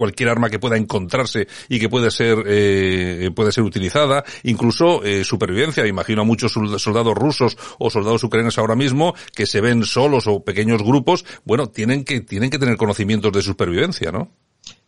cualquier 0.00 0.30
arma 0.30 0.48
que 0.48 0.58
pueda 0.58 0.78
encontrarse 0.78 1.46
y 1.68 1.78
que 1.78 1.90
puede 1.90 2.10
ser 2.10 2.42
eh, 2.46 3.30
puede 3.34 3.52
ser 3.52 3.64
utilizada, 3.64 4.24
incluso 4.44 5.04
eh, 5.04 5.24
supervivencia. 5.24 5.86
Imagino 5.86 6.22
a 6.22 6.24
muchos 6.24 6.52
soldados 6.52 7.14
rusos 7.14 7.58
o 7.78 7.90
soldados 7.90 8.24
ucranianos 8.24 8.58
ahora 8.58 8.76
mismo 8.76 9.14
que 9.34 9.44
se 9.44 9.60
ven 9.60 9.84
solos 9.84 10.26
o 10.26 10.42
pequeños 10.42 10.82
grupos, 10.82 11.26
bueno, 11.44 11.68
tienen 11.68 12.04
que 12.04 12.20
tienen 12.20 12.48
que 12.48 12.58
tener 12.58 12.78
conocimientos 12.78 13.32
de 13.32 13.42
supervivencia, 13.42 14.10
¿no? 14.10 14.32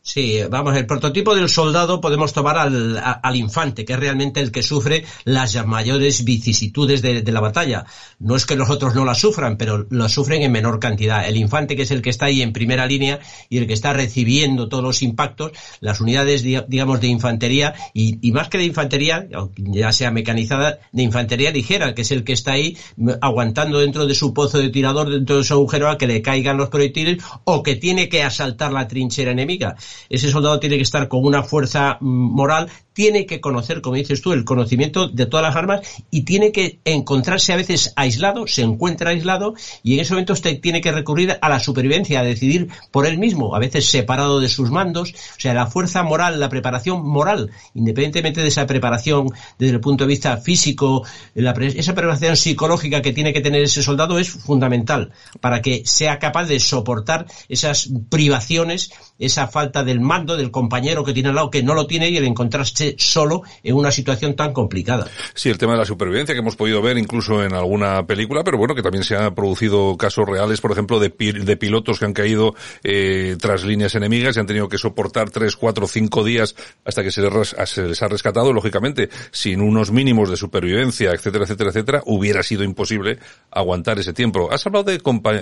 Sí, 0.04 0.40
vamos, 0.50 0.76
el 0.76 0.84
prototipo 0.84 1.32
del 1.36 1.48
soldado 1.48 2.00
podemos 2.00 2.32
tomar 2.32 2.58
al, 2.58 2.98
al, 2.98 3.36
infante, 3.36 3.84
que 3.84 3.92
es 3.92 4.00
realmente 4.00 4.40
el 4.40 4.50
que 4.50 4.64
sufre 4.64 5.04
las 5.24 5.64
mayores 5.64 6.24
vicisitudes 6.24 7.02
de, 7.02 7.22
de, 7.22 7.32
la 7.32 7.38
batalla. 7.38 7.86
No 8.18 8.34
es 8.34 8.44
que 8.44 8.56
los 8.56 8.68
otros 8.68 8.96
no 8.96 9.04
la 9.04 9.14
sufran, 9.14 9.56
pero 9.56 9.86
lo 9.88 10.08
sufren 10.08 10.42
en 10.42 10.50
menor 10.50 10.80
cantidad. 10.80 11.24
El 11.24 11.36
infante, 11.36 11.76
que 11.76 11.82
es 11.82 11.92
el 11.92 12.02
que 12.02 12.10
está 12.10 12.26
ahí 12.26 12.42
en 12.42 12.52
primera 12.52 12.84
línea 12.86 13.20
y 13.48 13.58
el 13.58 13.68
que 13.68 13.74
está 13.74 13.92
recibiendo 13.92 14.68
todos 14.68 14.82
los 14.82 15.02
impactos, 15.02 15.52
las 15.78 16.00
unidades, 16.00 16.42
digamos, 16.42 17.00
de 17.00 17.06
infantería, 17.06 17.72
y, 17.94 18.18
y 18.26 18.32
más 18.32 18.48
que 18.48 18.58
de 18.58 18.64
infantería, 18.64 19.28
ya 19.56 19.92
sea 19.92 20.10
mecanizada, 20.10 20.80
de 20.90 21.02
infantería 21.04 21.52
ligera, 21.52 21.94
que 21.94 22.02
es 22.02 22.10
el 22.10 22.24
que 22.24 22.32
está 22.32 22.52
ahí 22.52 22.76
aguantando 23.20 23.78
dentro 23.78 24.04
de 24.04 24.16
su 24.16 24.34
pozo 24.34 24.58
de 24.58 24.70
tirador, 24.70 25.10
dentro 25.10 25.36
de 25.36 25.44
su 25.44 25.54
agujero 25.54 25.88
a 25.88 25.96
que 25.96 26.08
le 26.08 26.22
caigan 26.22 26.56
los 26.56 26.70
proyectiles, 26.70 27.22
o 27.44 27.62
que 27.62 27.76
tiene 27.76 28.08
que 28.08 28.24
asaltar 28.24 28.72
la 28.72 28.88
trinchera 28.88 29.30
enemiga 29.30 29.76
ese 30.09 30.31
soldado 30.31 30.61
tiene 30.61 30.76
que 30.76 30.83
estar 30.83 31.09
con 31.09 31.24
una 31.24 31.42
fuerza 31.42 31.98
mm, 32.00 32.35
moral, 32.35 32.70
tiene 32.92 33.26
que 33.26 33.40
conocer, 33.40 33.81
como 33.81 33.96
dices 33.96 34.20
tú, 34.22 34.33
el 34.33 34.44
conocimiento 34.44 35.09
de 35.09 35.26
todas 35.26 35.44
las 35.44 35.57
armas 35.57 35.81
y 36.11 36.22
tiene 36.22 36.52
que 36.52 36.78
encontrarse 36.85 37.52
a 37.52 37.57
veces 37.57 37.92
aislado, 37.96 38.46
se 38.46 38.62
encuentra 38.62 39.11
aislado 39.11 39.55
y 39.83 39.94
en 39.94 40.00
ese 40.00 40.12
momento 40.12 40.33
usted 40.33 40.61
tiene 40.61 40.81
que 40.81 40.92
recurrir 40.92 41.38
a 41.40 41.48
la 41.48 41.61
supervivencia, 41.61 42.20
a 42.20 42.24
decidir 42.24 42.68
por 42.90 43.07
él 43.07 43.18
mismo, 43.18 43.55
a 43.55 43.59
veces 43.59 43.88
separado 43.88 44.40
de 44.40 44.48
sus 44.48 44.70
mandos, 44.70 45.12
o 45.12 45.40
sea, 45.40 45.55
la 45.55 45.66
fuerza 45.66 46.02
moral, 46.02 46.40
la 46.40 46.48
preparación 46.48 47.07
moral, 47.07 47.50
independientemente 47.74 48.42
de 48.42 48.48
esa 48.48 48.66
preparación 48.66 49.28
desde 49.59 49.74
el 49.74 49.81
punto 49.81 50.05
de 50.05 50.09
vista 50.09 50.37
físico, 50.37 51.05
la, 51.35 51.52
esa 51.52 51.94
preparación 51.94 52.37
psicológica 52.37 53.02
que 53.02 53.12
tiene 53.12 53.33
que 53.33 53.40
tener 53.40 53.62
ese 53.62 53.83
soldado 53.83 54.18
es 54.18 54.31
fundamental 54.31 55.12
para 55.40 55.62
que 55.62 55.83
sea 55.85 56.18
capaz 56.18 56.46
de 56.46 56.61
soportar 56.61 57.26
esas 57.48 57.90
privaciones, 58.09 58.92
esa 59.18 59.48
falta 59.48 59.85
del 59.85 60.00
mando 60.00 60.37
del 60.37 60.50
compañero 60.50 61.05
que 61.05 61.12
tiene 61.12 61.31
al 61.31 61.37
lado 61.37 61.50
que 61.50 61.62
no 61.62 61.74
lo 61.74 61.87
tiene 61.87 62.11
y 62.11 62.16
el 62.16 62.24
encontrarse 62.24 62.81
solo 62.98 63.42
en 63.62 63.74
una 63.74 63.90
situación 63.90 64.34
tan 64.34 64.52
complicada. 64.52 65.06
Sí, 65.34 65.48
el 65.50 65.58
tema 65.58 65.72
de 65.72 65.78
la 65.78 65.84
supervivencia 65.84 66.34
que 66.34 66.40
hemos 66.40 66.56
podido 66.56 66.82
ver 66.82 66.98
incluso 66.98 67.42
en 67.42 67.54
alguna 67.54 68.06
película, 68.06 68.44
pero 68.44 68.58
bueno, 68.58 68.74
que 68.74 68.82
también 68.82 69.04
se 69.04 69.16
han 69.16 69.34
producido 69.34 69.96
casos 69.96 70.26
reales, 70.28 70.60
por 70.60 70.72
ejemplo, 70.72 70.98
de, 70.98 71.10
pilotos 71.10 71.98
que 71.98 72.04
han 72.04 72.12
caído 72.12 72.54
eh, 72.82 73.36
tras 73.40 73.64
líneas 73.64 73.94
enemigas 73.94 74.36
y 74.36 74.40
han 74.40 74.46
tenido 74.46 74.68
que 74.68 74.78
soportar 74.78 75.30
tres, 75.30 75.56
cuatro, 75.56 75.86
cinco 75.86 76.24
días 76.24 76.54
hasta 76.84 77.02
que 77.02 77.10
se 77.10 77.22
les, 77.22 77.56
se 77.64 77.82
les 77.82 78.02
ha 78.02 78.08
rescatado. 78.08 78.52
Lógicamente, 78.52 79.08
sin 79.30 79.60
unos 79.60 79.90
mínimos 79.90 80.30
de 80.30 80.36
supervivencia, 80.36 81.10
etcétera, 81.10 81.44
etcétera, 81.44 81.70
etcétera, 81.70 82.02
hubiera 82.06 82.42
sido 82.42 82.64
imposible 82.64 83.18
aguantar 83.50 83.98
ese 83.98 84.12
tiempo. 84.12 84.50
Has 84.50 84.66
hablado 84.66 84.84
de, 84.84 84.98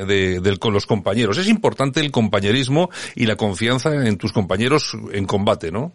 de, 0.07 0.41
de, 0.41 0.59
con 0.59 0.73
los 0.73 0.87
compañeros. 0.87 1.39
Es 1.39 1.49
importante 1.49 2.01
el 2.01 2.11
compañerismo 2.11 2.91
y 3.15 3.27
la 3.27 3.37
confianza 3.37 3.95
en 4.07 4.17
tus 4.17 4.33
compañeros 4.33 4.97
en 5.13 5.27
combate, 5.27 5.71
¿no? 5.71 5.93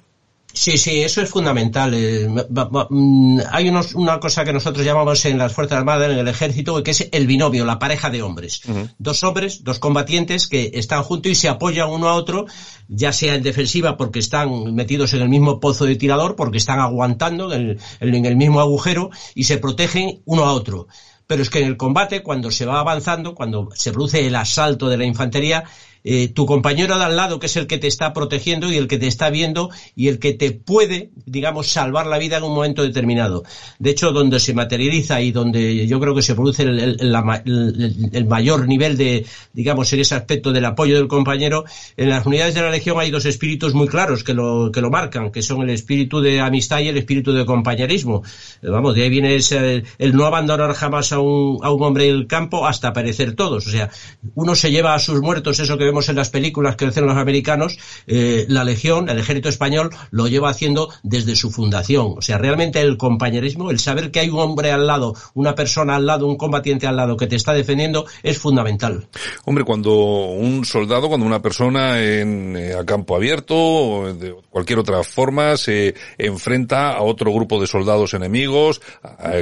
Sí, 0.55 0.77
sí, 0.77 1.01
eso 1.01 1.21
es 1.21 1.29
fundamental. 1.29 1.93
Eh, 1.93 2.29
mm, 2.29 3.39
hay 3.51 3.67
unos, 3.67 3.93
una 3.93 4.21
cosa 4.21 4.45
que 4.45 4.53
nosotros 4.53 4.85
llamamos 4.85 5.25
en 5.25 5.37
las 5.37 5.51
Fuerzas 5.51 5.79
Armadas, 5.79 6.09
en 6.09 6.17
el 6.17 6.27
Ejército, 6.29 6.81
que 6.81 6.91
es 6.91 7.09
el 7.11 7.27
binomio, 7.27 7.65
la 7.65 7.77
pareja 7.77 8.09
de 8.09 8.21
hombres. 8.21 8.61
Uh 8.65 8.71
-huh. 8.71 8.89
Dos 8.97 9.23
hombres, 9.25 9.65
dos 9.65 9.79
combatientes 9.79 10.47
que 10.47 10.71
están 10.75 11.03
juntos 11.03 11.29
y 11.33 11.35
se 11.35 11.49
apoyan 11.49 11.89
uno 11.89 12.07
a 12.07 12.15
otro, 12.15 12.45
ya 12.87 13.11
sea 13.11 13.35
en 13.35 13.43
defensiva 13.43 13.97
porque 13.97 14.19
están 14.19 14.73
metidos 14.73 15.13
en 15.13 15.23
el 15.23 15.29
mismo 15.29 15.59
pozo 15.59 15.85
de 15.85 15.97
tirador, 15.97 16.37
porque 16.37 16.57
están 16.57 16.79
aguantando 16.79 17.51
en 17.51 17.77
el, 17.99 18.15
en 18.15 18.25
el 18.25 18.37
mismo 18.37 18.61
agujero 18.61 19.09
y 19.35 19.43
se 19.43 19.57
protegen 19.57 20.21
uno 20.23 20.45
a 20.45 20.53
otro. 20.53 20.87
Pero 21.27 21.41
es 21.41 21.49
que 21.49 21.59
en 21.59 21.67
el 21.67 21.75
combate, 21.75 22.23
cuando 22.23 22.49
se 22.49 22.65
va 22.65 22.79
avanzando, 22.79 23.35
cuando 23.35 23.69
se 23.75 23.91
produce 23.91 24.25
el 24.25 24.35
asalto 24.35 24.87
de 24.87 24.97
la 24.97 25.05
infantería, 25.05 25.65
eh, 26.07 26.27
tu 26.29 26.45
compañero 26.45 26.97
de 26.99 27.03
al 27.03 27.15
lado, 27.15 27.39
que 27.39 27.47
es 27.47 27.55
el 27.57 27.65
que 27.65 27.79
te 27.79 27.87
está 27.87 28.13
protegiendo 28.13 28.71
y 28.71 28.77
el 28.77 28.87
que 28.87 28.99
te 28.99 29.07
está 29.07 29.31
viendo 29.31 29.71
y 29.95 30.07
el 30.07 30.19
que 30.19 30.33
te 30.33 30.51
puede, 30.51 31.09
digamos, 31.25 31.67
salvar 31.67 32.05
la 32.05 32.19
vida 32.19 32.37
en 32.37 32.43
un 32.43 32.53
momento 32.53 32.83
determinado. 32.83 33.43
De 33.79 33.89
hecho, 33.89 34.11
donde 34.11 34.39
se 34.39 34.53
materializa 34.53 35.19
y 35.21 35.31
donde 35.31 35.87
yo 35.87 35.99
creo 35.99 36.13
que 36.13 36.21
se 36.21 36.35
produce 36.35 36.61
el, 36.61 36.99
el, 36.99 38.25
mayor 38.27 38.67
nivel 38.67 38.97
de, 38.97 39.25
digamos, 39.53 39.91
en 39.93 39.99
ese 39.99 40.13
aspecto 40.13 40.51
del 40.51 40.65
apoyo 40.65 40.95
del 40.95 41.07
compañero, 41.07 41.65
en 41.97 42.09
las 42.09 42.23
unidades 42.25 42.53
de 42.53 42.61
la 42.61 42.69
Legión 42.69 42.99
hay 42.99 43.09
dos 43.09 43.25
espíritus 43.25 43.73
muy 43.73 43.87
claros 43.87 44.23
que 44.23 44.35
lo, 44.35 44.71
que 44.71 44.81
lo 44.81 44.91
marcan, 44.91 45.31
que 45.31 45.41
son 45.41 45.63
el 45.63 45.71
espíritu 45.71 46.21
de 46.21 46.39
amistad 46.39 46.79
y 46.81 46.89
el 46.89 46.97
espíritu 46.97 47.33
de 47.33 47.45
compañerismo. 47.45 48.21
Eh, 48.61 48.69
vamos, 48.69 48.93
de 48.93 49.03
ahí 49.03 49.09
viene 49.09 49.35
ese, 49.35 49.83
el 49.97 50.15
no 50.15 50.25
abandonar 50.25 50.71
jamás 50.73 51.11
a 51.11 51.19
un, 51.19 51.59
a 51.63 51.71
un 51.71 51.81
hombre 51.81 52.09
en 52.09 52.15
el 52.15 52.27
campo 52.27 52.67
hasta 52.67 52.93
perecer 52.93 53.33
todos. 53.33 53.65
O 53.65 53.71
sea, 53.71 53.89
uno 54.35 54.53
se 54.53 54.69
lleva 54.69 54.93
a 54.93 54.99
sus 54.99 55.21
muertos, 55.21 55.59
eso 55.59 55.77
que 55.79 55.94
en 56.09 56.15
las 56.15 56.29
películas 56.29 56.75
que 56.75 56.85
hacen 56.85 57.05
los 57.05 57.17
americanos, 57.17 57.77
eh, 58.07 58.45
la 58.47 58.63
Legión, 58.63 59.09
el 59.09 59.19
ejército 59.19 59.49
español, 59.49 59.89
lo 60.11 60.27
lleva 60.27 60.49
haciendo 60.49 60.89
desde 61.03 61.35
su 61.35 61.51
fundación. 61.51 62.15
O 62.17 62.21
sea, 62.21 62.37
realmente 62.37 62.81
el 62.81 62.97
compañerismo, 62.97 63.71
el 63.71 63.79
saber 63.79 64.11
que 64.11 64.19
hay 64.19 64.29
un 64.29 64.39
hombre 64.39 64.71
al 64.71 64.87
lado, 64.87 65.13
una 65.33 65.55
persona 65.55 65.95
al 65.95 66.05
lado, 66.05 66.27
un 66.27 66.37
combatiente 66.37 66.87
al 66.87 66.97
lado 66.97 67.17
que 67.17 67.27
te 67.27 67.35
está 67.35 67.53
defendiendo, 67.53 68.05
es 68.23 68.37
fundamental. 68.37 69.07
Hombre, 69.45 69.63
cuando 69.63 69.93
un 69.93 70.65
soldado, 70.65 71.07
cuando 71.07 71.25
una 71.25 71.41
persona 71.41 72.01
en, 72.01 72.55
eh, 72.57 72.73
a 72.73 72.85
campo 72.85 73.15
abierto 73.15 73.55
o 73.55 74.13
de 74.13 74.35
cualquier 74.49 74.79
otra 74.79 75.03
forma 75.03 75.57
se 75.57 75.95
enfrenta 76.17 76.91
a 76.91 77.01
otro 77.01 77.31
grupo 77.33 77.59
de 77.59 77.67
soldados 77.67 78.13
enemigos, 78.13 78.81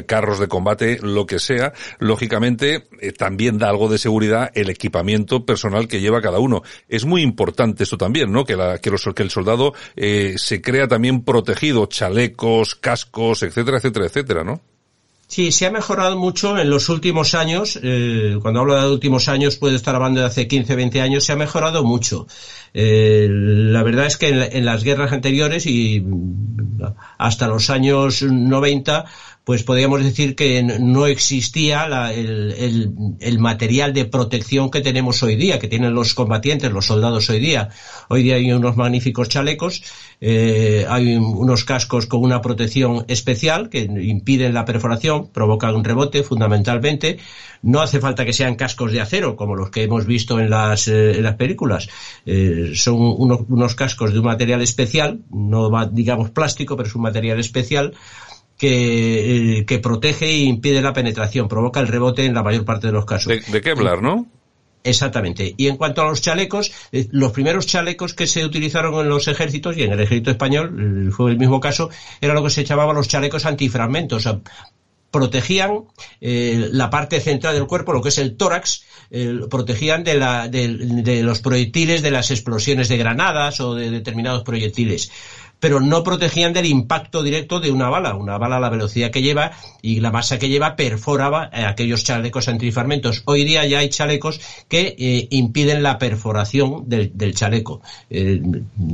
carros 0.06 0.40
de 0.40 0.48
combate, 0.48 1.00
lo 1.02 1.26
que 1.26 1.40
sea, 1.40 1.74
lógicamente 2.00 2.84
eh, 3.02 3.12
también 3.12 3.58
da 3.58 3.70
algo 3.70 3.90
de 3.90 3.98
seguridad 3.98 4.52
el 4.54 4.70
equipamiento 4.70 5.46
personal 5.46 5.88
que 5.88 6.02
lleva 6.02 6.22
cada 6.22 6.40
uno. 6.40 6.43
Es 6.88 7.06
muy 7.06 7.22
importante 7.22 7.84
esto 7.84 7.98
también, 7.98 8.32
¿no? 8.32 8.46
Que, 8.46 8.56
la, 8.56 8.80
que, 8.80 8.90
el 8.90 9.30
soldado 9.30 9.74
eh, 9.96 10.36
se 10.38 10.62
crea 10.62 10.88
también 10.88 11.24
protegido, 11.24 11.86
chalecos, 11.86 12.76
cascos, 12.76 13.44
etcétera, 13.44 13.78
etcétera, 13.78 14.06
etcétera, 14.06 14.44
¿no? 14.44 14.62
Sí, 15.34 15.52
se 15.52 15.66
ha 15.66 15.72
mejorado 15.72 16.16
mucho 16.16 16.60
en 16.60 16.70
los 16.70 16.90
últimos 16.90 17.34
años. 17.34 17.80
Eh, 17.82 18.38
cuando 18.40 18.60
hablo 18.60 18.80
de 18.80 18.92
últimos 18.92 19.30
años, 19.30 19.56
puede 19.56 19.76
estar 19.76 19.96
hablando 19.96 20.20
de 20.20 20.28
hace 20.28 20.48
15, 20.48 20.76
20 20.76 21.02
años. 21.02 21.24
Se 21.24 21.32
ha 21.32 21.36
mejorado 21.36 21.84
mucho. 21.84 22.28
Eh, 22.72 23.28
la 23.32 23.82
verdad 23.82 24.06
es 24.06 24.18
que 24.18 24.30
en, 24.30 24.64
las 24.64 24.84
guerras 24.84 25.12
anteriores 25.12 25.66
y 25.66 26.06
hasta 27.18 27.48
los 27.48 27.72
años 27.72 28.22
90, 28.22 29.06
pues 29.44 29.64
podríamos 29.64 30.02
decir 30.02 30.36
que 30.36 30.64
no 30.64 31.06
existía 31.06 31.88
la, 31.88 32.14
el, 32.14 33.18
el, 33.20 33.40
material 33.40 33.94
de 33.94 34.06
protección 34.06 34.72
que 34.72 34.80
tenemos 34.80 35.22
hoy 35.22 35.36
día, 35.36 35.60
que 35.60 35.68
tienen 35.68 35.94
los 35.94 36.14
combatientes, 36.14 36.72
los 36.72 36.86
soldados 36.86 37.30
hoy 37.30 37.40
día. 37.40 37.70
Hoy 38.08 38.24
día 38.24 38.36
hay 38.36 38.50
unos 38.54 38.78
magníficos 38.78 39.28
chalecos, 39.28 39.84
eh, 40.22 40.86
hay 40.88 41.18
unos 41.18 41.66
cascos 41.66 42.06
con 42.06 42.22
una 42.22 42.42
protección 42.42 43.04
especial 43.10 43.70
que 43.70 43.82
impiden 43.82 44.54
la 44.54 44.64
perforación, 44.64 45.28
provocan 45.28 45.76
un 45.76 45.84
rebote 45.84 46.24
fundamentalmente. 46.24 47.18
No 47.64 47.82
hace 47.82 48.00
falta 48.00 48.26
que 48.26 48.34
sean 48.34 48.56
cascos 48.56 48.94
de 48.94 49.02
acero, 49.02 49.36
como 49.36 49.56
los 49.56 49.72
que 49.72 49.84
hemos 49.84 50.06
visto 50.06 50.40
en 50.40 50.50
las, 50.50 50.88
eh, 50.88 51.18
en 51.18 51.24
las 51.24 51.36
películas. 51.36 51.90
Eh, 52.26 52.72
son 52.76 52.96
unos, 52.96 53.42
unos 53.50 53.76
cascos 53.76 54.14
de 54.14 54.20
un 54.20 54.26
material 54.26 54.62
especial, 54.62 55.20
no 55.32 55.70
digamos 55.92 56.30
plástico, 56.30 56.78
pero 56.78 56.88
es 56.88 56.96
un 56.96 57.02
material 57.02 57.42
especial 57.42 57.94
que, 58.64 59.60
eh, 59.60 59.66
que 59.66 59.80
protege 59.80 60.26
e 60.26 60.38
impide 60.46 60.82
la 60.82 60.94
penetración, 60.94 61.50
provoca 61.50 61.82
el 61.82 61.90
rebote 61.90 62.24
en 62.24 62.34
la 62.34 62.44
mayor 62.44 62.64
parte 62.64 62.88
de 62.88 62.94
los 62.94 63.04
casos. 63.04 63.28
De, 63.28 63.42
de 63.42 63.60
Kevlar, 63.60 64.02
¿no? 64.02 64.26
Exactamente. 64.86 65.54
Y 65.58 65.68
en 65.68 65.76
cuanto 65.76 66.02
a 66.02 66.06
los 66.06 66.22
chalecos, 66.22 66.72
eh, 66.94 67.10
los 67.12 67.34
primeros 67.34 67.68
chalecos 67.68 68.14
que 68.14 68.26
se 68.26 68.46
utilizaron 68.46 68.94
en 69.02 69.10
los 69.10 69.28
ejércitos 69.28 69.76
y 69.76 69.84
en 69.84 69.92
el 69.92 70.00
ejército 70.00 70.32
español, 70.32 71.08
eh, 71.08 71.12
fue 71.12 71.32
el 71.32 71.38
mismo 71.38 71.60
caso, 71.60 71.90
era 72.22 72.34
lo 72.34 72.42
que 72.42 72.50
se 72.50 72.64
llamaba 72.64 72.94
los 72.94 73.10
chalecos 73.10 73.46
antifragmentos. 73.46 74.26
O 74.26 74.32
sea, 74.32 74.40
protegían 75.14 75.84
eh, 76.22 76.70
la 76.72 76.90
parte 76.90 77.20
central 77.20 77.54
del 77.54 77.68
cuerpo, 77.68 77.92
lo 77.92 78.02
que 78.02 78.10
es 78.10 78.18
el 78.18 78.36
tórax, 78.36 78.86
eh, 79.12 79.42
protegían 79.50 80.04
de, 80.04 80.16
la, 80.16 80.48
de, 80.48 80.70
de, 80.70 81.22
los 81.22 81.40
proyectiles, 81.40 82.02
de 82.02 82.10
las 82.10 82.32
explosiones 82.32 82.90
de 82.90 82.98
granadas 82.98 83.60
o 83.60 83.76
de 83.76 83.92
determinados 83.92 84.44
proyectiles 84.44 85.12
pero 85.64 85.80
no 85.80 86.04
protegían 86.04 86.52
del 86.52 86.66
impacto 86.66 87.24
directo 87.24 87.62
de 87.62 87.72
una 87.72 87.90
bala. 87.90 88.16
Una 88.16 88.38
bala, 88.38 88.60
la 88.60 88.70
velocidad 88.70 89.12
que 89.12 89.22
lleva 89.22 89.52
y 89.82 90.02
la 90.02 90.12
masa 90.12 90.38
que 90.38 90.50
lleva, 90.50 90.76
perforaba 90.76 91.50
eh, 91.54 91.64
aquellos 91.64 92.04
chalecos 92.04 92.50
antifarmentos. 92.50 93.22
Hoy 93.24 93.46
día 93.46 93.66
ya 93.66 93.80
hay 93.80 93.88
chalecos 93.88 94.42
que 94.68 94.94
eh, 95.00 95.30
impiden 95.32 95.82
la 95.82 95.98
perforación 95.98 96.90
del, 96.90 97.12
del 97.18 97.34
chaleco. 97.34 97.82
Eh, 98.10 98.42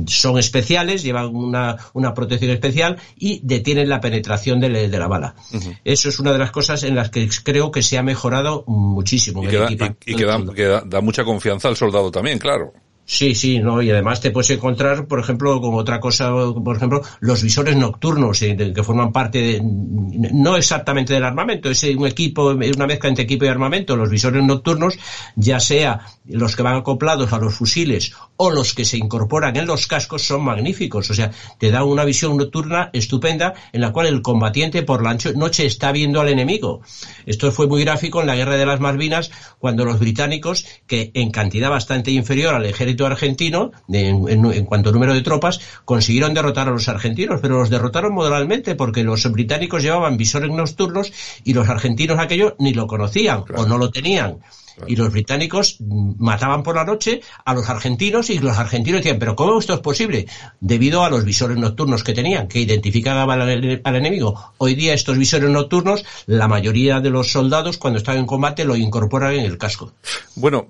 son 0.06 0.38
especiales, 0.38 1.02
llevan 1.02 1.34
una, 1.34 1.76
una, 1.92 2.14
protección 2.14 2.52
especial 2.52 2.98
y 3.18 3.40
detienen 3.42 3.88
la 3.88 4.00
penetración 4.00 4.60
de, 4.60 4.88
de 4.88 4.98
la 5.00 5.08
bala. 5.08 5.34
Uh 5.52 5.56
-huh. 5.56 5.78
Eso 5.84 6.08
es 6.08 6.20
una 6.20 6.30
de 6.32 6.38
las 6.38 6.52
cosas 6.52 6.84
en 6.84 6.94
las 6.94 7.10
que 7.10 7.28
creo 7.42 7.72
que 7.72 7.82
se 7.82 7.98
ha 7.98 8.04
mejorado 8.04 8.62
muchísimo. 8.68 9.42
Y, 9.42 9.48
que 9.48 9.56
da, 9.56 9.70
y, 9.72 9.74
y 9.74 10.14
que, 10.14 10.24
da, 10.24 10.40
que 10.54 10.64
da, 10.66 10.82
da 10.86 11.00
mucha 11.00 11.24
confianza 11.24 11.66
al 11.66 11.74
soldado 11.74 12.12
también, 12.12 12.38
claro. 12.38 12.72
Sí, 13.12 13.34
sí, 13.34 13.58
no, 13.58 13.82
y 13.82 13.90
además 13.90 14.20
te 14.20 14.30
puedes 14.30 14.50
encontrar, 14.50 15.08
por 15.08 15.18
ejemplo, 15.18 15.60
con 15.60 15.74
otra 15.74 15.98
cosa, 15.98 16.30
por 16.30 16.76
ejemplo, 16.76 17.02
los 17.18 17.42
visores 17.42 17.74
nocturnos, 17.74 18.40
eh, 18.42 18.72
que 18.72 18.84
forman 18.84 19.10
parte 19.10 19.38
de, 19.38 19.60
no 19.62 20.56
exactamente 20.56 21.12
del 21.14 21.24
armamento, 21.24 21.68
es 21.68 21.82
un 21.82 22.06
equipo, 22.06 22.52
es 22.52 22.76
una 22.76 22.86
mezcla 22.86 23.08
entre 23.08 23.24
equipo 23.24 23.44
y 23.44 23.48
armamento. 23.48 23.96
Los 23.96 24.10
visores 24.10 24.44
nocturnos, 24.44 24.96
ya 25.34 25.58
sea 25.58 26.06
los 26.24 26.54
que 26.54 26.62
van 26.62 26.76
acoplados 26.76 27.32
a 27.32 27.38
los 27.38 27.52
fusiles 27.52 28.12
o 28.36 28.52
los 28.52 28.74
que 28.74 28.84
se 28.84 28.96
incorporan 28.96 29.56
en 29.56 29.66
los 29.66 29.88
cascos, 29.88 30.22
son 30.22 30.44
magníficos. 30.44 31.10
O 31.10 31.14
sea, 31.14 31.32
te 31.58 31.72
da 31.72 31.82
una 31.82 32.04
visión 32.04 32.36
nocturna 32.36 32.90
estupenda 32.92 33.54
en 33.72 33.80
la 33.80 33.90
cual 33.90 34.06
el 34.06 34.22
combatiente 34.22 34.84
por 34.84 35.02
la 35.02 35.18
noche 35.34 35.66
está 35.66 35.90
viendo 35.90 36.20
al 36.20 36.28
enemigo. 36.28 36.82
Esto 37.26 37.50
fue 37.50 37.66
muy 37.66 37.82
gráfico 37.82 38.20
en 38.20 38.28
la 38.28 38.36
guerra 38.36 38.54
de 38.54 38.66
las 38.66 38.78
Malvinas, 38.78 39.32
cuando 39.58 39.84
los 39.84 39.98
británicos, 39.98 40.64
que 40.86 41.10
en 41.14 41.32
cantidad 41.32 41.70
bastante 41.70 42.12
inferior 42.12 42.54
al 42.54 42.66
ejército 42.66 42.99
argentino, 43.06 43.72
en, 43.88 44.28
en, 44.28 44.44
en, 44.44 44.64
cuanto 44.64 44.90
a 44.90 44.92
número 44.92 45.14
de 45.14 45.22
tropas, 45.22 45.60
consiguieron 45.84 46.34
derrotar 46.34 46.68
a 46.68 46.72
los 46.72 46.88
argentinos, 46.88 47.40
pero 47.40 47.58
los 47.58 47.70
derrotaron 47.70 48.14
modalmente 48.14 48.74
porque 48.74 49.04
los 49.04 49.30
británicos 49.30 49.82
llevaban 49.82 50.16
visores 50.16 50.50
nocturnos 50.50 51.12
y 51.44 51.54
los 51.54 51.68
argentinos 51.68 52.18
aquello 52.18 52.56
ni 52.58 52.74
lo 52.74 52.86
conocían 52.86 53.42
claro. 53.42 53.62
o 53.62 53.66
no 53.66 53.78
lo 53.78 53.90
tenían. 53.90 54.38
Y 54.86 54.96
los 54.96 55.12
británicos 55.12 55.76
mataban 55.80 56.62
por 56.62 56.76
la 56.76 56.84
noche 56.84 57.20
a 57.44 57.54
los 57.54 57.68
argentinos 57.68 58.30
y 58.30 58.38
los 58.38 58.56
argentinos 58.56 59.00
decían, 59.00 59.18
pero 59.18 59.36
¿cómo 59.36 59.58
esto 59.58 59.74
es 59.74 59.80
posible? 59.80 60.26
Debido 60.60 61.04
a 61.04 61.10
los 61.10 61.24
visores 61.24 61.58
nocturnos 61.58 62.02
que 62.02 62.12
tenían, 62.12 62.48
que 62.48 62.60
identificaban 62.60 63.40
al, 63.40 63.80
al, 63.84 63.96
enemigo. 63.96 64.52
Hoy 64.58 64.74
día 64.74 64.94
estos 64.94 65.18
visores 65.18 65.50
nocturnos, 65.50 66.04
la 66.26 66.48
mayoría 66.48 67.00
de 67.00 67.10
los 67.10 67.30
soldados 67.30 67.78
cuando 67.78 67.98
están 67.98 68.16
en 68.16 68.26
combate 68.26 68.64
lo 68.64 68.76
incorporan 68.76 69.34
en 69.34 69.44
el 69.44 69.58
casco. 69.58 69.92
Bueno, 70.36 70.66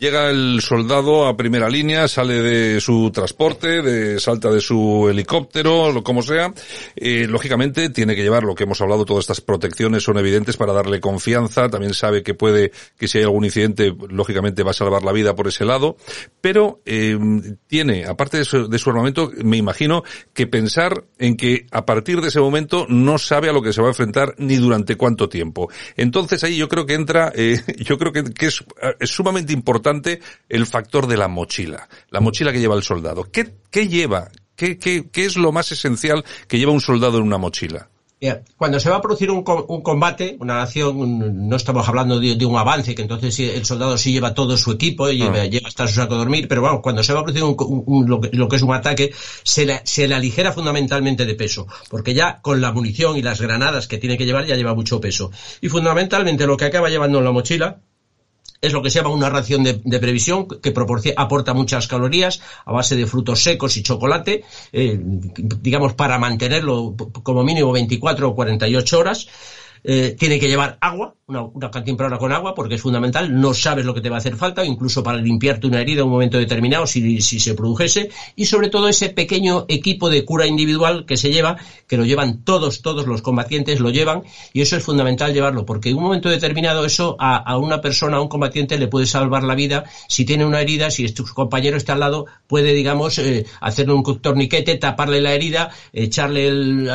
Llega 0.00 0.30
el 0.30 0.62
soldado 0.62 1.26
a 1.26 1.36
primera 1.36 1.68
línea, 1.68 2.08
sale 2.08 2.40
de 2.40 2.80
su 2.80 3.10
transporte, 3.12 3.82
de, 3.82 4.18
salta 4.18 4.50
de 4.50 4.62
su 4.62 5.10
helicóptero, 5.10 5.92
lo 5.92 6.02
como 6.02 6.22
sea. 6.22 6.54
Eh, 6.96 7.26
lógicamente 7.28 7.90
tiene 7.90 8.16
que 8.16 8.22
llevar 8.22 8.44
lo 8.44 8.54
que 8.54 8.64
hemos 8.64 8.80
hablado, 8.80 9.04
todas 9.04 9.24
estas 9.24 9.42
protecciones 9.42 10.02
son 10.02 10.16
evidentes 10.16 10.56
para 10.56 10.72
darle 10.72 11.00
confianza. 11.00 11.68
También 11.68 11.92
sabe 11.92 12.22
que 12.22 12.32
puede, 12.32 12.72
que 12.96 13.08
si 13.08 13.18
hay 13.18 13.24
algún 13.24 13.44
incidente, 13.44 13.94
lógicamente 14.08 14.62
va 14.62 14.70
a 14.70 14.72
salvar 14.72 15.02
la 15.02 15.12
vida 15.12 15.34
por 15.34 15.48
ese 15.48 15.66
lado. 15.66 15.98
Pero 16.40 16.80
eh, 16.86 17.18
tiene, 17.66 18.06
aparte 18.06 18.38
de 18.38 18.46
su, 18.46 18.70
de 18.70 18.78
su 18.78 18.88
armamento, 18.88 19.30
me 19.44 19.58
imagino 19.58 20.02
que 20.32 20.46
pensar 20.46 21.04
en 21.18 21.36
que 21.36 21.66
a 21.72 21.84
partir 21.84 22.22
de 22.22 22.28
ese 22.28 22.40
momento 22.40 22.86
no 22.88 23.18
sabe 23.18 23.50
a 23.50 23.52
lo 23.52 23.60
que 23.60 23.74
se 23.74 23.82
va 23.82 23.88
a 23.88 23.90
enfrentar 23.90 24.34
ni 24.38 24.56
durante 24.56 24.96
cuánto 24.96 25.28
tiempo. 25.28 25.68
Entonces 25.98 26.42
ahí 26.42 26.56
yo 26.56 26.70
creo 26.70 26.86
que 26.86 26.94
entra, 26.94 27.30
eh, 27.34 27.60
yo 27.84 27.98
creo 27.98 28.12
que, 28.14 28.24
es 28.40 28.64
sumamente 29.10 29.52
importante 29.52 29.89
el 30.48 30.66
factor 30.66 31.06
de 31.06 31.16
la 31.16 31.28
mochila, 31.28 31.88
la 32.10 32.20
mochila 32.20 32.52
que 32.52 32.60
lleva 32.60 32.76
el 32.76 32.82
soldado. 32.82 33.30
¿Qué, 33.30 33.54
qué 33.70 33.88
lleva? 33.88 34.28
¿Qué, 34.56 34.78
¿Qué, 34.78 35.08
qué, 35.10 35.24
es 35.24 35.36
lo 35.36 35.52
más 35.52 35.72
esencial 35.72 36.24
que 36.46 36.58
lleva 36.58 36.72
un 36.72 36.80
soldado 36.80 37.18
en 37.18 37.24
una 37.24 37.38
mochila? 37.38 37.88
Cuando 38.56 38.78
se 38.78 38.90
va 38.90 38.96
a 38.96 39.00
producir 39.00 39.30
un, 39.30 39.42
un 39.68 39.80
combate, 39.80 40.36
una 40.40 40.56
nación, 40.56 40.98
un, 40.98 41.48
no 41.48 41.56
estamos 41.56 41.88
hablando 41.88 42.20
de, 42.20 42.36
de, 42.36 42.44
un 42.44 42.56
avance, 42.58 42.94
que 42.94 43.00
entonces 43.00 43.38
el 43.40 43.64
soldado 43.64 43.96
sí 43.96 44.12
lleva 44.12 44.34
todo 44.34 44.58
su 44.58 44.72
equipo, 44.72 45.08
lleva, 45.08 45.42
uh 45.42 45.48
lleva 45.48 45.68
hasta 45.68 45.88
su 45.88 45.94
saco 45.94 46.14
a 46.14 46.18
dormir, 46.18 46.46
pero 46.46 46.60
bueno, 46.60 46.82
cuando 46.82 47.02
se 47.02 47.14
va 47.14 47.20
a 47.20 47.24
producir 47.24 47.44
un, 47.44 48.06
lo, 48.06 48.20
que, 48.20 48.28
lo, 48.36 48.46
que, 48.46 48.56
es 48.56 48.62
un 48.62 48.74
ataque, 48.74 49.10
se 49.42 49.64
le, 49.64 49.80
se 49.84 50.06
le 50.06 50.14
aligera 50.14 50.52
fundamentalmente 50.52 51.24
de 51.24 51.34
peso, 51.34 51.66
porque 51.88 52.12
ya 52.12 52.40
con 52.42 52.60
la 52.60 52.72
munición 52.72 53.16
y 53.16 53.22
las 53.22 53.40
granadas 53.40 53.88
que 53.88 53.96
tiene 53.96 54.18
que 54.18 54.26
llevar 54.26 54.44
ya 54.44 54.54
lleva 54.54 54.74
mucho 54.74 55.00
peso. 55.00 55.30
Y 55.62 55.70
fundamentalmente 55.70 56.46
lo 56.46 56.58
que 56.58 56.66
acaba 56.66 56.90
llevando 56.90 57.18
en 57.18 57.24
la 57.24 57.32
mochila 57.32 57.80
es 58.60 58.72
lo 58.72 58.82
que 58.82 58.90
se 58.90 58.98
llama 58.98 59.14
una 59.14 59.30
ración 59.30 59.64
de, 59.64 59.98
previsión 59.98 60.46
que 60.46 60.74
aporta 61.16 61.54
muchas 61.54 61.88
calorías 61.88 62.40
a 62.64 62.72
base 62.72 62.96
de 62.96 63.06
frutos 63.06 63.42
secos 63.42 63.76
y 63.76 63.82
chocolate, 63.82 64.44
eh, 64.72 64.98
digamos 65.00 65.94
para 65.94 66.18
mantenerlo 66.18 66.94
como 67.22 67.42
mínimo 67.42 67.72
24 67.72 68.28
o 68.28 68.34
48 68.34 68.98
horas. 68.98 69.28
Eh, 69.82 70.14
tiene 70.18 70.38
que 70.38 70.48
llevar 70.48 70.76
agua, 70.82 71.14
una, 71.30 71.42
una 71.42 71.70
cantimplora 71.70 72.18
con 72.18 72.32
agua, 72.32 72.54
porque 72.54 72.74
es 72.74 72.82
fundamental, 72.82 73.40
no 73.40 73.54
sabes 73.54 73.84
lo 73.84 73.94
que 73.94 74.00
te 74.00 74.10
va 74.10 74.16
a 74.16 74.18
hacer 74.18 74.36
falta, 74.36 74.64
incluso 74.64 75.02
para 75.02 75.18
limpiarte 75.18 75.66
una 75.66 75.80
herida 75.80 76.00
en 76.00 76.06
un 76.06 76.12
momento 76.12 76.38
determinado, 76.38 76.86
si, 76.86 77.20
si 77.20 77.38
se 77.38 77.54
produjese, 77.54 78.10
y 78.36 78.46
sobre 78.46 78.68
todo 78.68 78.88
ese 78.88 79.08
pequeño 79.10 79.64
equipo 79.68 80.10
de 80.10 80.24
cura 80.24 80.46
individual 80.46 81.06
que 81.06 81.16
se 81.16 81.30
lleva, 81.30 81.56
que 81.86 81.96
lo 81.96 82.04
llevan 82.04 82.42
todos, 82.42 82.82
todos 82.82 83.06
los 83.06 83.22
combatientes 83.22 83.80
lo 83.80 83.90
llevan, 83.90 84.24
y 84.52 84.60
eso 84.60 84.76
es 84.76 84.82
fundamental 84.82 85.32
llevarlo, 85.32 85.64
porque 85.64 85.90
en 85.90 85.96
un 85.96 86.02
momento 86.02 86.28
determinado 86.28 86.84
eso 86.84 87.16
a, 87.18 87.36
a 87.36 87.56
una 87.58 87.80
persona, 87.80 88.16
a 88.16 88.20
un 88.20 88.28
combatiente 88.28 88.76
le 88.76 88.88
puede 88.88 89.06
salvar 89.06 89.44
la 89.44 89.54
vida, 89.54 89.84
si 90.08 90.24
tiene 90.24 90.44
una 90.44 90.60
herida, 90.60 90.90
si 90.90 91.08
tu 91.12 91.24
compañero 91.24 91.76
está 91.76 91.92
al 91.92 92.00
lado, 92.00 92.26
puede, 92.48 92.74
digamos, 92.74 93.18
eh, 93.18 93.46
hacerle 93.60 93.94
un 93.94 94.02
torniquete, 94.20 94.76
taparle 94.76 95.20
la 95.20 95.32
herida, 95.32 95.70
echarle 95.92 96.48
el, 96.48 96.90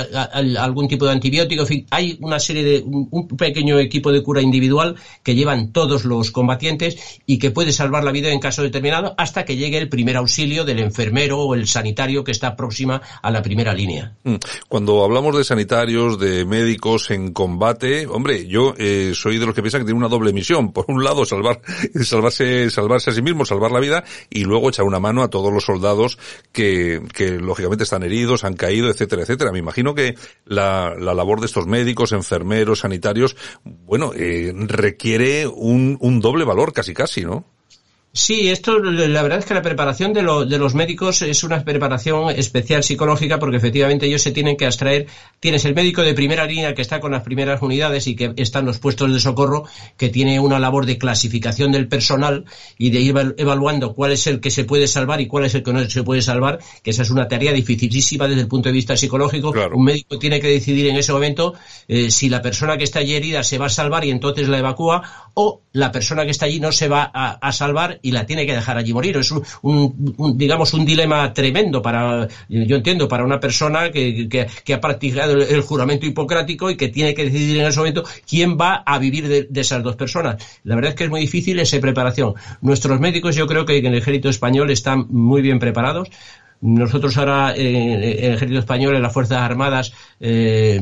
algún 0.58 0.90
tipo 0.90 1.06
de 1.06 1.14
antibiótico, 1.14 1.62
en 1.62 1.68
fin, 1.68 1.86
hay 1.90 2.18
una 2.20 2.40
serie 2.40 2.64
de 2.64 2.84
un 2.86 3.28
pequeño 3.30 3.80
equipo 3.80 4.12
de 4.12 4.25
cura 4.26 4.42
individual 4.42 4.98
que 5.24 5.36
llevan 5.36 5.72
todos 5.72 6.04
los 6.04 6.32
combatientes 6.32 7.22
y 7.26 7.38
que 7.40 7.52
puede 7.52 7.72
salvar 7.72 8.04
la 8.04 8.12
vida 8.12 8.30
en 8.32 8.40
caso 8.40 8.62
determinado 8.62 9.16
hasta 9.18 9.46
que 9.46 9.56
llegue 9.56 9.78
el 9.78 9.88
primer 9.88 10.18
auxilio 10.18 10.66
del 10.66 10.80
enfermero 10.80 11.40
o 11.40 11.56
el 11.56 11.68
sanitario 11.68 12.26
que 12.26 12.32
está 12.32 12.58
próxima 12.58 13.02
a 13.22 13.32
la 13.32 13.42
primera 13.42 13.74
línea. 13.74 14.16
Mm. 14.24 14.36
Cuando 14.68 15.04
hablamos 15.04 15.38
de 15.38 15.44
sanitarios, 15.44 16.20
de 16.20 16.46
médicos 16.46 17.12
en 17.12 17.32
combate, 17.32 18.08
hombre, 18.08 18.48
yo 18.48 18.74
eh, 18.78 19.12
soy 19.14 19.38
de 19.38 19.46
los 19.46 19.56
que 19.56 19.62
piensan 19.62 19.82
que 19.82 19.86
tiene 19.86 20.00
una 20.00 20.10
doble 20.10 20.34
misión. 20.34 20.72
Por 20.74 20.86
un 20.88 21.04
lado, 21.04 21.26
salvar, 21.26 21.62
salvarse, 22.04 22.70
salvarse 22.70 23.12
a 23.12 23.14
sí 23.14 23.22
mismo, 23.22 23.46
salvar 23.46 23.72
la 23.72 23.80
vida, 23.80 24.04
y 24.30 24.44
luego 24.44 24.70
echar 24.70 24.86
una 24.86 25.00
mano 25.00 25.24
a 25.24 25.30
todos 25.30 25.54
los 25.54 25.64
soldados 25.64 26.18
que, 26.52 27.02
que 27.14 27.32
lógicamente 27.32 27.84
están 27.84 28.04
heridos, 28.04 28.44
han 28.44 28.56
caído, 28.56 28.90
etcétera, 28.90 29.24
etcétera. 29.24 29.52
Me 29.52 29.60
imagino 29.60 29.94
que 29.94 30.16
la, 30.46 30.96
la 30.98 31.14
labor 31.14 31.40
de 31.40 31.46
estos 31.46 31.68
médicos, 31.68 32.12
enfermeros, 32.12 32.80
sanitarios, 32.80 33.36
bueno, 33.64 34.14
eh, 34.16 34.54
requiere 34.56 35.48
un, 35.48 35.98
un 36.00 36.20
doble 36.20 36.46
valor 36.46 36.74
casi 36.74 36.94
casi, 36.94 37.24
¿no? 37.24 37.46
Sí, 38.18 38.48
esto, 38.48 38.80
la 38.80 39.22
verdad 39.24 39.40
es 39.40 39.46
que 39.46 39.54
la 39.54 39.62
preparación 39.62 40.14
de, 40.14 40.22
lo, 40.22 40.46
de, 40.46 40.58
los 40.58 40.74
médicos 40.74 41.22
es 41.22 41.44
una 41.44 41.62
preparación 41.66 42.30
especial 42.30 42.82
psicológica 42.82 43.40
porque 43.40 43.58
efectivamente 43.58 44.06
ellos 44.06 44.22
se 44.22 44.32
tienen 44.32 44.56
que 44.56 44.66
abstraer. 44.66 45.08
Tienes 45.42 45.66
el 45.66 45.76
médico 45.76 46.02
de 46.02 46.14
primera 46.14 46.46
línea 46.46 46.74
que 46.74 46.82
está 46.82 47.02
con 47.02 47.12
las 47.12 47.24
primeras 47.24 47.62
unidades 47.62 48.08
y 48.08 48.16
que 48.16 48.32
está 48.38 48.60
en 48.60 48.68
los 48.68 48.80
puestos 48.80 49.12
de 49.12 49.20
socorro, 49.20 49.66
que 49.98 50.08
tiene 50.08 50.40
una 50.40 50.60
labor 50.60 50.86
de 50.86 50.98
clasificación 50.98 51.74
del 51.74 51.90
personal 51.90 52.46
y 52.78 52.92
de 52.92 53.02
ir 53.02 53.36
evaluando 53.36 53.94
cuál 53.94 54.14
es 54.14 54.28
el 54.28 54.40
que 54.40 54.50
se 54.50 54.64
puede 54.64 54.88
salvar 54.88 55.20
y 55.20 55.28
cuál 55.28 55.44
es 55.44 55.54
el 55.54 55.64
que 55.64 55.74
no 55.74 55.84
se 55.84 56.04
puede 56.04 56.22
salvar, 56.22 56.60
que 56.84 56.92
esa 56.92 57.02
es 57.02 57.10
una 57.10 57.28
tarea 57.28 57.52
dificilísima 57.52 58.30
desde 58.30 58.44
el 58.44 58.48
punto 58.48 58.70
de 58.70 58.74
vista 58.74 58.96
psicológico. 58.96 59.52
Claro. 59.52 59.76
Un 59.76 59.84
médico 59.84 60.18
tiene 60.20 60.40
que 60.40 60.48
decidir 60.48 60.88
en 60.88 60.96
ese 60.96 61.12
momento 61.12 61.54
eh, 61.90 62.10
si 62.10 62.30
la 62.30 62.42
persona 62.42 62.78
que 62.78 62.86
está 62.86 63.00
allí 63.00 63.14
herida 63.14 63.44
se 63.44 63.58
va 63.58 63.66
a 63.66 63.70
salvar 63.70 64.06
y 64.06 64.12
entonces 64.12 64.48
la 64.48 64.60
evacúa 64.60 65.32
o 65.34 65.64
la 65.74 65.92
persona 65.92 66.24
que 66.24 66.32
está 66.32 66.46
allí 66.46 66.62
no 66.62 66.72
se 66.72 66.88
va 66.88 67.12
a, 67.14 67.32
a 67.34 67.52
salvar 67.52 68.00
y 68.06 68.12
la 68.12 68.24
tiene 68.24 68.46
que 68.46 68.54
dejar 68.54 68.78
allí 68.78 68.94
morir. 68.94 69.18
Es 69.18 69.32
un, 69.32 70.38
digamos, 70.38 70.76
un 70.76 70.86
dilema 70.86 71.34
tremendo 71.34 71.82
para, 71.82 72.28
yo 72.48 72.76
entiendo, 72.76 73.08
para 73.08 73.24
una 73.24 73.40
persona 73.40 73.90
que, 73.90 74.30
que, 74.30 74.74
ha 74.74 74.80
practicado 74.80 75.34
el, 75.34 75.62
juramento 75.62 76.06
hipocrático 76.06 76.70
y 76.70 76.78
que 76.78 76.90
tiene 76.90 77.16
que 77.16 77.26
decidir 77.26 77.58
en 77.58 77.66
ese 77.66 77.80
momento 77.80 78.04
quién 78.30 78.58
va 78.60 78.84
a 78.86 79.00
vivir 79.00 79.28
de, 79.28 79.48
de, 79.50 79.62
esas 79.62 79.82
dos 79.82 79.96
personas. 79.96 80.36
La 80.64 80.76
verdad 80.76 80.92
es 80.92 80.96
que 80.96 81.06
es 81.06 81.10
muy 81.10 81.22
difícil 81.22 81.60
esa 81.60 81.80
preparación. 81.80 82.36
Nuestros 82.62 83.00
médicos 83.00 83.36
yo 83.36 83.48
creo 83.48 83.66
que 83.66 83.78
en 83.80 83.88
el 83.88 83.96
ejército 83.96 84.30
español 84.30 84.70
están 84.70 85.08
muy 85.10 85.42
bien 85.42 85.58
preparados. 85.58 86.12
Nosotros 86.62 87.18
ahora 87.18 87.54
en, 87.56 88.04
el 88.04 88.34
ejército 88.34 88.60
español, 88.60 88.96
en 88.96 89.02
las 89.02 89.14
Fuerzas 89.14 89.40
Armadas, 89.40 89.94
eh, 90.20 90.82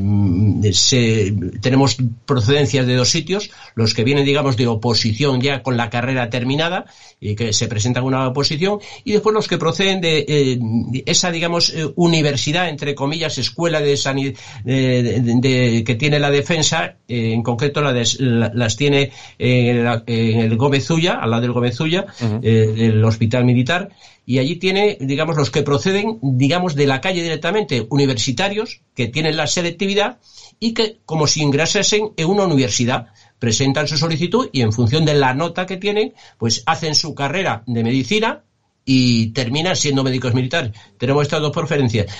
se, 0.72 1.34
tenemos 1.60 1.96
procedencias 2.24 2.86
de 2.86 2.94
dos 2.94 3.10
sitios, 3.10 3.50
los 3.74 3.94
que 3.94 4.04
vienen, 4.04 4.24
digamos, 4.24 4.56
de 4.56 4.66
oposición 4.66 5.40
ya 5.40 5.62
con 5.62 5.76
la 5.76 5.90
carrera 5.90 6.30
terminada 6.30 6.86
y 7.20 7.34
que 7.34 7.52
se 7.52 7.66
presentan 7.66 8.04
una 8.04 8.28
oposición, 8.28 8.78
y 9.04 9.12
después 9.12 9.34
los 9.34 9.48
que 9.48 9.58
proceden 9.58 10.00
de 10.00 10.24
eh, 10.28 10.58
esa, 11.06 11.30
digamos, 11.30 11.70
eh, 11.70 11.86
universidad, 11.96 12.68
entre 12.68 12.94
comillas, 12.94 13.38
escuela 13.38 13.80
de 13.80 13.96
sanidad 13.96 14.34
de, 14.64 15.20
de, 15.20 15.84
que 15.84 15.94
tiene 15.94 16.18
la 16.18 16.30
defensa, 16.30 16.96
en 17.08 17.42
concreto 17.42 17.80
la 17.80 17.92
de, 17.92 18.06
la, 18.18 18.50
las 18.54 18.76
tiene 18.76 19.10
en, 19.38 19.84
la, 19.84 20.02
en, 20.06 20.40
el 20.40 20.56
Gómez 20.56 20.86
Zulla, 20.86 21.14
al 21.14 21.30
lado 21.30 21.42
del 21.42 21.52
Gómez 21.52 21.80
uh 21.80 21.84
-huh. 21.84 22.40
el 22.42 23.04
hospital 23.04 23.44
militar, 23.44 23.90
y 24.26 24.38
allí 24.38 24.56
tiene, 24.56 24.96
digamos, 25.00 25.36
los 25.36 25.50
que 25.50 25.62
proceden, 25.62 26.18
digamos, 26.22 26.74
de 26.74 26.86
la 26.86 27.00
calle 27.00 27.22
directamente, 27.22 27.86
universitarios 27.90 28.80
que 28.94 29.08
tienen 29.08 29.36
la 29.36 29.46
selectividad 29.46 30.18
y 30.60 30.74
que, 30.74 31.00
como 31.04 31.26
si 31.26 31.42
ingresasen 31.42 32.12
en 32.16 32.28
una 32.28 32.44
universidad, 32.44 33.08
presentan 33.38 33.88
su 33.88 33.96
solicitud 33.96 34.48
y 34.52 34.62
en 34.62 34.72
función 34.72 35.04
de 35.04 35.14
la 35.14 35.34
nota 35.34 35.66
que 35.66 35.76
tienen, 35.76 36.14
pues 36.38 36.62
hacen 36.66 36.94
su 36.94 37.14
carrera 37.14 37.62
de 37.66 37.82
medicina 37.82 38.44
y 38.84 39.28
terminan 39.28 39.76
siendo 39.76 40.04
médicos 40.04 40.34
militares. 40.34 40.72
Tenemos 40.98 41.22
estas 41.22 41.40
dos 41.40 41.52
preferencias, 41.52 42.14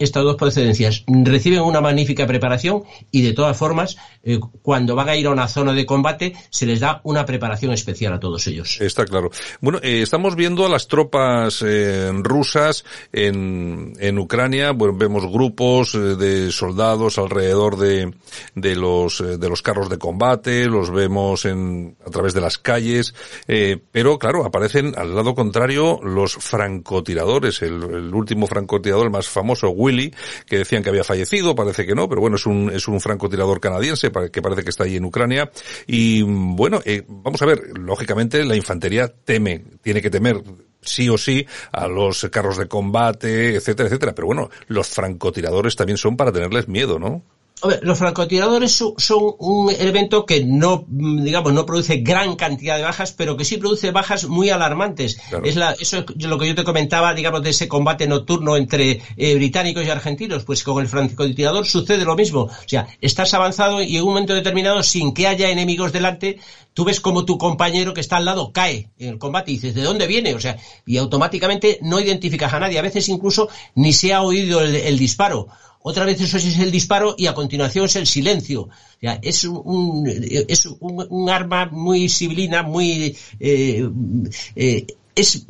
estas 0.00 0.24
dos 0.24 0.36
procedencias. 0.36 1.04
Reciben 1.06 1.60
una 1.60 1.80
magnífica 1.80 2.26
preparación 2.26 2.82
y 3.10 3.22
de 3.22 3.32
todas 3.32 3.56
formas, 3.56 3.96
eh, 4.22 4.40
cuando 4.62 4.94
van 4.94 5.08
a 5.08 5.16
ir 5.16 5.26
a 5.26 5.30
una 5.30 5.48
zona 5.48 5.72
de 5.72 5.86
combate, 5.86 6.34
se 6.50 6.66
les 6.66 6.80
da 6.80 7.00
una 7.04 7.24
preparación 7.24 7.72
especial 7.72 8.12
a 8.12 8.20
todos 8.20 8.46
ellos. 8.46 8.80
Está 8.80 9.04
claro. 9.04 9.30
Bueno, 9.60 9.78
eh, 9.82 10.02
estamos 10.02 10.34
viendo 10.34 10.66
a 10.66 10.68
las 10.68 10.88
tropas 10.88 11.62
eh, 11.64 12.10
rusas 12.22 12.84
en, 13.12 13.94
en 13.98 14.18
Ucrania. 14.18 14.72
Bueno, 14.72 14.96
vemos 14.96 15.30
grupos 15.30 15.94
eh, 15.94 15.98
de 15.98 16.50
soldados 16.50 17.18
alrededor 17.18 17.76
de, 17.76 18.12
de 18.54 18.76
los 18.76 19.18
de 19.18 19.48
los 19.48 19.62
carros 19.62 19.88
de 19.88 19.98
combate, 19.98 20.66
los 20.66 20.90
vemos 20.90 21.44
en 21.44 21.96
a 22.06 22.10
través 22.10 22.34
de 22.34 22.40
las 22.40 22.58
calles, 22.58 23.14
pero 23.92 24.18
claro, 24.18 24.44
aparecen 24.44 24.94
al 24.96 25.14
lado 25.14 25.34
contrario 25.34 26.00
los 26.14 26.34
francotiradores, 26.34 27.62
el, 27.62 28.14
último 28.14 28.46
francotirador, 28.46 29.06
el 29.06 29.12
más 29.12 29.28
famoso, 29.28 29.70
Willy, 29.70 30.14
que 30.46 30.58
decían 30.58 30.82
que 30.82 30.90
había 30.90 31.04
fallecido, 31.04 31.54
parece 31.54 31.86
que 31.86 31.94
no, 31.94 32.08
pero 32.08 32.20
bueno, 32.20 32.36
es 32.36 32.46
un, 32.46 32.70
es 32.70 32.88
un 32.88 33.00
francotirador 33.00 33.60
canadiense 33.60 34.10
que 34.32 34.42
parece 34.42 34.62
que 34.62 34.70
está 34.70 34.84
ahí 34.84 34.96
en 34.96 35.04
Ucrania. 35.04 35.50
Y 35.86 36.22
bueno, 36.22 36.80
eh, 36.84 37.04
vamos 37.06 37.40
a 37.42 37.46
ver, 37.46 37.78
lógicamente 37.78 38.44
la 38.44 38.56
infantería 38.56 39.08
teme, 39.08 39.64
tiene 39.82 40.02
que 40.02 40.10
temer 40.10 40.42
sí 40.80 41.08
o 41.08 41.18
sí 41.18 41.46
a 41.72 41.86
los 41.88 42.26
carros 42.30 42.56
de 42.56 42.68
combate, 42.68 43.56
etcétera, 43.56 43.88
etcétera. 43.88 44.14
Pero 44.14 44.26
bueno, 44.26 44.50
los 44.66 44.88
francotiradores 44.88 45.76
también 45.76 45.98
son 45.98 46.16
para 46.16 46.32
tenerles 46.32 46.68
miedo, 46.68 46.98
¿no? 46.98 47.22
Ver, 47.66 47.80
los 47.82 47.98
francotiradores 47.98 48.72
son, 48.72 48.94
son, 48.98 49.34
un 49.38 49.70
elemento 49.70 50.24
que 50.24 50.44
no, 50.44 50.84
digamos, 50.88 51.52
no 51.52 51.66
produce 51.66 51.98
gran 51.98 52.36
cantidad 52.36 52.76
de 52.76 52.82
bajas, 52.82 53.12
pero 53.12 53.36
que 53.36 53.44
sí 53.44 53.56
produce 53.56 53.90
bajas 53.90 54.26
muy 54.26 54.50
alarmantes. 54.50 55.16
Claro. 55.28 55.44
Es 55.44 55.56
la, 55.56 55.72
eso 55.72 55.98
es 55.98 56.24
lo 56.24 56.38
que 56.38 56.48
yo 56.48 56.54
te 56.54 56.64
comentaba, 56.64 57.14
digamos, 57.14 57.42
de 57.42 57.50
ese 57.50 57.68
combate 57.68 58.06
nocturno 58.06 58.56
entre 58.56 59.02
eh, 59.16 59.34
británicos 59.34 59.84
y 59.84 59.90
argentinos. 59.90 60.44
Pues 60.44 60.62
con 60.62 60.80
el 60.80 60.88
francotirador 60.88 61.66
sucede 61.66 62.04
lo 62.04 62.16
mismo. 62.16 62.42
O 62.42 62.50
sea, 62.66 62.86
estás 63.00 63.34
avanzado 63.34 63.82
y 63.82 63.96
en 63.96 64.02
un 64.02 64.08
momento 64.10 64.34
determinado, 64.34 64.82
sin 64.82 65.12
que 65.12 65.26
haya 65.26 65.50
enemigos 65.50 65.92
delante, 65.92 66.38
tú 66.74 66.84
ves 66.84 67.00
como 67.00 67.24
tu 67.24 67.38
compañero 67.38 67.92
que 67.92 68.00
está 68.00 68.18
al 68.18 68.24
lado 68.24 68.52
cae 68.52 68.90
en 68.98 69.08
el 69.08 69.18
combate 69.18 69.50
y 69.50 69.54
dices, 69.54 69.74
¿de 69.74 69.82
dónde 69.82 70.06
viene? 70.06 70.34
O 70.34 70.40
sea, 70.40 70.56
y 70.86 70.96
automáticamente 70.96 71.78
no 71.82 71.98
identificas 71.98 72.52
a 72.52 72.60
nadie. 72.60 72.78
A 72.78 72.82
veces 72.82 73.08
incluso 73.08 73.48
ni 73.74 73.92
se 73.92 74.14
ha 74.14 74.22
oído 74.22 74.60
el, 74.60 74.76
el 74.76 74.98
disparo 74.98 75.48
otra 75.82 76.04
vez 76.04 76.20
eso 76.20 76.36
es 76.36 76.58
el 76.58 76.70
disparo 76.70 77.14
y 77.16 77.26
a 77.26 77.34
continuación 77.34 77.86
es 77.86 77.96
el 77.96 78.06
silencio. 78.06 78.68
Es 79.00 79.44
un, 79.44 80.06
es 80.06 80.66
un, 80.66 81.06
un 81.08 81.30
arma 81.30 81.66
muy 81.66 82.08
civilina, 82.08 82.62
muy... 82.62 83.16
Eh, 83.38 83.88
eh, 84.56 84.86
es 85.14 85.46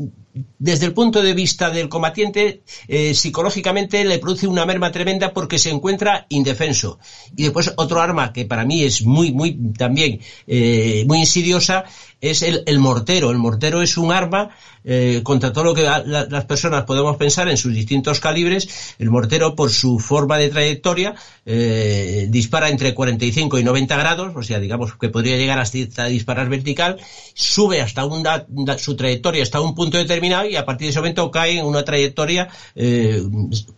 desde 0.59 0.87
el 0.87 0.95
punto 0.95 1.22
de 1.22 1.35
vista 1.35 1.70
del 1.70 1.89
combatiente, 1.89 2.62
eh, 2.87 3.14
psicológicamente 3.14 4.05
le 4.05 4.18
produce 4.18 4.47
una 4.47 4.66
merma 4.66 4.91
tremenda 4.91 5.33
porque 5.33 5.59
se 5.59 5.70
encuentra 5.70 6.26
indefenso. 6.29 6.99
Y 7.37 7.45
después 7.45 7.72
otro 7.76 8.01
arma 8.01 8.33
que 8.33 8.45
para 8.45 8.64
mí 8.64 8.83
es 8.83 9.05
muy, 9.05 9.33
muy 9.33 9.59
también 9.76 10.20
eh, 10.47 11.05
muy 11.07 11.18
insidiosa 11.20 11.85
es 12.21 12.43
el, 12.43 12.62
el, 12.66 12.79
mortero. 12.79 13.31
El 13.31 13.39
mortero 13.39 13.83
es 13.83 13.97
un 13.97 14.12
arma 14.12 14.51
eh, 14.85 15.21
contra 15.23 15.53
todo 15.53 15.64
lo 15.64 15.75
que 15.75 15.83
la, 15.83 16.03
las 16.03 16.45
personas 16.47 16.85
podemos 16.85 17.16
pensar 17.16 17.49
en 17.49 17.57
sus 17.57 17.73
distintos 17.73 18.21
calibres. 18.21 18.95
El 18.99 19.11
mortero, 19.11 19.55
por 19.55 19.71
su 19.71 19.99
forma 19.99 20.37
de 20.39 20.49
trayectoria, 20.49 21.14
eh, 21.47 22.27
dispara 22.29 22.69
entre 22.69 22.95
45 22.95 23.59
y 23.59 23.64
90 23.64 23.97
grados, 23.97 24.33
o 24.35 24.43
sea, 24.43 24.59
digamos 24.59 24.97
que 24.97 25.09
podría 25.09 25.37
llegar 25.37 25.59
hasta 25.59 26.07
disparar 26.07 26.49
vertical, 26.49 26.99
sube 27.35 27.81
hasta 27.81 28.05
una, 28.05 28.47
su 28.79 28.97
trayectoria 28.97 29.43
hasta 29.43 29.61
un 29.61 29.75
punto 29.75 29.99
determinado 29.99 30.49
y 30.49 30.57
a 30.57 30.64
partir 30.64 30.87
de 30.87 30.91
ese 30.91 31.01
momento 31.01 31.31
cae 31.31 31.59
en 31.59 31.66
una 31.66 31.85
trayectoria 31.85 32.49
eh, 32.75 33.23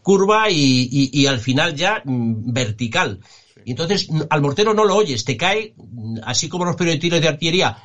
curva 0.03 0.51
y, 0.51 0.89
y, 0.91 1.11
y, 1.13 1.27
al 1.27 1.41
final 1.41 1.75
ya 1.75 2.03
mm, 2.05 2.53
vertical. 2.53 3.21
Y 3.65 3.73
entonces 3.73 4.09
al 4.31 4.41
mortero 4.41 4.73
no 4.73 4.85
lo 4.85 4.97
oyes, 4.97 5.25
te 5.25 5.37
cae, 5.37 5.75
así 6.25 6.49
como 6.49 6.65
los 6.65 6.77
proyectiles 6.77 7.21
de 7.21 7.29
artillería 7.29 7.77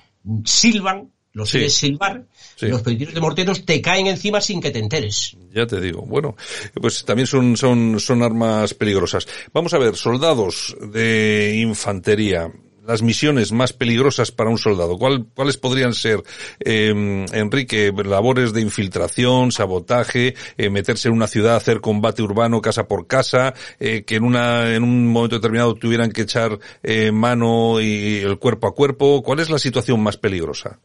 silban, 0.45 1.11
los 1.33 1.49
sí. 1.49 1.69
silbar, 1.69 2.25
sí. 2.55 2.67
los 2.67 2.81
proyectiles 2.81 3.13
de 3.13 3.21
morteros 3.21 3.65
te 3.65 3.81
caen 3.81 4.07
encima 4.07 4.39
sin 4.39 4.61
que 4.61 4.71
te 4.71 4.79
enteres. 4.79 5.35
Ya 5.53 5.67
te 5.67 5.81
digo. 5.81 6.01
Bueno, 6.03 6.35
pues 6.81 7.03
también 7.03 7.27
son, 7.27 7.57
son, 7.57 7.99
son 7.99 8.23
armas 8.23 8.73
peligrosas. 8.73 9.27
Vamos 9.53 9.73
a 9.73 9.77
ver, 9.77 9.95
soldados 9.95 10.75
de 10.79 11.57
infantería, 11.61 12.49
las 12.87 13.01
misiones 13.01 13.51
más 13.51 13.73
peligrosas 13.73 14.31
para 14.31 14.49
un 14.49 14.57
soldado? 14.57 14.97
¿Cuál, 14.97 15.25
¿Cuáles 15.33 15.57
podrían 15.57 15.93
ser, 15.93 16.23
eh, 16.59 17.25
Enrique, 17.33 17.91
labores 18.05 18.53
de 18.53 18.61
infiltración, 18.61 19.51
sabotaje, 19.51 20.35
eh, 20.57 20.69
meterse 20.69 21.07
en 21.07 21.13
una 21.13 21.27
ciudad, 21.27 21.55
hacer 21.55 21.81
combate 21.81 22.21
urbano 22.21 22.61
casa 22.61 22.87
por 22.87 23.07
casa, 23.07 23.53
eh, 23.79 24.03
que 24.03 24.15
en 24.15 24.23
una 24.23 24.73
en 24.75 24.83
un 24.83 25.07
momento 25.07 25.35
determinado 25.35 25.75
tuvieran 25.75 26.11
que 26.11 26.23
echar 26.23 26.59
eh, 26.83 27.11
mano 27.11 27.81
y 27.81 28.17
el 28.17 28.37
cuerpo 28.37 28.67
a 28.67 28.75
cuerpo? 28.75 29.21
¿Cuál 29.23 29.39
es 29.39 29.49
la 29.49 29.59
situación 29.59 30.01
más 30.01 30.17
peligrosa? 30.17 30.79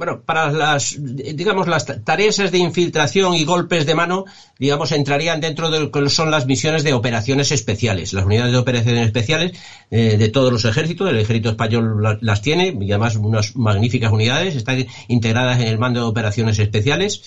Bueno, 0.00 0.22
para 0.24 0.50
las, 0.50 0.96
digamos, 0.98 1.68
las 1.68 1.84
tareas 1.84 2.38
de 2.38 2.56
infiltración 2.56 3.34
y 3.34 3.44
golpes 3.44 3.84
de 3.84 3.94
mano, 3.94 4.24
digamos, 4.58 4.92
entrarían 4.92 5.42
dentro 5.42 5.68
de 5.68 5.78
lo 5.78 5.90
que 5.90 6.08
son 6.08 6.30
las 6.30 6.46
misiones 6.46 6.84
de 6.84 6.94
operaciones 6.94 7.52
especiales. 7.52 8.14
Las 8.14 8.24
unidades 8.24 8.50
de 8.52 8.56
operaciones 8.56 9.04
especiales 9.04 9.52
eh, 9.90 10.16
de 10.16 10.28
todos 10.30 10.50
los 10.50 10.64
ejércitos, 10.64 11.10
el 11.10 11.18
ejército 11.18 11.50
español 11.50 12.02
la- 12.02 12.16
las 12.22 12.40
tiene, 12.40 12.74
y 12.80 12.90
además 12.92 13.16
unas 13.16 13.54
magníficas 13.56 14.10
unidades, 14.10 14.56
están 14.56 14.86
integradas 15.08 15.60
en 15.60 15.66
el 15.66 15.76
mando 15.76 16.00
de 16.00 16.06
operaciones 16.06 16.58
especiales, 16.58 17.20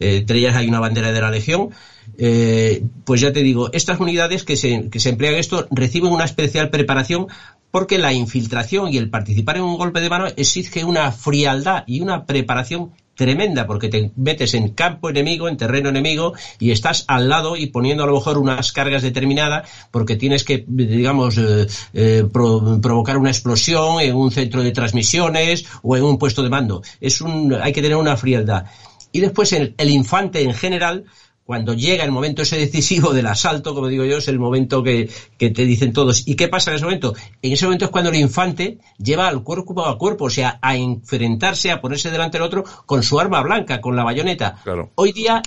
eh, 0.00 0.16
entre 0.16 0.38
ellas 0.38 0.56
hay 0.56 0.66
una 0.66 0.80
bandera 0.80 1.12
de 1.12 1.20
la 1.20 1.30
Legión. 1.30 1.70
Eh, 2.18 2.82
pues 3.04 3.20
ya 3.20 3.32
te 3.32 3.42
digo, 3.42 3.68
estas 3.72 4.00
unidades 4.00 4.42
que 4.44 4.56
se, 4.56 4.88
que 4.90 5.00
se 5.00 5.10
emplean 5.10 5.34
esto 5.34 5.66
reciben 5.70 6.12
una 6.12 6.24
especial 6.24 6.70
preparación 6.70 7.26
porque 7.70 7.98
la 7.98 8.12
infiltración 8.12 8.92
y 8.92 8.96
el 8.98 9.10
participar 9.10 9.56
en 9.56 9.64
un 9.64 9.76
golpe 9.76 10.00
de 10.00 10.08
mano 10.10 10.26
exige 10.36 10.84
una 10.84 11.12
frialdad 11.12 11.84
y 11.86 12.00
una 12.00 12.24
preparación 12.24 12.92
tremenda 13.14 13.66
porque 13.66 13.88
te 13.88 14.12
metes 14.16 14.52
en 14.54 14.68
campo 14.70 15.08
enemigo, 15.08 15.48
en 15.48 15.56
terreno 15.56 15.88
enemigo 15.88 16.34
y 16.58 16.70
estás 16.70 17.04
al 17.08 17.30
lado 17.30 17.56
y 17.56 17.66
poniendo 17.66 18.04
a 18.04 18.06
lo 18.06 18.12
mejor 18.14 18.36
unas 18.36 18.72
cargas 18.72 19.02
determinadas 19.02 19.68
porque 19.90 20.16
tienes 20.16 20.44
que, 20.44 20.64
digamos, 20.68 21.38
eh, 21.38 21.66
eh, 21.94 22.24
pro- 22.30 22.78
provocar 22.82 23.16
una 23.16 23.30
explosión 23.30 24.00
en 24.00 24.14
un 24.14 24.30
centro 24.30 24.62
de 24.62 24.70
transmisiones 24.72 25.64
o 25.82 25.96
en 25.96 26.04
un 26.04 26.18
puesto 26.18 26.42
de 26.42 26.50
mando. 26.50 26.82
Es 27.00 27.22
un, 27.22 27.54
hay 27.54 27.72
que 27.72 27.80
tener 27.82 27.96
una 27.96 28.18
frialdad. 28.18 28.66
Y 29.12 29.20
después 29.20 29.52
el, 29.54 29.74
el 29.78 29.88
infante 29.88 30.42
en 30.42 30.52
general, 30.52 31.04
cuando 31.46 31.74
llega 31.74 32.04
el 32.04 32.10
momento 32.10 32.42
ese 32.42 32.58
decisivo 32.58 33.14
del 33.14 33.26
asalto, 33.26 33.72
como 33.72 33.86
digo 33.86 34.04
yo, 34.04 34.18
es 34.18 34.26
el 34.26 34.40
momento 34.40 34.82
que, 34.82 35.08
que 35.38 35.50
te 35.50 35.64
dicen 35.64 35.92
todos. 35.92 36.26
¿Y 36.26 36.34
qué 36.34 36.48
pasa 36.48 36.70
en 36.70 36.76
ese 36.76 36.84
momento? 36.84 37.14
En 37.40 37.52
ese 37.52 37.66
momento 37.66 37.84
es 37.84 37.90
cuando 37.92 38.10
el 38.10 38.16
infante 38.16 38.78
lleva 38.98 39.28
al 39.28 39.44
cuerpo 39.44 39.86
a 39.86 39.96
cuerpo, 39.96 40.24
o 40.24 40.30
sea, 40.30 40.58
a 40.60 40.76
enfrentarse, 40.76 41.70
a 41.70 41.80
ponerse 41.80 42.10
delante 42.10 42.38
del 42.38 42.46
otro 42.46 42.64
con 42.84 43.04
su 43.04 43.20
arma 43.20 43.40
blanca, 43.42 43.80
con 43.80 43.94
la 43.94 44.02
bayoneta. 44.02 44.56
Hoy 44.96 45.12
día 45.12 45.40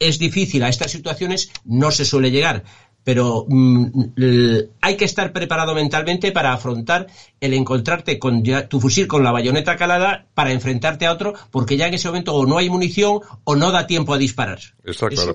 es 0.00 0.18
difícil, 0.18 0.64
a 0.64 0.68
estas 0.68 0.90
situaciones 0.90 1.52
no 1.64 1.92
se 1.92 2.04
suele 2.04 2.32
llegar. 2.32 2.64
Pero 3.04 3.44
mm, 3.48 3.86
l- 4.16 4.68
hay 4.80 4.96
que 4.96 5.04
estar 5.04 5.32
preparado 5.32 5.74
mentalmente 5.74 6.30
para 6.32 6.52
afrontar 6.52 7.06
el 7.40 7.54
encontrarte 7.54 8.18
con 8.18 8.44
ya 8.44 8.68
tu 8.68 8.80
fusil 8.80 9.06
con 9.08 9.24
la 9.24 9.32
bayoneta 9.32 9.76
calada 9.76 10.26
para 10.34 10.52
enfrentarte 10.52 11.06
a 11.06 11.12
otro, 11.12 11.34
porque 11.50 11.76
ya 11.76 11.86
en 11.88 11.94
ese 11.94 12.08
momento 12.08 12.34
o 12.34 12.46
no 12.46 12.58
hay 12.58 12.70
munición 12.70 13.20
o 13.44 13.56
no 13.56 13.72
da 13.72 13.86
tiempo 13.86 14.14
a 14.14 14.18
disparar. 14.18 14.58
Está 14.84 15.08
Eso- 15.08 15.34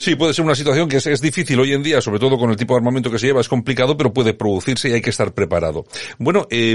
Sí, 0.00 0.14
puede 0.14 0.32
ser 0.32 0.46
una 0.46 0.54
situación 0.54 0.88
que 0.88 0.96
es, 0.96 1.06
es 1.06 1.20
difícil 1.20 1.60
hoy 1.60 1.74
en 1.74 1.82
día, 1.82 2.00
sobre 2.00 2.18
todo 2.18 2.38
con 2.38 2.48
el 2.48 2.56
tipo 2.56 2.72
de 2.72 2.78
armamento 2.78 3.10
que 3.10 3.18
se 3.18 3.26
lleva, 3.26 3.42
es 3.42 3.50
complicado, 3.50 3.98
pero 3.98 4.14
puede 4.14 4.32
producirse 4.32 4.88
y 4.88 4.94
hay 4.94 5.02
que 5.02 5.10
estar 5.10 5.34
preparado. 5.34 5.84
Bueno, 6.18 6.46
eh, 6.48 6.74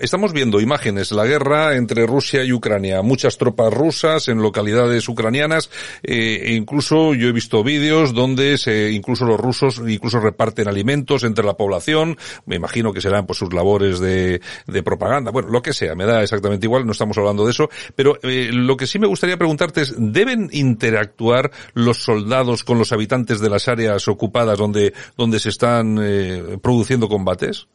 estamos 0.00 0.32
viendo 0.32 0.60
imágenes, 0.60 1.10
la 1.10 1.26
guerra 1.26 1.74
entre 1.74 2.06
Rusia 2.06 2.44
y 2.44 2.52
Ucrania, 2.52 3.02
muchas 3.02 3.38
tropas 3.38 3.74
rusas 3.74 4.28
en 4.28 4.40
localidades 4.40 5.08
ucranianas, 5.08 5.68
eh, 6.04 6.42
e 6.44 6.54
incluso 6.54 7.12
yo 7.12 7.26
he 7.26 7.32
visto 7.32 7.64
vídeos 7.64 8.14
donde 8.14 8.56
se, 8.56 8.92
incluso 8.92 9.24
los 9.24 9.40
rusos 9.40 9.82
incluso 9.88 10.20
reparten 10.20 10.68
alimentos 10.68 11.24
entre 11.24 11.44
la 11.44 11.54
población, 11.54 12.18
me 12.46 12.54
imagino 12.54 12.92
que 12.92 13.00
serán 13.00 13.26
por 13.26 13.34
sus 13.34 13.52
labores 13.52 13.98
de, 13.98 14.40
de 14.68 14.82
propaganda, 14.84 15.32
bueno, 15.32 15.48
lo 15.48 15.60
que 15.60 15.72
sea, 15.72 15.96
me 15.96 16.04
da 16.04 16.22
exactamente 16.22 16.66
igual, 16.66 16.86
no 16.86 16.92
estamos 16.92 17.18
hablando 17.18 17.44
de 17.44 17.50
eso, 17.50 17.68
pero 17.96 18.16
eh, 18.22 18.50
lo 18.52 18.76
que 18.76 18.86
sí 18.86 19.00
me 19.00 19.08
gustaría 19.08 19.36
preguntarte 19.36 19.80
es, 19.80 19.92
¿deben 19.98 20.50
interactuar 20.52 21.50
los 21.74 22.04
soldados 22.04 22.59
con 22.64 22.78
los 22.78 22.92
habitantes 22.92 23.40
de 23.40 23.50
las 23.50 23.68
áreas 23.68 24.08
ocupadas 24.08 24.58
donde, 24.58 24.92
donde 25.16 25.38
se 25.38 25.48
están 25.48 25.98
eh, 26.00 26.58
produciendo 26.62 27.08
combates? 27.08 27.66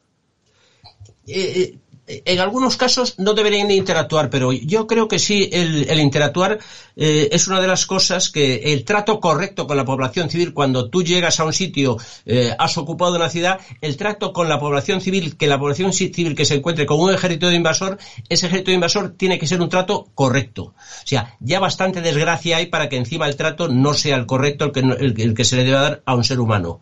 eh, 1.27 1.61
eh, 1.61 1.79
en 2.07 2.39
algunos 2.39 2.77
casos 2.77 3.15
no 3.17 3.33
deberían 3.33 3.71
interactuar, 3.71 4.29
pero 4.29 4.53
yo 4.53 4.85
creo 4.85 5.07
que 5.07 5.17
sí, 5.17 5.49
el, 5.51 5.99
interactuar 5.99 6.59
eh, 6.95 7.29
es 7.31 7.47
una 7.47 7.59
de 7.59 7.67
las 7.67 7.85
cosas 7.85 8.29
que 8.29 8.73
el 8.73 8.83
trato 8.85 9.19
correcto 9.19 9.65
con 9.65 9.75
la 9.77 9.85
población 9.85 10.29
civil, 10.29 10.53
cuando 10.53 10.89
tú 10.89 11.01
llegas 11.03 11.39
a 11.39 11.45
un 11.45 11.53
sitio, 11.53 11.97
eh, 12.25 12.53
has 12.59 12.77
ocupado 12.77 13.15
una 13.15 13.29
ciudad, 13.29 13.59
el 13.81 13.97
trato 13.97 14.33
con 14.33 14.49
la 14.49 14.59
población 14.59 15.01
civil, 15.01 15.35
que 15.35 15.47
la 15.47 15.57
población 15.59 15.91
ci- 15.91 16.13
civil 16.13 16.35
que 16.35 16.45
se 16.45 16.55
encuentre 16.55 16.85
con 16.85 16.99
un 16.99 17.11
ejército 17.13 17.47
de 17.49 17.55
invasor, 17.55 17.97
ese 18.29 18.47
ejército 18.47 18.71
de 18.71 18.75
invasor 18.75 19.15
tiene 19.17 19.39
que 19.39 19.47
ser 19.47 19.61
un 19.61 19.69
trato 19.69 20.07
correcto. 20.13 20.63
O 20.65 21.07
sea, 21.07 21.35
ya 21.39 21.59
bastante 21.59 22.01
desgracia 22.01 22.57
hay 22.57 22.67
para 22.67 22.87
que 22.87 22.97
encima 22.97 23.27
el 23.27 23.35
trato 23.35 23.67
no 23.67 23.93
sea 23.95 24.15
el 24.17 24.25
correcto, 24.27 24.65
el 24.65 24.71
que, 24.71 25.23
el 25.23 25.33
que 25.33 25.43
se 25.43 25.55
le 25.55 25.63
debe 25.63 25.77
dar 25.77 26.03
a 26.05 26.13
un 26.15 26.23
ser 26.23 26.39
humano. 26.39 26.81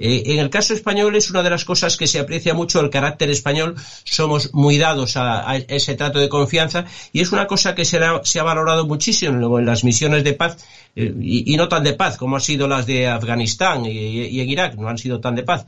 Eh, 0.00 0.22
en 0.26 0.38
el 0.40 0.48
caso 0.50 0.72
español 0.74 1.14
es 1.14 1.30
una 1.30 1.42
de 1.42 1.50
las 1.50 1.64
cosas 1.64 1.96
que 1.96 2.06
se 2.06 2.18
aprecia 2.18 2.54
mucho 2.54 2.80
el 2.80 2.90
carácter 2.90 3.30
español. 3.30 3.76
Somos 4.04 4.52
muy 4.54 4.78
dados 4.78 5.16
a, 5.16 5.56
ese 5.56 5.94
trato 5.94 6.18
de 6.18 6.28
confianza 6.28 6.86
y 7.12 7.20
es 7.20 7.30
una 7.32 7.46
cosa 7.46 7.74
que 7.74 7.84
se, 7.84 7.98
ha- 7.98 8.42
valorado 8.42 8.86
muchísimo 8.86 9.58
en 9.58 9.66
las 9.66 9.84
misiones 9.84 10.24
de 10.24 10.32
paz 10.32 10.56
eh, 10.96 11.12
y, 11.20 11.52
y 11.52 11.56
no 11.56 11.68
tan 11.68 11.84
de 11.84 11.92
paz 11.92 12.16
como 12.16 12.36
han 12.36 12.42
sido 12.42 12.66
las 12.66 12.86
de 12.86 13.06
Afganistán 13.08 13.84
y, 13.84 13.90
y 13.90 14.40
en 14.40 14.48
Irak, 14.48 14.74
no 14.76 14.88
han 14.88 14.98
sido 14.98 15.20
tan 15.20 15.34
de 15.34 15.42
paz. 15.42 15.66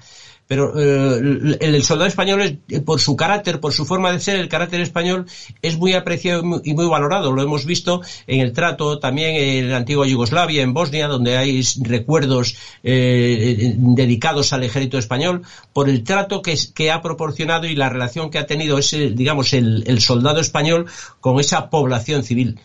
Pero 0.53 0.75
eh, 0.79 1.57
el, 1.61 1.83
soldado 1.83 2.09
español, 2.09 2.43
es, 2.43 2.55
eh, 2.69 2.83
por 2.83 3.01
su 3.01 3.17
carácter, 3.17 3.59
por 3.59 3.73
su 3.73 3.87
forma 3.87 4.13
de 4.13 4.21
ser, 4.21 4.37
el 4.37 4.51
carácter 4.51 4.83
español 4.83 5.25
es 5.63 5.79
muy 5.79 5.95
apreciado 5.95 6.43
y 6.63 6.75
muy, 6.75 6.87
valorado. 6.89 7.33
Lo 7.33 7.41
hemos 7.41 7.65
visto 7.65 8.03
en 8.27 8.41
el 8.41 8.53
trato 8.53 8.99
también 8.99 9.35
en 9.35 9.71
la 9.71 9.79
antigua 9.79 10.07
Yugoslavia, 10.07 10.63
en 10.63 10.75
Bosnia, 10.75 11.09
donde 11.09 11.39
hay 11.39 11.63
recuerdos 11.81 12.55
eh, 12.83 13.77
dedicados 13.79 14.53
al 14.53 14.63
ejército 14.63 14.99
español, 14.99 15.41
por 15.73 15.89
el 15.89 16.05
trato 16.05 16.43
que, 16.43 16.91
ha 16.91 17.01
proporcionado 17.01 17.65
y 17.65 17.75
la 17.75 17.89
relación 17.89 18.29
que 18.29 18.37
ha 18.39 18.45
tenido 18.45 18.77
ese, 18.77 19.09
digamos, 19.09 19.55
el, 19.55 20.01
soldado 20.03 20.41
español 20.41 20.85
con 21.23 21.41
esa 21.41 21.71
población 21.71 22.25
civil. 22.25 22.61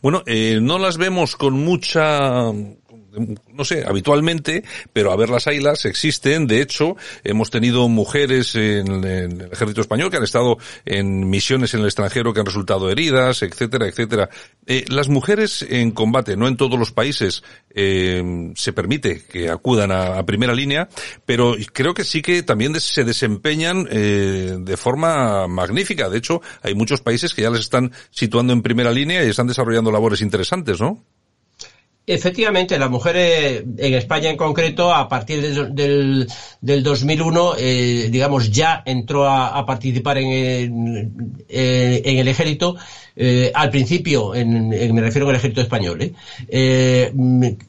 Bueno, 0.00 0.22
no 0.62 0.78
las 0.78 0.96
vemos 0.96 1.36
con 1.36 1.52
mucha 1.52 2.50
no 3.52 3.64
sé, 3.64 3.84
habitualmente, 3.86 4.64
pero 4.92 5.12
a 5.12 5.16
ver 5.16 5.28
las 5.28 5.46
ailas 5.46 5.84
existen. 5.84 6.46
De 6.46 6.60
hecho, 6.60 6.96
hemos 7.22 7.50
tenido 7.50 7.88
mujeres 7.88 8.54
en, 8.54 9.04
el 9.04 9.48
ejército 9.52 9.80
español 9.80 10.10
que 10.10 10.16
han 10.16 10.24
estado 10.24 10.58
en 10.84 11.28
misiones 11.28 11.74
en 11.74 11.80
el 11.80 11.86
extranjero 11.86 12.32
que 12.32 12.40
han 12.40 12.46
resultado 12.46 12.90
heridas, 12.90 13.42
etcétera, 13.42 13.86
etcétera. 13.86 14.30
Eh, 14.66 14.84
las 14.88 15.08
mujeres 15.08 15.64
en 15.68 15.90
combate, 15.90 16.36
no 16.36 16.48
en 16.48 16.56
todos 16.56 16.78
los 16.78 16.92
países, 16.92 17.42
eh, 17.70 18.52
se 18.54 18.72
permite 18.72 19.22
que 19.24 19.50
acudan 19.50 19.92
a, 19.92 20.24
primera 20.24 20.54
línea, 20.54 20.88
pero 21.26 21.54
creo 21.72 21.92
que 21.92 22.04
sí 22.04 22.22
que 22.22 22.42
también 22.42 22.80
se 22.80 23.04
desempeñan 23.04 23.86
eh, 23.90 24.56
de 24.58 24.76
forma 24.76 25.46
magnífica. 25.48 26.08
De 26.08 26.18
hecho, 26.18 26.40
hay 26.62 26.74
muchos 26.74 27.00
países 27.00 27.34
que 27.34 27.42
ya 27.42 27.50
les 27.50 27.60
están 27.60 27.92
situando 28.10 28.52
en 28.52 28.62
primera 28.62 28.90
línea 28.90 29.24
y 29.24 29.28
están 29.28 29.46
desarrollando 29.46 29.92
labores 29.92 30.22
interesantes, 30.22 30.80
¿no? 30.80 31.04
Efectivamente, 32.06 32.76
las 32.76 32.90
mujeres 32.90 33.62
en 33.78 33.94
España 33.94 34.28
en 34.28 34.36
concreto, 34.36 34.92
a 34.92 35.08
partir 35.08 35.40
del, 35.40 35.74
del, 35.74 36.26
del 36.60 36.82
2001, 36.82 37.54
eh, 37.56 38.08
digamos, 38.10 38.50
ya 38.50 38.82
entró 38.84 39.26
a, 39.26 39.64
participar 39.64 40.18
en, 40.18 40.30
el- 40.30 41.08
eh, 41.48 42.02
en 42.04 42.18
el 42.18 42.28
ejército. 42.28 42.74
eh, 43.16 43.50
al 43.54 43.70
principio, 43.70 44.34
en, 44.34 44.68
me 44.68 45.00
refiero 45.00 45.26
al 45.30 45.34
ejército 45.36 45.62
español. 45.62 46.12
¿eh? 46.48 47.10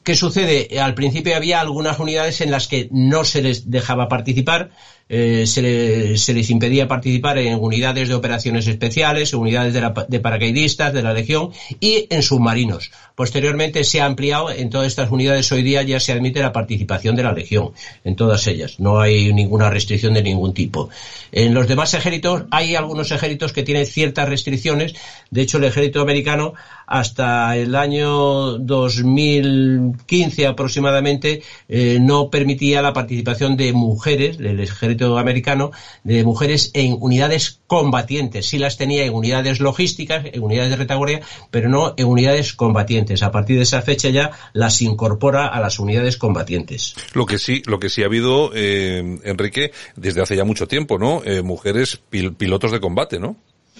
¿Qué 0.02 0.14
sucede? 0.14 0.68
Al 0.80 0.92
principio 0.92 1.34
había 1.34 1.58
algunas 1.60 1.98
unidades 1.98 2.42
en 2.42 2.50
las 2.50 2.66
que 2.68 2.88
no 2.90 3.24
se 3.24 3.40
les 3.40 3.70
dejaba 3.70 4.06
participar. 4.06 4.68
Eh, 5.08 5.44
se, 5.46 5.62
le- 5.62 6.18
se 6.18 6.34
les 6.34 6.50
impedía 6.50 6.88
participar 6.88 7.38
en 7.38 7.58
unidades 7.60 8.08
de 8.08 8.14
operaciones 8.14 8.66
especiales, 8.66 9.32
unidades 9.34 9.72
de, 9.72 9.80
la- 9.80 10.06
de 10.08 10.20
paracaidistas, 10.20 10.92
de 10.92 11.02
la 11.02 11.12
Legión 11.12 11.50
y 11.80 12.06
en 12.10 12.22
submarinos. 12.22 12.90
Posteriormente 13.14 13.84
se 13.84 14.00
ha 14.00 14.04
ampliado, 14.06 14.50
en 14.50 14.68
todas 14.68 14.88
estas 14.88 15.10
unidades 15.10 15.50
hoy 15.52 15.62
día 15.62 15.82
ya 15.82 16.00
se 16.00 16.12
admite 16.12 16.40
la 16.40 16.52
participación 16.52 17.16
de 17.16 17.22
la 17.22 17.32
Legión, 17.32 17.70
en 18.04 18.16
todas 18.16 18.46
ellas. 18.46 18.80
No 18.80 19.00
hay 19.00 19.32
ninguna 19.32 19.70
restricción 19.70 20.14
de 20.14 20.22
ningún 20.22 20.52
tipo. 20.52 20.90
En 21.32 21.54
los 21.54 21.68
demás 21.68 21.94
ejércitos 21.94 22.44
hay 22.50 22.74
algunos 22.74 23.10
ejércitos 23.12 23.52
que 23.52 23.62
tienen 23.62 23.86
ciertas 23.86 24.28
restricciones. 24.28 24.94
De 25.30 25.42
hecho, 25.42 25.58
el 25.58 25.64
ejército 25.64 26.00
americano 26.02 26.54
hasta 26.86 27.56
el 27.56 27.74
año 27.74 28.58
2015 28.58 30.46
aproximadamente 30.46 31.42
eh, 31.68 31.98
no 32.00 32.30
permitía 32.30 32.82
la 32.82 32.92
participación 32.92 33.56
de 33.56 33.72
mujeres, 33.72 34.38
del 34.38 34.60
ejército 34.60 35.18
americano, 35.18 35.72
de 36.04 36.24
mujeres 36.24 36.70
en 36.74 36.96
unidades 37.00 37.60
combatientes. 37.66 38.46
Sí 38.46 38.58
las 38.58 38.76
tenía 38.76 39.04
en 39.04 39.14
unidades 39.14 39.60
logísticas, 39.60 40.24
en 40.32 40.42
unidades 40.42 40.70
de 40.70 40.76
retaguardia, 40.76 41.20
pero 41.50 41.68
no 41.68 41.94
en 41.96 42.06
unidades 42.06 42.52
combatientes. 42.52 43.22
A 43.22 43.30
partir 43.32 43.56
de 43.56 43.62
esa 43.64 43.82
fecha 43.82 44.08
ya 44.10 44.30
las 44.52 44.80
incorpora 44.82 45.46
a 45.46 45.60
las 45.60 45.78
unidades 45.78 46.16
combatientes. 46.16 46.94
Lo 47.14 47.26
que 47.26 47.38
sí, 47.38 47.62
lo 47.66 47.80
que 47.80 47.88
sí 47.90 48.02
ha 48.02 48.06
habido, 48.06 48.52
eh, 48.54 49.18
Enrique, 49.24 49.72
desde 49.96 50.22
hace 50.22 50.36
ya 50.36 50.44
mucho 50.44 50.68
tiempo, 50.68 50.98
¿no? 50.98 51.22
Eh, 51.24 51.42
mujeres 51.42 52.00
pil- 52.10 52.36
pilotos 52.36 52.70
de 52.72 52.80
combate, 52.80 53.18
¿no? 53.18 53.36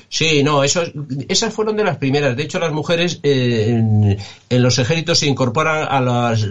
Sí, 0.08 0.42
no, 0.44 0.62
eso, 0.62 0.82
esas 1.28 1.52
fueron 1.52 1.76
de 1.76 1.84
las 1.84 1.96
primeras. 1.96 2.36
De 2.36 2.44
hecho, 2.44 2.58
las 2.58 2.72
mujeres 2.72 3.18
eh, 3.22 3.70
en, 4.48 4.62
los 4.62 4.78
ejércitos 4.78 5.18
se 5.18 5.26
incorporan 5.26 5.86
a, 5.88 6.00
las, 6.00 6.46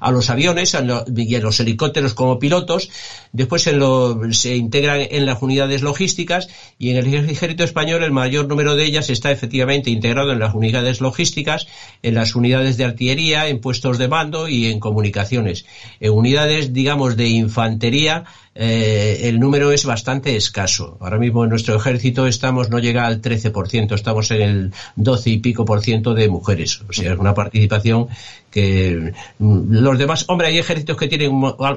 a 0.00 0.10
los 0.12 0.30
aviones 0.30 0.74
a 0.74 0.82
lo, 0.82 1.04
y 1.14 1.34
a 1.34 1.40
los 1.40 1.58
helicópteros 1.58 2.14
como 2.14 2.38
pilotos. 2.38 2.88
Después 3.32 3.66
en 3.66 3.80
lo, 3.80 4.32
se 4.32 4.56
integran 4.56 5.00
en 5.10 5.26
las 5.26 5.42
unidades 5.42 5.82
logísticas 5.82 6.48
y 6.78 6.90
en 6.90 6.98
el 6.98 7.14
ejército 7.28 7.64
español 7.64 8.04
el 8.04 8.12
mayor 8.12 8.46
número 8.46 8.76
de 8.76 8.84
ellas 8.84 9.10
está 9.10 9.30
efectivamente 9.30 9.90
integrado 9.90 10.32
en 10.32 10.38
las 10.38 10.54
unidades 10.54 11.00
logísticas, 11.00 11.66
en 12.02 12.14
las 12.14 12.36
unidades 12.36 12.76
de 12.76 12.84
artillería, 12.84 13.48
en 13.48 13.60
puestos 13.60 13.98
de 13.98 14.08
mando 14.08 14.48
y 14.48 14.66
en 14.66 14.78
comunicaciones. 14.78 15.66
En 15.98 16.12
unidades, 16.12 16.72
digamos, 16.72 17.16
de 17.16 17.28
infantería, 17.28 18.24
eh, 18.58 19.28
el 19.28 19.38
número 19.38 19.70
es 19.70 19.84
bastante 19.84 20.34
escaso. 20.34 20.96
Ahora 21.00 21.18
mismo 21.18 21.44
en 21.44 21.50
nuestro 21.50 21.76
ejército 21.76 22.26
estamos, 22.26 22.70
no 22.70 22.78
llega 22.78 23.06
al 23.06 23.20
13%, 23.20 23.94
estamos 23.94 24.30
en 24.30 24.42
el 24.42 24.72
12 24.96 25.30
y 25.30 25.38
pico 25.38 25.64
por 25.64 25.82
ciento 25.82 26.14
de 26.14 26.28
mujeres. 26.28 26.80
O 26.88 26.92
sea, 26.92 27.12
es 27.12 27.18
una 27.18 27.34
participación 27.34 28.08
que 28.56 29.12
los 29.38 29.98
demás, 29.98 30.24
hombre, 30.28 30.46
hay 30.46 30.56
ejércitos 30.56 30.96
que 30.96 31.08
tienen 31.08 31.30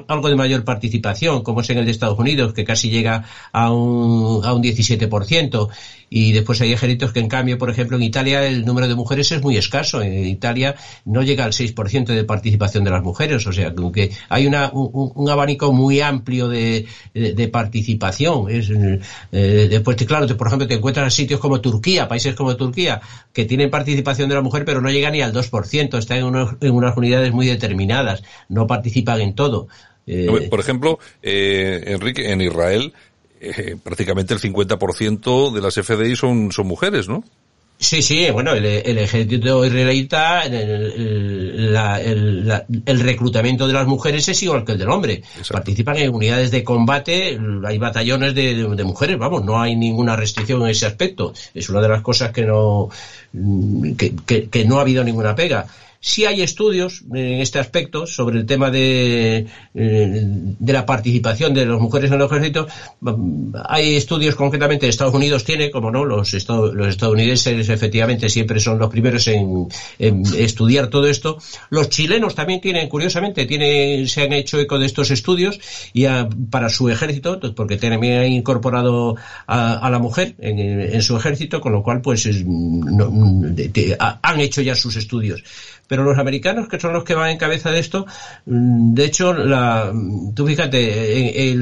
algo 0.08 0.30
de 0.30 0.34
mayor 0.34 0.64
participación, 0.64 1.42
como 1.42 1.60
es 1.60 1.68
en 1.68 1.76
el 1.76 1.84
de 1.84 1.90
Estados 1.90 2.18
Unidos, 2.18 2.54
que 2.54 2.64
casi 2.64 2.88
llega 2.88 3.26
a 3.52 3.70
un, 3.70 4.42
a 4.42 4.54
un 4.54 4.62
17%, 4.62 5.68
y 6.10 6.32
después 6.32 6.60
hay 6.60 6.72
ejércitos 6.72 7.12
que 7.12 7.20
en 7.20 7.28
cambio, 7.28 7.56
por 7.56 7.70
ejemplo, 7.70 7.96
en 7.96 8.02
Italia 8.02 8.44
el 8.44 8.64
número 8.64 8.88
de 8.88 8.96
mujeres 8.96 9.30
es 9.30 9.40
muy 9.40 9.56
escaso, 9.56 10.02
en 10.02 10.26
Italia 10.26 10.74
no 11.04 11.22
llega 11.22 11.44
al 11.44 11.52
6% 11.52 12.06
de 12.06 12.24
participación 12.24 12.82
de 12.82 12.90
las 12.90 13.02
mujeres, 13.02 13.46
o 13.46 13.52
sea, 13.52 13.72
que 13.94 14.10
hay 14.28 14.46
una, 14.46 14.70
un, 14.72 15.30
abanico 15.30 15.72
muy 15.72 16.00
amplio 16.00 16.48
de, 16.48 16.86
de, 17.14 17.48
participación. 17.48 18.50
Es, 18.50 18.70
eh, 18.70 19.68
después, 19.70 19.96
claro, 19.98 20.26
por 20.36 20.48
ejemplo, 20.48 20.66
te 20.66 20.74
encuentras 20.74 21.04
en 21.04 21.10
sitios 21.10 21.38
como 21.38 21.60
Turquía, 21.60 22.08
países 22.08 22.34
como 22.34 22.56
Turquía, 22.56 23.00
que 23.32 23.44
tienen 23.44 23.70
participación 23.70 24.28
de 24.28 24.34
la 24.34 24.40
mujer, 24.40 24.64
pero 24.64 24.80
no 24.80 24.90
llega 24.90 25.10
ni 25.10 25.22
al 25.22 25.32
2%, 25.32 25.96
está 25.96 26.16
en, 26.16 26.24
unos, 26.24 26.56
en 26.60 26.69
unas 26.74 26.96
unidades 26.96 27.32
muy 27.32 27.46
determinadas, 27.46 28.22
no 28.48 28.66
participan 28.66 29.20
en 29.20 29.34
todo. 29.34 29.68
Eh, 30.06 30.48
por 30.50 30.60
ejemplo, 30.60 30.98
eh, 31.22 31.84
Enrique, 31.86 32.32
en 32.32 32.40
Israel, 32.40 32.92
eh, 33.40 33.76
prácticamente 33.82 34.34
el 34.34 34.40
50% 34.40 35.52
de 35.52 35.60
las 35.60 35.74
FDI 35.74 36.16
son, 36.16 36.52
son 36.52 36.66
mujeres, 36.66 37.08
¿no? 37.08 37.24
Sí, 37.78 38.02
sí, 38.02 38.30
bueno, 38.30 38.52
el, 38.52 38.66
el 38.66 38.98
ejército 38.98 39.64
israelita, 39.64 40.42
el, 40.42 40.54
el, 40.54 41.72
la, 41.72 41.98
la, 41.98 42.66
el, 42.84 43.00
reclutamiento 43.00 43.66
de 43.66 43.72
las 43.72 43.86
mujeres 43.86 44.28
es 44.28 44.42
igual 44.42 44.66
que 44.66 44.72
el 44.72 44.78
del 44.78 44.90
hombre. 44.90 45.14
Exacto. 45.14 45.54
Participan 45.54 45.96
en 45.96 46.14
unidades 46.14 46.50
de 46.50 46.62
combate, 46.62 47.40
hay 47.64 47.78
batallones 47.78 48.34
de, 48.34 48.54
de, 48.54 48.68
de, 48.68 48.84
mujeres, 48.84 49.16
vamos, 49.16 49.46
no 49.46 49.58
hay 49.58 49.76
ninguna 49.76 50.14
restricción 50.14 50.60
en 50.60 50.68
ese 50.68 50.84
aspecto. 50.84 51.32
Es 51.54 51.70
una 51.70 51.80
de 51.80 51.88
las 51.88 52.02
cosas 52.02 52.32
que 52.32 52.42
no, 52.42 52.90
que, 53.96 54.14
que, 54.26 54.50
que 54.50 54.64
no 54.66 54.76
ha 54.76 54.82
habido 54.82 55.02
ninguna 55.02 55.34
pega. 55.34 55.66
Sí 56.02 56.24
hay 56.24 56.40
estudios 56.40 57.04
en 57.12 57.42
este 57.42 57.58
aspecto 57.58 58.06
sobre 58.06 58.38
el 58.38 58.46
tema 58.46 58.70
de, 58.70 59.46
eh, 59.74 60.22
de 60.24 60.72
la 60.72 60.86
participación 60.86 61.52
de 61.52 61.66
las 61.66 61.78
mujeres 61.78 62.10
en 62.10 62.18
el 62.18 62.26
ejército. 62.26 62.66
Hay 63.68 63.96
estudios 63.96 64.34
concretamente 64.34 64.88
Estados 64.88 65.12
Unidos 65.12 65.44
tiene, 65.44 65.70
como 65.70 65.90
no, 65.90 66.06
los, 66.06 66.32
los 66.32 66.88
estadounidenses 66.88 67.68
efectivamente 67.68 68.30
siempre 68.30 68.60
son 68.60 68.78
los 68.78 68.88
primeros 68.88 69.28
en, 69.28 69.68
estudiar 69.98 70.86
todo 70.86 71.06
esto. 71.06 71.36
Los 71.68 71.90
chilenos 71.90 72.34
también 72.34 72.62
tienen, 72.62 72.88
curiosamente, 72.88 73.44
tienen, 73.44 74.08
se 74.08 74.22
han 74.22 74.32
hecho 74.32 74.58
eco 74.58 74.78
de 74.78 74.86
estos 74.86 75.10
estudios 75.10 75.60
y 75.92 76.06
a, 76.06 76.26
para 76.50 76.70
su 76.70 76.88
ejército, 76.88 77.38
porque 77.54 77.76
también 77.76 78.20
han 78.20 78.32
incorporado 78.32 79.16
a, 79.46 79.90
la 79.90 79.98
mujer 79.98 80.34
en, 80.38 81.02
su 81.02 81.14
ejército, 81.14 81.60
con 81.60 81.72
lo 81.72 81.82
cual 81.82 82.00
pues 82.00 82.26
han 82.26 84.40
hecho 84.40 84.62
ya 84.62 84.74
sus 84.74 84.96
estudios 84.96 85.44
pero 85.90 86.04
los 86.04 86.18
americanos, 86.18 86.68
que 86.68 86.78
son 86.78 86.92
los 86.92 87.02
que 87.02 87.16
van 87.16 87.30
en 87.30 87.36
cabeza 87.36 87.72
de 87.72 87.80
esto, 87.80 88.06
de 88.46 89.04
hecho, 89.04 89.32
la, 89.32 89.92
tú 90.36 90.46
fíjate, 90.46 91.52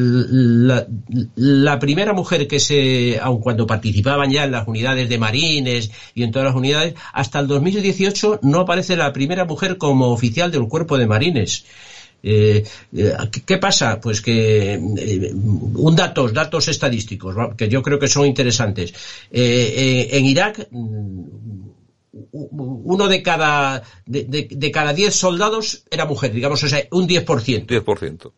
la, 1.35 1.79
primera 1.79 2.13
mujer 2.13 2.47
que 2.47 2.61
se, 2.61 3.19
aun 3.23 3.41
cuando 3.41 3.67
participaban 3.67 4.31
ya 4.31 4.45
en 4.45 4.53
las 4.53 4.69
unidades 4.69 5.09
de 5.09 5.17
marines 5.17 5.91
y 6.15 6.25
en 6.25 6.31
todas 6.31 6.45
las 6.45 6.55
unidades, 6.55 6.93
hasta 7.15 7.39
el 7.39 7.47
2018 7.47 8.41
no 8.43 8.61
aparece 8.61 8.97
la 8.97 9.15
primera 9.15 9.47
mujer 9.47 9.79
como 9.79 10.09
oficial 10.09 10.51
del 10.51 10.69
cuerpo 10.69 10.99
de 10.99 11.07
marines. 11.07 11.65
Eh, 12.23 12.63
¿Qué 13.47 13.57
pasa? 13.57 13.99
Pues 13.99 14.21
que 14.21 14.75
eh, 14.75 15.33
un 15.33 15.97
datos, 15.97 16.35
datos 16.35 16.69
estadísticos, 16.69 17.35
que 17.57 17.71
yo 17.71 17.81
creo 17.81 17.99
que 17.99 18.09
son 18.09 18.27
interesantes. 18.27 18.93
Eh, 19.31 20.09
en 20.13 20.27
Irak 20.27 20.69
uno 22.13 23.09
de 23.09 23.23
cada 23.23 23.83
de, 24.07 24.25
de, 24.25 24.49
de, 24.51 24.71
cada 24.71 24.93
diez 24.93 25.15
soldados 25.15 25.85
era 25.91 26.07
mujer, 26.07 26.33
digamos, 26.33 26.63
o 26.63 26.69
sea, 26.69 26.83
un 26.91 27.07
10%. 27.07 27.67
10%. 27.67 28.33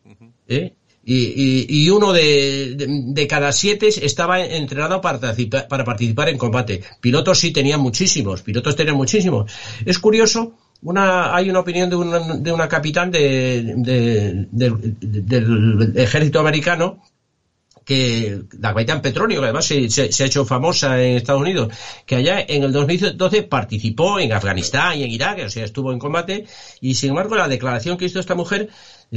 ¿Eh? 0.47 0.73
Y, 1.03 1.15
y, 1.15 1.65
y, 1.67 1.89
uno 1.89 2.13
de, 2.13 2.75
de, 2.77 3.27
cada 3.27 3.51
siete 3.51 3.87
estaba 3.87 4.39
entrenado 4.45 5.01
para 5.01 5.19
participar, 5.19 5.67
para 5.67 5.83
participar 5.83 6.29
en 6.29 6.37
combate. 6.37 6.83
Pilotos 6.99 7.39
sí 7.39 7.51
tenían 7.51 7.79
muchísimos, 7.79 8.43
pilotos 8.43 8.75
tenían 8.75 8.97
muchísimos. 8.97 9.51
Es 9.83 9.97
curioso, 9.97 10.53
una, 10.83 11.35
hay 11.35 11.49
una 11.49 11.61
opinión 11.61 11.89
de 11.89 11.95
una, 11.95 12.19
de 12.19 12.51
una 12.51 12.67
capitán 12.67 13.09
de, 13.09 13.73
del 14.51 15.93
ejército 15.95 16.39
americano 16.39 17.01
que 17.85 18.43
la 18.59 18.69
Capitán 18.69 19.01
Petróleo, 19.01 19.39
que 19.39 19.45
además 19.45 19.65
se, 19.65 19.89
se, 19.89 20.23
ha 20.23 20.25
hecho 20.25 20.45
famosa 20.45 21.01
en 21.01 21.17
Estados 21.17 21.41
Unidos, 21.41 21.73
que 22.05 22.15
allá 22.15 22.39
en 22.47 22.63
el 22.63 22.71
2012 22.71 23.43
participó 23.43 24.19
en 24.19 24.33
Afganistán 24.33 24.97
y 24.97 25.03
en 25.03 25.11
Irak, 25.11 25.39
o 25.45 25.49
sea, 25.49 25.65
estuvo 25.65 25.91
en 25.91 25.99
combate, 25.99 26.45
y 26.79 26.95
sin 26.95 27.09
embargo 27.09 27.35
la 27.35 27.47
declaración 27.47 27.97
que 27.97 28.05
hizo 28.05 28.19
esta 28.19 28.35
mujer, 28.35 28.69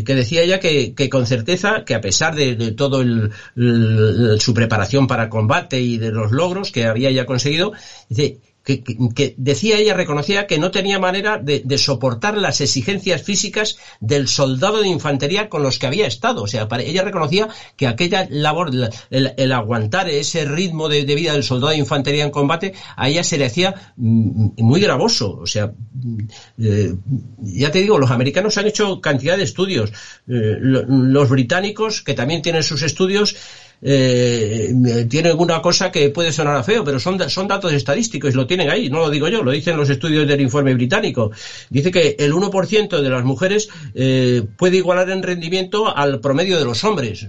que 0.05 0.15
decía 0.15 0.43
ella 0.43 0.61
que, 0.61 0.95
que 0.95 1.09
con 1.09 1.27
certeza, 1.27 1.85
que 1.85 1.95
a 1.95 2.01
pesar 2.01 2.35
de, 2.35 2.73
todo 2.73 3.03
el, 3.03 3.31
el, 3.57 4.41
su 4.41 4.55
preparación 4.55 5.07
para 5.07 5.29
combate 5.29 5.81
y 5.81 5.99
de 5.99 6.11
los 6.11 6.33
logros 6.33 6.73
que 6.73 6.87
había 6.87 7.11
ya 7.11 7.27
conseguido, 7.27 7.73
dice, 8.09 8.39
que, 8.65 8.83
que, 8.83 9.35
decía 9.37 9.79
ella, 9.79 9.95
reconocía 9.95 10.47
que 10.47 10.59
no 10.59 10.71
tenía 10.71 10.99
manera 10.99 11.39
de, 11.39 11.63
soportar 11.79 12.39
las 12.39 12.61
exigencias 12.61 13.23
físicas 13.23 13.77
del 14.01 14.27
soldado 14.27 14.81
de 14.81 14.89
infantería 14.89 15.49
con 15.49 15.63
los 15.63 15.79
que 15.79 15.87
había 15.87 16.07
estado. 16.07 16.43
O 16.43 16.47
sea, 16.47 16.67
para, 16.67 16.83
ella 16.83 17.03
reconocía 17.03 17.49
que 17.77 17.87
aquella 17.87 18.27
labor, 18.31 18.71
el, 19.11 19.53
aguantar 19.53 20.09
ese 20.09 20.45
ritmo 20.47 20.89
de, 20.89 21.05
vida 21.05 21.33
del 21.33 21.45
soldado 21.45 21.73
de 21.73 21.79
infantería 21.79 22.25
en 22.25 22.31
combate, 22.31 22.75
a 22.97 23.09
ella 23.09 23.23
se 23.23 23.37
le 23.37 23.47
hacía 23.47 23.93
mm, 23.97 24.51
muy 24.57 24.81
gravoso. 24.81 25.39
O 25.39 25.47
sea, 25.47 25.73
eh, 26.59 26.95
ya 27.39 27.71
te 27.71 27.81
digo, 27.81 27.99
los 27.99 28.11
americanos 28.11 28.57
han 28.57 28.67
hecho 28.67 29.01
cantidad 29.01 29.37
de 29.37 29.45
estudios. 29.45 29.91
Eh, 30.27 30.57
los 30.59 31.29
británicos, 31.29 32.03
que 32.03 32.15
también 32.15 32.41
tienen 32.41 32.63
sus 32.63 32.83
estudios, 32.83 33.37
eh, 33.87 35.07
tiene 35.11 35.29
alguna 35.29 35.61
cosa 35.61 35.93
que 35.93 36.09
puede 36.09 36.33
sonar 36.33 36.57
a 36.57 36.63
feo, 36.63 36.83
pero 36.83 36.99
son, 36.99 37.29
son 37.29 37.47
datos 37.47 37.71
estadísticos 37.75 38.33
y 38.33 38.37
lo 38.37 38.47
tienen 38.47 38.71
ahí, 38.71 38.89
no 38.89 39.01
lo 39.01 39.11
digo 39.11 39.29
yo, 39.29 39.43
lo 39.43 39.51
dicen 39.51 39.77
los 39.77 39.91
estudios 39.91 40.27
del 40.27 40.41
informe 40.41 40.73
británico. 40.73 41.31
Dice 41.69 41.91
que 41.91 42.17
el 42.19 42.33
1% 42.33 43.01
de 43.01 43.11
las 43.11 43.25
mujeres 43.25 43.69
eh, 43.95 44.43
puede 44.57 44.79
igualar 44.79 45.11
en 45.11 45.23
rendimiento 45.23 45.95
al 45.95 46.21
promedio 46.21 46.59
de 46.59 46.65
los 46.65 46.83
hombres. 46.83 47.29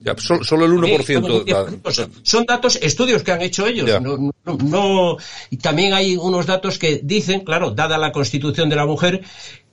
Ya, 0.00 0.14
solo, 0.18 0.44
solo, 0.44 0.66
el 0.66 0.72
1%. 0.72 1.92
Sí, 1.92 2.02
son 2.22 2.44
datos, 2.46 2.78
estudios 2.82 3.22
que 3.22 3.32
han 3.32 3.42
hecho 3.42 3.66
ellos. 3.66 4.00
No, 4.00 4.16
no, 4.16 4.56
no, 4.62 5.16
y 5.50 5.56
también 5.56 5.94
hay 5.94 6.16
unos 6.16 6.46
datos 6.46 6.78
que 6.78 7.00
dicen, 7.02 7.40
claro, 7.40 7.72
dada 7.72 7.98
la 7.98 8.12
constitución 8.12 8.68
de 8.68 8.76
la 8.76 8.86
mujer, 8.86 9.22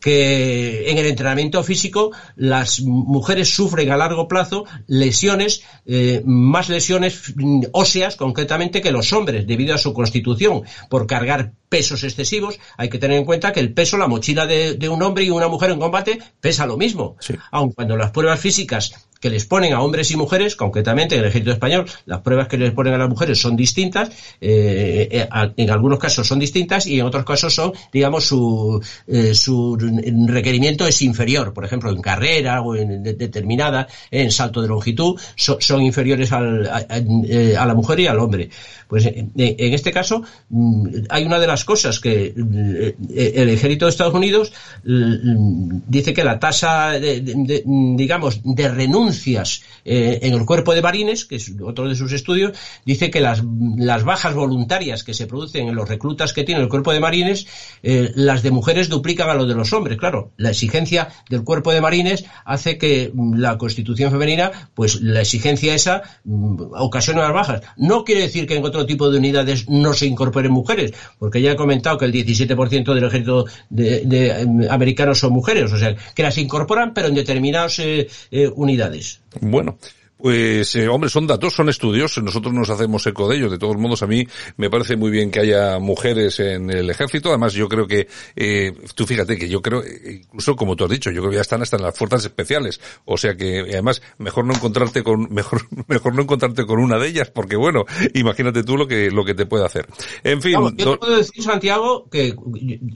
que 0.03 0.91
en 0.91 0.97
el 0.97 1.05
entrenamiento 1.05 1.63
físico 1.63 2.11
las 2.35 2.81
mujeres 2.81 3.55
sufren 3.55 3.89
a 3.89 3.95
largo 3.95 4.27
plazo 4.27 4.65
lesiones, 4.85 5.63
eh, 5.85 6.21
más 6.25 6.67
lesiones 6.67 7.33
óseas 7.71 8.17
concretamente 8.17 8.81
que 8.81 8.91
los 8.91 9.13
hombres 9.13 9.47
debido 9.47 9.73
a 9.73 9.77
su 9.77 9.93
constitución 9.93 10.63
por 10.89 11.07
cargar 11.07 11.53
pesos 11.69 12.03
excesivos. 12.03 12.59
Hay 12.77 12.89
que 12.89 12.99
tener 12.99 13.17
en 13.17 13.23
cuenta 13.23 13.53
que 13.53 13.61
el 13.61 13.73
peso, 13.73 13.97
la 13.97 14.07
mochila 14.07 14.45
de, 14.45 14.73
de 14.73 14.89
un 14.89 15.01
hombre 15.01 15.23
y 15.23 15.29
una 15.29 15.47
mujer 15.47 15.71
en 15.71 15.79
combate 15.79 16.19
pesa 16.41 16.65
lo 16.65 16.75
mismo. 16.75 17.15
Sí. 17.21 17.35
Aun 17.51 17.71
cuando 17.71 17.95
las 17.95 18.11
pruebas 18.11 18.41
físicas 18.41 18.93
que 19.23 19.29
les 19.29 19.45
ponen 19.45 19.71
a 19.71 19.81
hombres 19.81 20.11
y 20.11 20.17
mujeres, 20.17 20.57
concretamente 20.57 21.15
en 21.15 21.21
el 21.21 21.27
ejército 21.29 21.53
español, 21.53 21.85
las 22.05 22.19
pruebas 22.19 22.49
que 22.49 22.57
les 22.57 22.73
ponen 22.73 22.93
a 22.93 22.97
las 22.97 23.07
mujeres 23.07 23.39
son 23.39 23.55
distintas, 23.55 24.09
eh, 24.41 25.29
en 25.55 25.69
algunos 25.69 25.97
casos 25.97 26.27
son 26.27 26.39
distintas 26.39 26.85
y 26.87 26.99
en 26.99 27.05
otros 27.05 27.23
casos 27.23 27.55
son, 27.55 27.71
digamos, 27.93 28.25
su, 28.25 28.83
eh, 29.07 29.33
su 29.33 29.77
el 29.99 30.27
requerimiento 30.27 30.87
es 30.87 31.01
inferior, 31.01 31.53
por 31.53 31.65
ejemplo, 31.65 31.89
en 31.91 32.01
carrera 32.01 32.61
o 32.61 32.75
en 32.75 33.03
de- 33.03 33.13
determinada, 33.13 33.87
en 34.11 34.31
salto 34.31 34.61
de 34.61 34.67
longitud, 34.67 35.19
so- 35.35 35.57
son 35.59 35.81
inferiores 35.81 36.31
al- 36.31 36.67
a, 36.67 36.77
a- 36.77 36.97
eh, 37.27 37.53
la 37.55 37.73
mujer 37.75 37.99
y 37.99 38.07
al 38.07 38.19
hombre. 38.19 38.49
Pues 38.87 39.05
eh, 39.05 39.25
en 39.35 39.73
este 39.73 39.91
caso 39.91 40.23
mm, 40.49 40.87
hay 41.09 41.25
una 41.25 41.39
de 41.39 41.47
las 41.47 41.65
cosas 41.65 41.99
que 41.99 42.33
mm, 42.35 42.75
eh, 43.15 43.33
el 43.35 43.49
ejército 43.49 43.85
de 43.85 43.89
Estados 43.91 44.13
Unidos 44.13 44.51
dice 44.83 46.13
que 46.13 46.23
la 46.23 46.39
tasa 46.39 46.91
de, 46.91 47.21
de- 47.21 47.33
de, 47.35 47.63
mm, 47.65 47.95
digamos 47.95 48.41
de 48.43 48.67
renuncias 48.69 49.61
eh, 49.85 50.19
en 50.21 50.33
el 50.33 50.45
cuerpo 50.45 50.73
de 50.73 50.81
marines, 50.81 51.25
que 51.25 51.35
es 51.37 51.51
otro 51.63 51.87
de 51.87 51.95
sus 51.95 52.11
estudios, 52.11 52.53
dice 52.85 53.09
que 53.09 53.21
las, 53.21 53.41
las 53.77 54.03
bajas 54.03 54.33
voluntarias 54.35 55.03
que 55.03 55.13
se 55.13 55.27
producen 55.27 55.67
en 55.67 55.75
los 55.75 55.87
reclutas 55.89 56.33
que 56.33 56.43
tiene 56.43 56.61
el 56.61 56.69
cuerpo 56.69 56.91
de 56.93 56.99
marines, 56.99 57.47
eh, 57.81 58.11
las 58.15 58.43
de 58.43 58.51
mujeres 58.51 58.89
duplican 58.89 59.29
a 59.29 59.33
lo 59.33 59.45
de 59.45 59.55
los 59.55 59.71
hombres. 59.73 59.82
Claro, 59.97 60.31
la 60.37 60.51
exigencia 60.51 61.09
del 61.29 61.43
cuerpo 61.43 61.71
de 61.71 61.81
marines 61.81 62.25
hace 62.45 62.77
que 62.77 63.11
mm, 63.13 63.35
la 63.35 63.57
constitución 63.57 64.11
femenina, 64.11 64.51
pues 64.73 65.01
la 65.01 65.21
exigencia 65.21 65.75
esa 65.75 66.03
mm, 66.23 66.73
ocasiona 66.77 67.21
las 67.21 67.33
bajas. 67.33 67.61
No 67.77 68.03
quiere 68.03 68.21
decir 68.21 68.47
que 68.47 68.55
en 68.55 68.65
otro 68.65 68.85
tipo 68.85 69.09
de 69.09 69.17
unidades 69.17 69.69
no 69.69 69.93
se 69.93 70.05
incorporen 70.05 70.51
mujeres, 70.51 70.93
porque 71.19 71.41
ya 71.41 71.51
he 71.51 71.55
comentado 71.55 71.97
que 71.97 72.05
el 72.05 72.13
17% 72.13 72.93
del 72.93 73.03
ejército 73.03 73.45
de, 73.69 74.01
de, 74.05 74.41
em, 74.41 74.69
americano 74.69 75.15
son 75.15 75.33
mujeres, 75.33 75.71
o 75.71 75.77
sea, 75.77 75.95
que 76.15 76.23
las 76.23 76.37
incorporan, 76.37 76.93
pero 76.93 77.07
en 77.07 77.15
determinadas 77.15 77.79
eh, 77.79 78.07
eh, 78.31 78.49
unidades. 78.55 79.21
Bueno. 79.41 79.77
Pues, 80.23 80.73
eh, 80.77 80.87
hombre, 80.87 81.09
son 81.09 81.27
datos, 81.27 81.53
son 81.53 81.67
estudios, 81.67 82.17
nosotros 82.23 82.53
nos 82.53 82.69
hacemos 82.69 83.05
eco 83.05 83.27
de 83.27 83.35
ellos. 83.35 83.51
De 83.51 83.57
todos 83.57 83.75
modos, 83.75 84.03
a 84.03 84.07
mí 84.07 84.25
me 84.55 84.69
parece 84.69 84.95
muy 84.95 85.11
bien 85.11 85.29
que 85.29 85.41
haya 85.41 85.79
mujeres 85.79 86.39
en 86.39 86.69
el 86.69 86.89
ejército. 86.89 87.27
Además, 87.27 87.51
yo 87.51 87.67
creo 87.67 87.85
que, 87.87 88.07
eh, 88.37 88.71
tú 88.95 89.05
fíjate 89.05 89.37
que 89.37 89.49
yo 89.49 89.61
creo, 89.61 89.83
eh, 89.83 90.21
incluso 90.23 90.55
como 90.55 90.77
tú 90.77 90.85
has 90.85 90.91
dicho, 90.91 91.11
yo 91.11 91.19
creo 91.19 91.31
que 91.31 91.35
ya 91.35 91.41
están 91.41 91.61
hasta 91.61 91.75
en 91.75 91.83
las 91.83 91.97
fuerzas 91.97 92.23
especiales. 92.23 92.79
O 93.03 93.17
sea 93.17 93.35
que, 93.35 93.65
y 93.67 93.71
además, 93.73 94.01
mejor 94.17 94.45
no 94.45 94.53
encontrarte 94.53 95.03
con, 95.03 95.27
mejor, 95.29 95.63
mejor 95.87 96.15
no 96.15 96.21
encontrarte 96.21 96.65
con 96.65 96.79
una 96.79 96.97
de 96.99 97.09
ellas, 97.09 97.29
porque 97.29 97.57
bueno, 97.57 97.83
imagínate 98.13 98.63
tú 98.63 98.77
lo 98.77 98.87
que, 98.87 99.11
lo 99.11 99.25
que 99.25 99.33
te 99.35 99.45
puede 99.45 99.65
hacer. 99.65 99.87
En 100.23 100.41
fin, 100.41 100.53
Vamos, 100.53 100.75
yo 100.77 100.91
te 100.93 100.97
puedo 100.99 101.17
decir, 101.17 101.43
Santiago, 101.43 102.07
que 102.09 102.33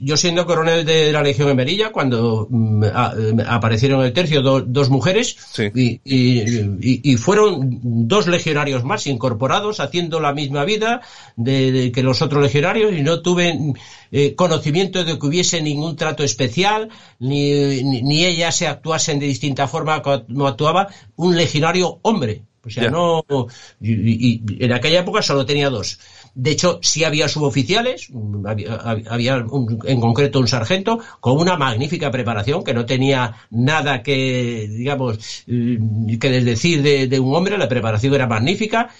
yo 0.00 0.16
siendo 0.16 0.46
coronel 0.46 0.86
de 0.86 1.12
la 1.12 1.22
Legión 1.22 1.50
en 1.50 1.56
Merilla, 1.56 1.92
cuando 1.92 2.46
mm, 2.48 2.84
a- 2.84 3.12
eh, 3.18 3.36
aparecieron 3.46 4.00
en 4.00 4.06
el 4.06 4.12
tercio 4.14 4.40
do- 4.40 4.62
dos 4.62 4.88
mujeres, 4.88 5.36
y, 5.74 6.00
y- 6.04 6.40
y- 6.80 7.12
y 7.12 7.17
fueron 7.18 7.80
dos 8.08 8.26
legionarios 8.26 8.84
más 8.84 9.06
incorporados, 9.06 9.80
haciendo 9.80 10.20
la 10.20 10.32
misma 10.32 10.64
vida 10.64 11.02
de, 11.36 11.92
que 11.92 12.02
los 12.02 12.22
otros 12.22 12.42
legionarios, 12.42 12.92
y 12.92 13.02
no 13.02 13.20
tuve 13.20 13.74
eh, 14.10 14.34
conocimiento 14.34 15.04
de 15.04 15.18
que 15.18 15.26
hubiese 15.26 15.60
ningún 15.60 15.96
trato 15.96 16.24
especial, 16.24 16.88
ni, 17.18 17.82
ni, 17.82 18.02
ni 18.02 18.24
ellas 18.24 18.56
se 18.56 18.66
actuasen 18.66 19.18
de 19.18 19.26
distinta 19.26 19.68
forma 19.68 20.02
como 20.02 20.46
actuaba 20.46 20.88
un 21.16 21.36
legionario 21.36 22.00
hombre. 22.02 22.47
O 22.68 22.70
sea, 22.70 22.86
no, 22.88 23.24
y, 23.80 24.42
en 24.64 24.72
aquella 24.72 25.00
época 25.00 25.22
solo 25.22 25.44
tenía 25.46 25.70
dos. 25.70 25.98
De 26.34 26.50
hecho, 26.50 26.78
sí 26.82 27.02
había 27.04 27.28
suboficiales, 27.28 28.08
mm, 28.10 28.46
había, 28.46 28.74
había 29.08 29.36
un- 29.38 29.80
en 29.84 30.00
concreto 30.00 30.38
un 30.38 30.46
sargento 30.48 31.00
con 31.20 31.38
una 31.38 31.56
magnífica 31.56 32.10
preparación 32.10 32.62
que 32.62 32.74
no 32.74 32.84
tenía 32.86 33.34
nada 33.50 34.02
que, 34.02 34.68
digamos, 34.68 35.18
mm, 35.46 36.18
que 36.18 36.30
decir 36.42 36.82
de, 36.82 37.06
de 37.08 37.18
un 37.20 37.34
hombre, 37.34 37.58
la 37.58 37.68
preparación 37.68 38.14
era 38.14 38.26
magnífica. 38.26 38.90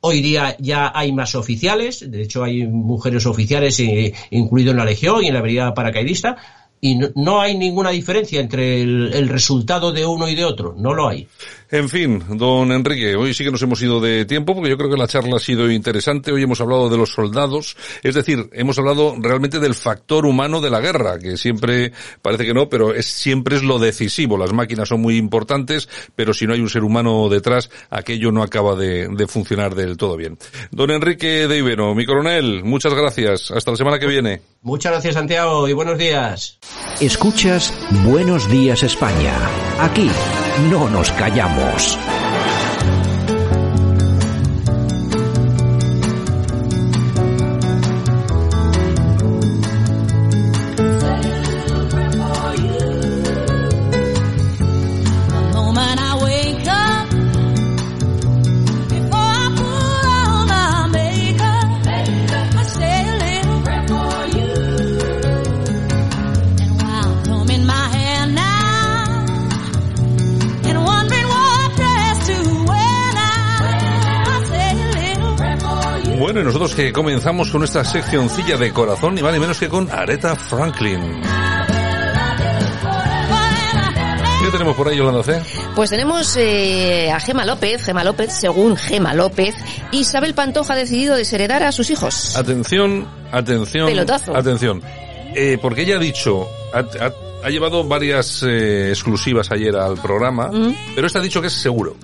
Hoy 0.00 0.20
día 0.20 0.56
ya 0.60 0.92
hay 0.94 1.12
más 1.12 1.34
oficiales, 1.34 2.08
de 2.10 2.22
hecho 2.22 2.44
hay 2.44 2.66
mujeres 2.66 3.26
oficiales 3.26 3.80
eh, 3.80 4.12
incluido 4.30 4.70
en 4.70 4.76
la 4.76 4.84
Legión 4.84 5.24
y 5.24 5.28
en 5.28 5.34
la 5.34 5.40
Brigada 5.42 5.74
Paracaidista, 5.74 6.36
y 6.80 6.94
no, 6.96 7.08
no 7.16 7.40
hay 7.40 7.56
ninguna 7.56 7.90
diferencia 7.90 8.40
entre 8.40 8.82
el, 8.82 9.10
el 9.14 9.28
resultado 9.28 9.92
de 9.92 10.04
uno 10.06 10.28
y 10.28 10.34
de 10.34 10.44
otro, 10.44 10.74
no 10.78 10.94
lo 10.94 11.08
hay. 11.08 11.26
En 11.68 11.88
fin, 11.88 12.22
don 12.28 12.70
Enrique, 12.70 13.16
hoy 13.16 13.34
sí 13.34 13.42
que 13.42 13.50
nos 13.50 13.60
hemos 13.62 13.82
ido 13.82 14.00
de 14.00 14.24
tiempo 14.24 14.54
porque 14.54 14.70
yo 14.70 14.76
creo 14.76 14.88
que 14.88 14.96
la 14.96 15.08
charla 15.08 15.36
ha 15.36 15.40
sido 15.40 15.68
interesante. 15.68 16.30
Hoy 16.30 16.44
hemos 16.44 16.60
hablado 16.60 16.88
de 16.88 16.96
los 16.96 17.10
soldados, 17.10 17.76
es 18.04 18.14
decir, 18.14 18.48
hemos 18.52 18.78
hablado 18.78 19.16
realmente 19.18 19.58
del 19.58 19.74
factor 19.74 20.26
humano 20.26 20.60
de 20.60 20.70
la 20.70 20.80
guerra, 20.80 21.18
que 21.18 21.36
siempre 21.36 21.92
parece 22.22 22.46
que 22.46 22.54
no, 22.54 22.68
pero 22.68 22.94
es 22.94 23.06
siempre 23.06 23.56
es 23.56 23.64
lo 23.64 23.80
decisivo. 23.80 24.38
Las 24.38 24.52
máquinas 24.52 24.88
son 24.88 25.00
muy 25.00 25.16
importantes, 25.16 25.88
pero 26.14 26.32
si 26.32 26.46
no 26.46 26.54
hay 26.54 26.60
un 26.60 26.70
ser 26.70 26.84
humano 26.84 27.28
detrás, 27.28 27.68
aquello 27.90 28.30
no 28.30 28.44
acaba 28.44 28.76
de, 28.76 29.08
de 29.08 29.26
funcionar 29.26 29.74
del 29.74 29.96
todo 29.96 30.16
bien. 30.16 30.38
Don 30.70 30.92
Enrique 30.92 31.48
de 31.48 31.58
Ibero, 31.58 31.96
mi 31.96 32.06
coronel, 32.06 32.62
muchas 32.62 32.94
gracias. 32.94 33.50
Hasta 33.50 33.72
la 33.72 33.76
semana 33.76 33.98
que 33.98 34.06
viene. 34.06 34.40
Muchas 34.62 34.92
gracias, 34.92 35.14
Santiago, 35.14 35.66
y 35.66 35.72
buenos 35.72 35.98
días. 35.98 36.58
Escuchas 37.00 37.72
Buenos 38.04 38.48
Días 38.48 38.84
España. 38.84 39.34
Aquí 39.80 40.08
no 40.58 40.88
nos 40.88 41.12
callamos. 41.12 41.98
Que 76.76 76.92
comenzamos 76.92 77.50
con 77.50 77.64
esta 77.64 77.84
seccioncilla 77.84 78.56
de 78.58 78.70
corazón, 78.72 79.16
y 79.18 79.22
vale 79.22 79.40
menos 79.40 79.58
que 79.58 79.68
con 79.68 79.90
Aretha 79.90 80.36
Franklin. 80.36 81.22
¿Qué 84.44 84.50
tenemos 84.52 84.76
por 84.76 84.88
ahí, 84.88 84.96
Yolanda 84.96 85.22
C? 85.24 85.40
Pues 85.74 85.90
tenemos 85.90 86.36
eh, 86.36 87.10
a 87.10 87.18
Gema 87.18 87.44
López, 87.44 87.82
Gema 87.82 88.04
López, 88.04 88.32
según 88.32 88.76
Gema 88.76 89.14
López, 89.14 89.54
Isabel 89.90 90.34
Pantoja 90.34 90.74
ha 90.74 90.76
decidido 90.76 91.16
desheredar 91.16 91.62
a 91.64 91.72
sus 91.72 91.90
hijos. 91.90 92.36
Atención, 92.36 93.08
atención, 93.32 93.86
Pelotazo. 93.88 94.36
atención. 94.36 94.82
Eh, 95.34 95.58
porque 95.60 95.82
ella 95.82 95.96
ha 95.96 96.00
dicho, 96.00 96.46
ha, 96.72 96.78
ha- 96.80 97.12
ha 97.44 97.48
llevado 97.50 97.84
varias 97.84 98.42
eh, 98.46 98.90
exclusivas 98.90 99.50
ayer 99.50 99.74
al 99.76 99.96
programa, 99.96 100.50
pero 100.94 101.06
esta 101.06 101.18
ha 101.18 101.22
dicho 101.22 101.40
que 101.40 101.46
es 101.48 101.52
seguro. 101.54 101.96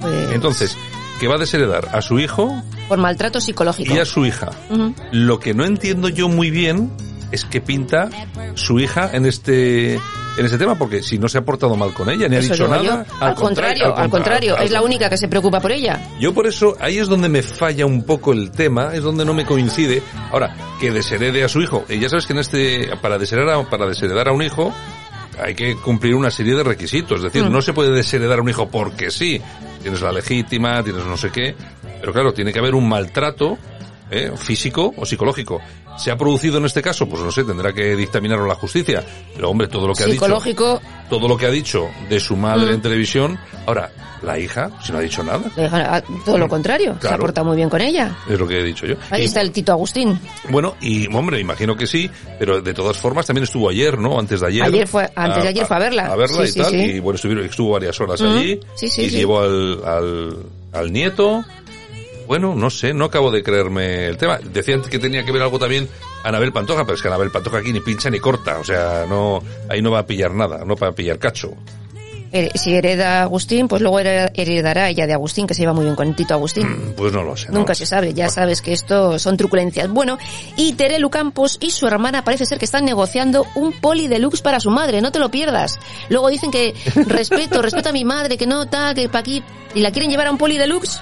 Pues, 0.00 0.32
Entonces, 0.32 0.76
que 1.20 1.28
va 1.28 1.34
a 1.36 1.38
desheredar 1.38 1.88
a 1.92 2.00
su 2.02 2.18
hijo 2.18 2.60
por 2.88 2.98
maltrato 2.98 3.40
psicológico. 3.40 3.94
y 3.94 3.98
a 3.98 4.04
su 4.04 4.24
hija. 4.26 4.50
Lo 5.12 5.38
que 5.38 5.54
no 5.54 5.64
entiendo 5.64 6.08
yo 6.08 6.28
muy 6.28 6.50
bien 6.50 6.90
es 7.30 7.44
que 7.44 7.60
pinta 7.60 8.08
su 8.54 8.80
hija 8.80 9.10
en 9.12 9.26
este 9.26 9.94
en 10.38 10.44
este 10.44 10.56
tema, 10.56 10.76
porque 10.78 11.02
si 11.02 11.18
no 11.18 11.28
se 11.28 11.36
ha 11.38 11.44
portado 11.44 11.74
mal 11.74 11.92
con 11.92 12.08
ella, 12.08 12.28
ni 12.28 12.36
ha 12.36 12.38
dicho 12.40 12.68
nada. 12.68 13.04
Al, 13.18 13.34
contrario, 13.34 13.86
al 13.86 13.92
contra- 13.92 14.08
contrario, 14.08 14.56
al- 14.56 14.64
es 14.66 14.70
la 14.70 14.82
única 14.82 15.10
que 15.10 15.16
se 15.16 15.26
preocupa 15.26 15.58
por 15.58 15.72
ella. 15.72 16.00
yo 16.20 16.32
por 16.32 16.46
eso, 16.46 16.76
ahí 16.78 16.98
es 16.98 17.08
donde 17.08 17.28
me 17.28 17.42
falla 17.42 17.84
un 17.86 18.04
poco 18.04 18.32
el 18.32 18.52
tema, 18.52 18.94
es 18.94 19.02
donde 19.02 19.24
no 19.24 19.34
me 19.34 19.44
coincide. 19.44 20.00
Ahora, 20.30 20.54
que 20.80 20.92
desherede 20.92 21.42
a 21.42 21.48
su 21.48 21.60
hijo. 21.60 21.84
Y 21.88 21.98
ya 21.98 22.08
sabes 22.08 22.24
que 22.26 22.34
en 22.34 22.38
este, 22.38 22.88
para 23.02 23.18
desheredar 23.18 23.56
a, 23.58 23.68
para 23.68 23.86
desheredar 23.88 24.28
a 24.28 24.32
un 24.32 24.42
hijo, 24.42 24.72
hay 25.44 25.56
que 25.56 25.74
cumplir 25.74 26.14
una 26.14 26.30
serie 26.30 26.54
de 26.54 26.62
requisitos. 26.62 27.18
Es 27.18 27.24
decir, 27.24 27.42
Mm. 27.44 27.52
no 27.52 27.60
se 27.60 27.72
puede 27.72 27.90
desheredar 27.90 28.38
a 28.38 28.42
un 28.42 28.48
hijo 28.48 28.68
porque 28.68 29.10
sí. 29.10 29.40
Tienes 29.82 30.00
la 30.02 30.10
legítima, 30.12 30.82
tienes 30.84 31.04
no 31.04 31.16
sé 31.16 31.30
qué. 31.30 31.54
Pero 32.00 32.12
claro, 32.12 32.32
tiene 32.32 32.52
que 32.52 32.58
haber 32.58 32.74
un 32.74 32.88
maltrato 32.88 33.58
¿eh? 34.10 34.32
físico 34.36 34.92
o 34.96 35.04
psicológico. 35.06 35.60
¿Se 35.98 36.12
ha 36.12 36.16
producido 36.16 36.58
en 36.58 36.64
este 36.64 36.80
caso? 36.80 37.08
Pues 37.08 37.20
no 37.22 37.32
sé, 37.32 37.42
tendrá 37.42 37.72
que 37.72 37.96
dictaminarlo 37.96 38.46
la 38.46 38.54
justicia. 38.54 39.04
Pero 39.34 39.50
hombre, 39.50 39.66
todo 39.66 39.88
lo 39.88 39.94
que 39.94 40.04
ha 40.04 40.06
dicho 40.06 40.20
Psicológico, 40.24 40.80
todo 41.10 41.26
lo 41.26 41.36
que 41.36 41.46
ha 41.46 41.50
dicho 41.50 41.88
de 42.08 42.20
su 42.20 42.36
madre 42.36 42.70
Mm. 42.70 42.74
en 42.74 42.82
televisión. 42.82 43.38
Ahora, 43.66 43.90
la 44.22 44.38
hija, 44.38 44.70
si 44.84 44.92
no 44.92 44.98
ha 44.98 45.00
dicho 45.00 45.24
nada, 45.24 45.40
le 45.56 45.62
deja- 45.64 45.96
a- 45.96 46.02
todo 46.24 46.38
lo 46.38 46.48
contrario, 46.48 46.96
se 47.00 47.08
ha 47.08 47.18
portado 47.18 47.48
muy 47.48 47.56
bien 47.56 47.68
con 47.68 47.80
ella. 47.80 48.16
es 48.30 48.38
lo 48.38 48.46
que 48.46 48.60
he 48.60 48.62
dicho 48.62 48.86
yo. 48.86 48.94
Ahí 49.10 49.22
Y, 49.22 49.24
está 49.24 49.40
el 49.40 49.50
Tito 49.50 49.72
Agustín. 49.72 50.16
Bueno, 50.50 50.76
y 50.80 51.12
hombre, 51.12 51.40
imagino 51.40 51.76
que 51.76 51.88
sí, 51.88 52.08
pero 52.38 52.60
de 52.62 52.74
todas 52.74 52.96
formas 52.96 53.26
también 53.26 53.42
estuvo 53.44 53.68
ayer, 53.68 53.98
¿no? 53.98 54.20
Antes 54.20 54.40
de 54.40 54.46
ayer. 54.46 54.62
Ayer 54.62 54.86
fue- 54.86 55.10
antes 55.16 55.42
de 55.42 55.48
ayer 55.48 55.66
fue 55.66 55.76
a 55.76 55.80
verla. 55.80 56.06
A 56.06 56.14
verla 56.16 56.36
Sí, 56.36 56.42
y 56.44 56.52
sí, 56.52 56.60
tal, 56.60 56.70
sí. 56.70 56.76
y 56.76 57.00
bueno, 57.00 57.16
estuvieron, 57.16 57.44
estuvo 57.44 57.72
varias 57.72 58.00
horas 58.00 58.20
Mm. 58.20 58.24
allí. 58.38 58.60
Sí, 58.76 58.88
sí, 58.88 59.02
y 59.02 59.08
llevó 59.10 59.40
al, 59.40 59.82
al, 59.84 60.36
al 60.72 60.92
nieto. 60.92 61.44
Bueno, 62.28 62.54
no 62.54 62.68
sé, 62.70 62.92
no 62.94 63.06
acabo 63.06 63.30
de 63.30 63.42
creerme 63.42 64.06
el 64.06 64.16
tema. 64.18 64.38
Decían 64.38 64.82
que 64.82 64.98
tenía 64.98 65.24
que 65.24 65.32
ver 65.32 65.42
algo 65.42 65.58
también 65.58 65.88
Anabel 66.22 66.52
Pantoja, 66.52 66.84
pero 66.84 66.94
es 66.94 67.02
que 67.02 67.08
Anabel 67.08 67.30
Pantoja 67.30 67.58
aquí 67.58 67.72
ni 67.72 67.80
pincha 67.80 68.10
ni 68.10 68.20
corta, 68.20 68.58
o 68.58 68.64
sea, 68.64 69.06
no, 69.08 69.42
ahí 69.68 69.80
no 69.82 69.90
va 69.90 70.00
a 70.00 70.06
pillar 70.06 70.32
nada, 70.34 70.64
no 70.64 70.76
va 70.76 70.88
a 70.88 70.92
pillar 70.92 71.18
cacho. 71.18 71.54
Eh, 72.30 72.50
Si 72.54 72.74
hereda 72.74 73.22
Agustín, 73.22 73.68
pues 73.68 73.80
luego 73.80 73.98
hereda- 74.00 74.30
heredará 74.34 74.90
ella 74.90 75.06
de 75.06 75.14
Agustín, 75.14 75.46
que 75.46 75.54
se 75.54 75.62
lleva 75.62 75.72
muy 75.72 75.84
bien 75.84 75.96
con 75.96 76.14
Tito 76.14 76.34
Agustín. 76.34 76.92
Pues 76.94 77.10
no 77.14 77.22
lo 77.22 77.34
sé. 77.34 77.50
Nunca 77.50 77.74
se 77.74 77.86
sabe, 77.86 78.12
ya 78.12 78.28
sabes 78.28 78.60
que 78.60 78.74
esto 78.74 79.18
son 79.18 79.38
truculencias. 79.38 79.88
Bueno, 79.88 80.18
y 80.54 80.74
Terelu 80.74 81.08
Campos 81.08 81.56
y 81.62 81.70
su 81.70 81.86
hermana 81.86 82.24
parece 82.24 82.44
ser 82.44 82.58
que 82.58 82.66
están 82.66 82.84
negociando 82.84 83.46
un 83.54 83.72
poli 83.72 84.08
deluxe 84.08 84.42
para 84.42 84.60
su 84.60 84.68
madre, 84.68 85.00
no 85.00 85.10
te 85.10 85.18
lo 85.18 85.30
pierdas. 85.30 85.78
Luego 86.10 86.28
dicen 86.28 86.50
que 86.50 86.74
respeto, 87.06 87.62
respeto 87.62 87.88
a 87.88 87.92
mi 87.92 88.04
madre, 88.04 88.36
que 88.36 88.46
no, 88.46 88.66
tal, 88.68 88.94
que 88.94 89.08
pa' 89.08 89.20
aquí, 89.20 89.42
y 89.74 89.80
la 89.80 89.90
quieren 89.90 90.10
llevar 90.10 90.26
a 90.26 90.30
un 90.30 90.36
poli 90.36 90.58
deluxe 90.58 91.00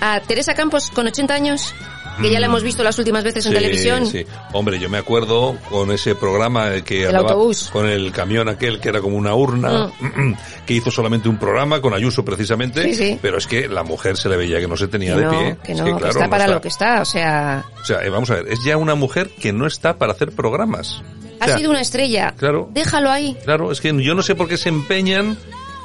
a 0.00 0.20
Teresa 0.20 0.54
Campos 0.54 0.90
con 0.90 1.06
80 1.06 1.34
años, 1.34 1.74
que 2.20 2.30
ya 2.30 2.40
la 2.40 2.46
hemos 2.46 2.62
visto 2.64 2.82
las 2.82 2.98
últimas 2.98 3.22
veces 3.22 3.46
en 3.46 3.52
Mm. 3.52 3.54
Sí, 3.56 3.60
televisión. 3.60 4.06
sí. 4.06 4.24
Hombre, 4.52 4.78
yo 4.80 4.88
me 4.90 4.98
acuerdo 4.98 5.56
con 5.70 5.92
ese 5.92 6.14
programa 6.16 6.70
que 6.84 7.04
El 7.04 7.14
autobús. 7.16 7.68
con 7.72 7.86
el 7.88 8.10
camión 8.12 8.48
aquel 8.48 8.80
que 8.80 8.88
era 8.88 9.00
como 9.00 9.16
una 9.16 9.34
urna, 9.34 9.90
que 10.66 10.74
hizo 10.74 10.90
solamente 10.90 11.28
un 11.28 11.36
programa 11.38 11.80
con 11.80 11.94
Ayuso 11.94 12.24
precisamente, 12.24 12.82
Sí, 12.82 12.94
sí. 12.94 13.18
pero 13.22 13.38
es 13.38 13.46
que 13.46 13.68
la 13.68 13.84
mujer 13.84 14.16
se 14.16 14.28
le 14.28 14.36
veía 14.36 14.58
que 14.60 14.66
no 14.68 14.76
se 14.76 14.88
tenía 14.88 15.14
Que 15.14 15.20
de 15.20 15.26
no, 15.26 15.30
pie. 15.30 15.56
que 15.64 15.74
no, 15.74 15.84
que, 15.84 15.90
que 15.92 15.96
claro, 15.98 16.08
está 16.12 16.24
no 16.24 16.30
para 16.30 16.44
está. 16.44 16.54
lo 16.54 16.60
que 16.60 16.68
está, 16.68 17.00
o 17.02 17.04
sea, 17.04 17.64
O 17.80 17.84
sea, 17.84 18.02
eh, 18.04 18.10
vamos 18.10 18.30
a 18.30 18.34
ver, 18.36 18.48
es 18.48 18.58
ya 18.64 18.76
una 18.76 18.94
mujer 18.96 19.30
que 19.40 19.52
no 19.52 19.66
está 19.66 19.96
para 19.96 20.12
hacer 20.12 20.32
programas. 20.32 21.00
O 21.40 21.44
ha 21.44 21.46
sea, 21.46 21.56
sido 21.58 21.70
una 21.70 21.80
estrella. 21.80 22.34
Claro. 22.36 22.68
Déjalo 22.72 23.12
ahí. 23.12 23.36
Claro, 23.44 23.70
es 23.70 23.80
que 23.80 23.94
yo 24.02 24.14
no 24.16 24.22
sé 24.22 24.34
por 24.34 24.48
qué 24.48 24.56
se 24.56 24.70
empeñan 24.70 25.38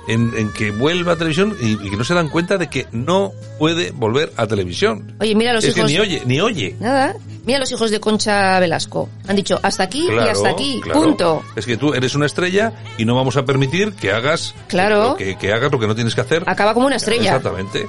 en, 0.08 0.34
en 0.38 0.52
que 0.52 0.72
vuelva 0.72 1.14
a 1.14 1.16
televisión 1.16 1.56
y, 1.62 1.74
y 1.74 1.90
que 1.90 1.98
no 1.98 2.04
se 2.04 2.14
dan 2.14 2.30
cuenta 2.30 2.58
de 2.58 2.68
que 2.70 2.88
no 2.92 3.32
puede 3.60 3.92
volver 3.92 4.32
a 4.38 4.48
televisión. 4.48 5.16
Oye, 5.20 5.36
mira 5.36 5.54
los 5.54 5.64
es 5.64 5.76
hijos. 5.78 5.88
que 5.90 5.94
ni 5.94 6.00
oye, 6.00 6.22
ni 6.26 6.42
oye. 6.42 6.76
Nada. 6.80 7.16
Mira 7.46 7.60
los 7.60 7.72
hijos 7.72 7.92
de 7.92 8.00
Concha 8.00 8.58
Velasco. 8.60 9.10
Han 9.28 9.36
dicho 9.36 9.60
hasta 9.64 9.84
aquí 9.84 10.08
y 10.10 10.18
hasta 10.18 10.50
aquí. 10.50 10.80
claro. 10.82 11.02
Punto. 11.02 11.44
Es 11.56 11.66
que 11.66 11.76
tú 11.78 11.94
eres 11.94 12.16
una 12.16 12.26
estrella 12.26 12.72
y 12.98 13.04
no 13.06 13.16
vamos 13.16 13.36
a 13.38 13.44
permitir 13.46 13.94
que 13.94 14.12
hagas 14.12 14.56
Claro. 14.68 15.10
lo 15.10 15.16
que, 15.18 15.38
que 15.38 15.52
hagas 15.52 15.72
lo 15.72 15.80
que 15.80 15.88
no 15.88 15.96
tienes 15.96 16.16
que 16.16 16.22
hacer. 16.22 16.44
Acaba 16.48 16.74
como 16.74 16.88
una 16.88 16.96
estrella. 16.96 17.36
Exactamente. 17.36 17.86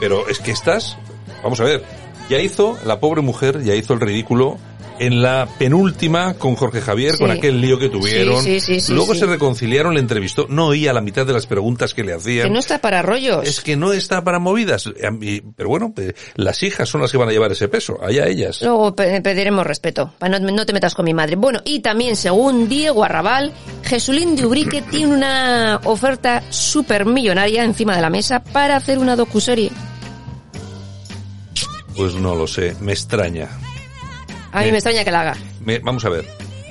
Pero 0.00 0.28
es 0.28 0.40
que 0.40 0.50
estás, 0.50 0.96
vamos 1.42 1.60
a 1.60 1.64
ver, 1.64 1.84
ya 2.28 2.38
hizo 2.40 2.76
la 2.84 2.98
pobre 3.00 3.22
mujer, 3.22 3.62
ya 3.62 3.74
hizo 3.76 3.94
el 3.94 4.00
ridículo 4.00 4.58
en 4.98 5.22
la 5.22 5.48
penúltima 5.58 6.34
con 6.34 6.54
Jorge 6.56 6.80
Javier, 6.80 7.12
Sí. 7.12 7.18
con 7.18 7.30
aquel 7.30 7.60
lío 7.60 7.78
que 7.78 7.88
tuvieron. 7.88 8.42
Sí, 8.42 8.60
sí, 8.60 8.78
Luego 8.92 9.14
se 9.14 9.26
reconciliaron, 9.26 9.94
le 9.94 10.00
entrevistó, 10.00 10.46
no 10.48 10.66
oía 10.68 10.92
la 10.92 11.00
mitad 11.00 11.26
de 11.26 11.32
las 11.32 11.46
preguntas 11.46 11.94
que 11.94 12.04
le 12.04 12.14
hacían. 12.14 12.46
Que 12.48 12.52
no 12.52 12.58
está 12.58 12.78
para 12.78 13.02
rollos. 13.02 13.46
Es 13.46 13.60
que 13.60 13.76
no 13.76 13.92
está 13.92 14.24
para 14.24 14.38
movidas. 14.38 14.90
Pero 15.56 15.68
bueno, 15.68 15.92
las 16.34 16.62
hijas 16.62 16.88
son 16.88 17.00
las 17.02 17.10
que 17.12 17.18
van 17.18 17.28
a 17.28 17.32
llevar 17.32 17.52
ese 17.52 17.68
peso, 17.68 17.98
allá 18.02 18.26
ellas. 18.26 18.60
Luego 18.62 18.94
pe- 18.94 19.20
pediremos 19.20 19.66
respeto, 19.66 20.12
para 20.18 20.38
no, 20.38 20.50
no 20.50 20.66
te 20.66 20.72
metas 20.72 20.94
con 20.94 21.04
mi 21.04 21.14
madre. 21.14 21.36
Bueno, 21.36 21.60
y 21.64 21.80
también 21.80 22.16
según 22.16 22.68
Diego 22.68 23.04
Arrabal, 23.04 23.52
Jesulín 23.84 24.36
de 24.36 24.46
Ubrique 24.46 24.82
tiene 24.90 25.14
una 25.14 25.80
oferta 25.84 26.42
súper 26.50 27.04
millonaria 27.06 27.64
encima 27.64 27.94
de 27.96 28.02
la 28.02 28.10
mesa 28.10 28.42
para 28.42 28.76
hacer 28.76 28.98
una 28.98 29.16
docuserie. 29.16 29.70
Pues 31.96 32.14
no 32.14 32.34
lo 32.34 32.46
sé, 32.46 32.76
me 32.80 32.92
extraña. 32.92 33.48
A 34.56 34.62
mí 34.62 34.70
me 34.70 34.78
extraña 34.78 35.04
que 35.04 35.10
la 35.10 35.20
haga. 35.20 35.36
Me- 35.64 35.78
vamos 35.80 36.04
a 36.04 36.08
ver. 36.08 36.24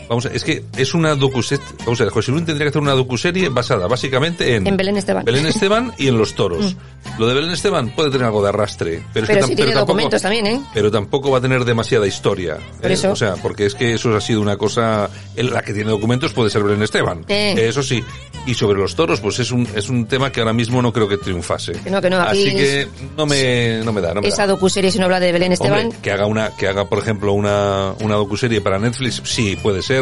Vamos 0.08 0.26
a, 0.26 0.30
es 0.30 0.44
que 0.44 0.64
es 0.78 0.94
una 0.94 1.16
docuserie. 1.16 1.64
Vamos 1.80 2.00
a 2.02 2.04
ver, 2.06 2.14
José 2.14 2.32
Luis 2.32 2.46
tendría 2.46 2.66
que 2.66 2.70
hacer 2.70 2.82
una 2.82 2.94
docuserie 2.94 3.50
basada 3.50 3.88
básicamente 3.88 4.56
en, 4.56 4.68
En 4.68 4.78
Belén 4.78 4.98
Esteban. 4.98 5.26
Belén 5.26 5.46
Esteban 5.48 5.94
y 5.98 6.08
en 6.08 6.18
los 6.18 6.34
toros. 6.36 6.76
Lo 7.20 7.28
de 7.28 7.34
Belén 7.36 7.52
Esteban 7.52 7.90
puede 7.96 8.10
tener 8.10 8.26
algo 8.26 8.42
de 8.42 8.50
arrastre, 8.50 9.02
pero, 9.14 9.26
es 9.26 9.30
Pero 9.32 9.40
que 9.40 9.46
tam- 9.46 9.48
sí 9.50 9.56
tiene 9.56 9.72
tampoco, 9.72 9.88
documentos 9.94 10.22
también, 10.22 10.48
¿eh? 10.48 10.62
pero 10.74 10.90
tampoco 10.92 11.32
va 11.32 11.38
a 11.38 11.42
tener 11.42 11.64
demasiada 11.66 12.08
historia. 12.08 12.58
Por 12.82 12.90
¿eh? 12.92 12.94
eso. 12.96 13.12
O 13.12 13.16
sea, 13.16 13.36
porque 13.36 13.66
es 13.68 13.76
que 13.76 13.94
eso 13.94 14.16
ha 14.16 14.22
sido 14.22 14.42
una 14.42 14.58
cosa, 14.58 15.10
el- 15.36 15.52
la 15.52 15.62
que 15.62 15.74
tiene 15.74 15.90
documentos 15.92 16.34
puede 16.34 16.50
ser 16.50 16.64
Belén 16.64 16.82
Esteban. 16.84 17.24
Eh. 17.28 17.56
Eso 17.58 17.84
sí. 17.84 18.04
Y 18.48 18.54
sobre 18.54 18.80
los 18.80 18.96
toros, 18.96 19.22
pues 19.22 19.40
es 19.40 19.52
un, 19.52 19.68
es 19.76 19.90
un 19.90 20.06
tema 20.08 20.32
que 20.32 20.40
ahora 20.40 20.54
mismo 20.54 20.82
no 20.82 20.92
creo 20.94 21.08
que 21.08 21.18
triunfase. 21.18 21.74
Que 21.74 21.90
no, 21.90 22.02
que 22.02 22.10
no, 22.10 22.18
Así 22.22 22.54
que 22.54 22.88
no 23.18 23.26
me, 23.26 23.82
no 23.84 23.92
me 23.94 24.02
da, 24.02 24.14
no 24.14 24.22
me 24.22 24.28
Esa 24.28 24.44
da. 24.46 24.54
docuserie, 24.54 24.92
si 24.92 25.00
no 25.00 25.06
habla 25.06 25.20
de 25.20 25.32
Belén 25.32 25.52
Esteban, 25.52 25.86
Hombre, 25.86 25.98
que 26.02 26.12
haga 26.12 26.26
una, 26.26 26.50
que 26.56 26.68
haga, 26.68 26.86
por 26.86 27.00
ejemplo, 27.00 27.34
una, 27.34 27.94
una 28.02 28.16
docuserie 28.16 28.62
para 28.62 28.78
Netflix, 28.78 29.22
sí, 29.26 29.56
puede 29.56 29.82
ser, 29.82 29.95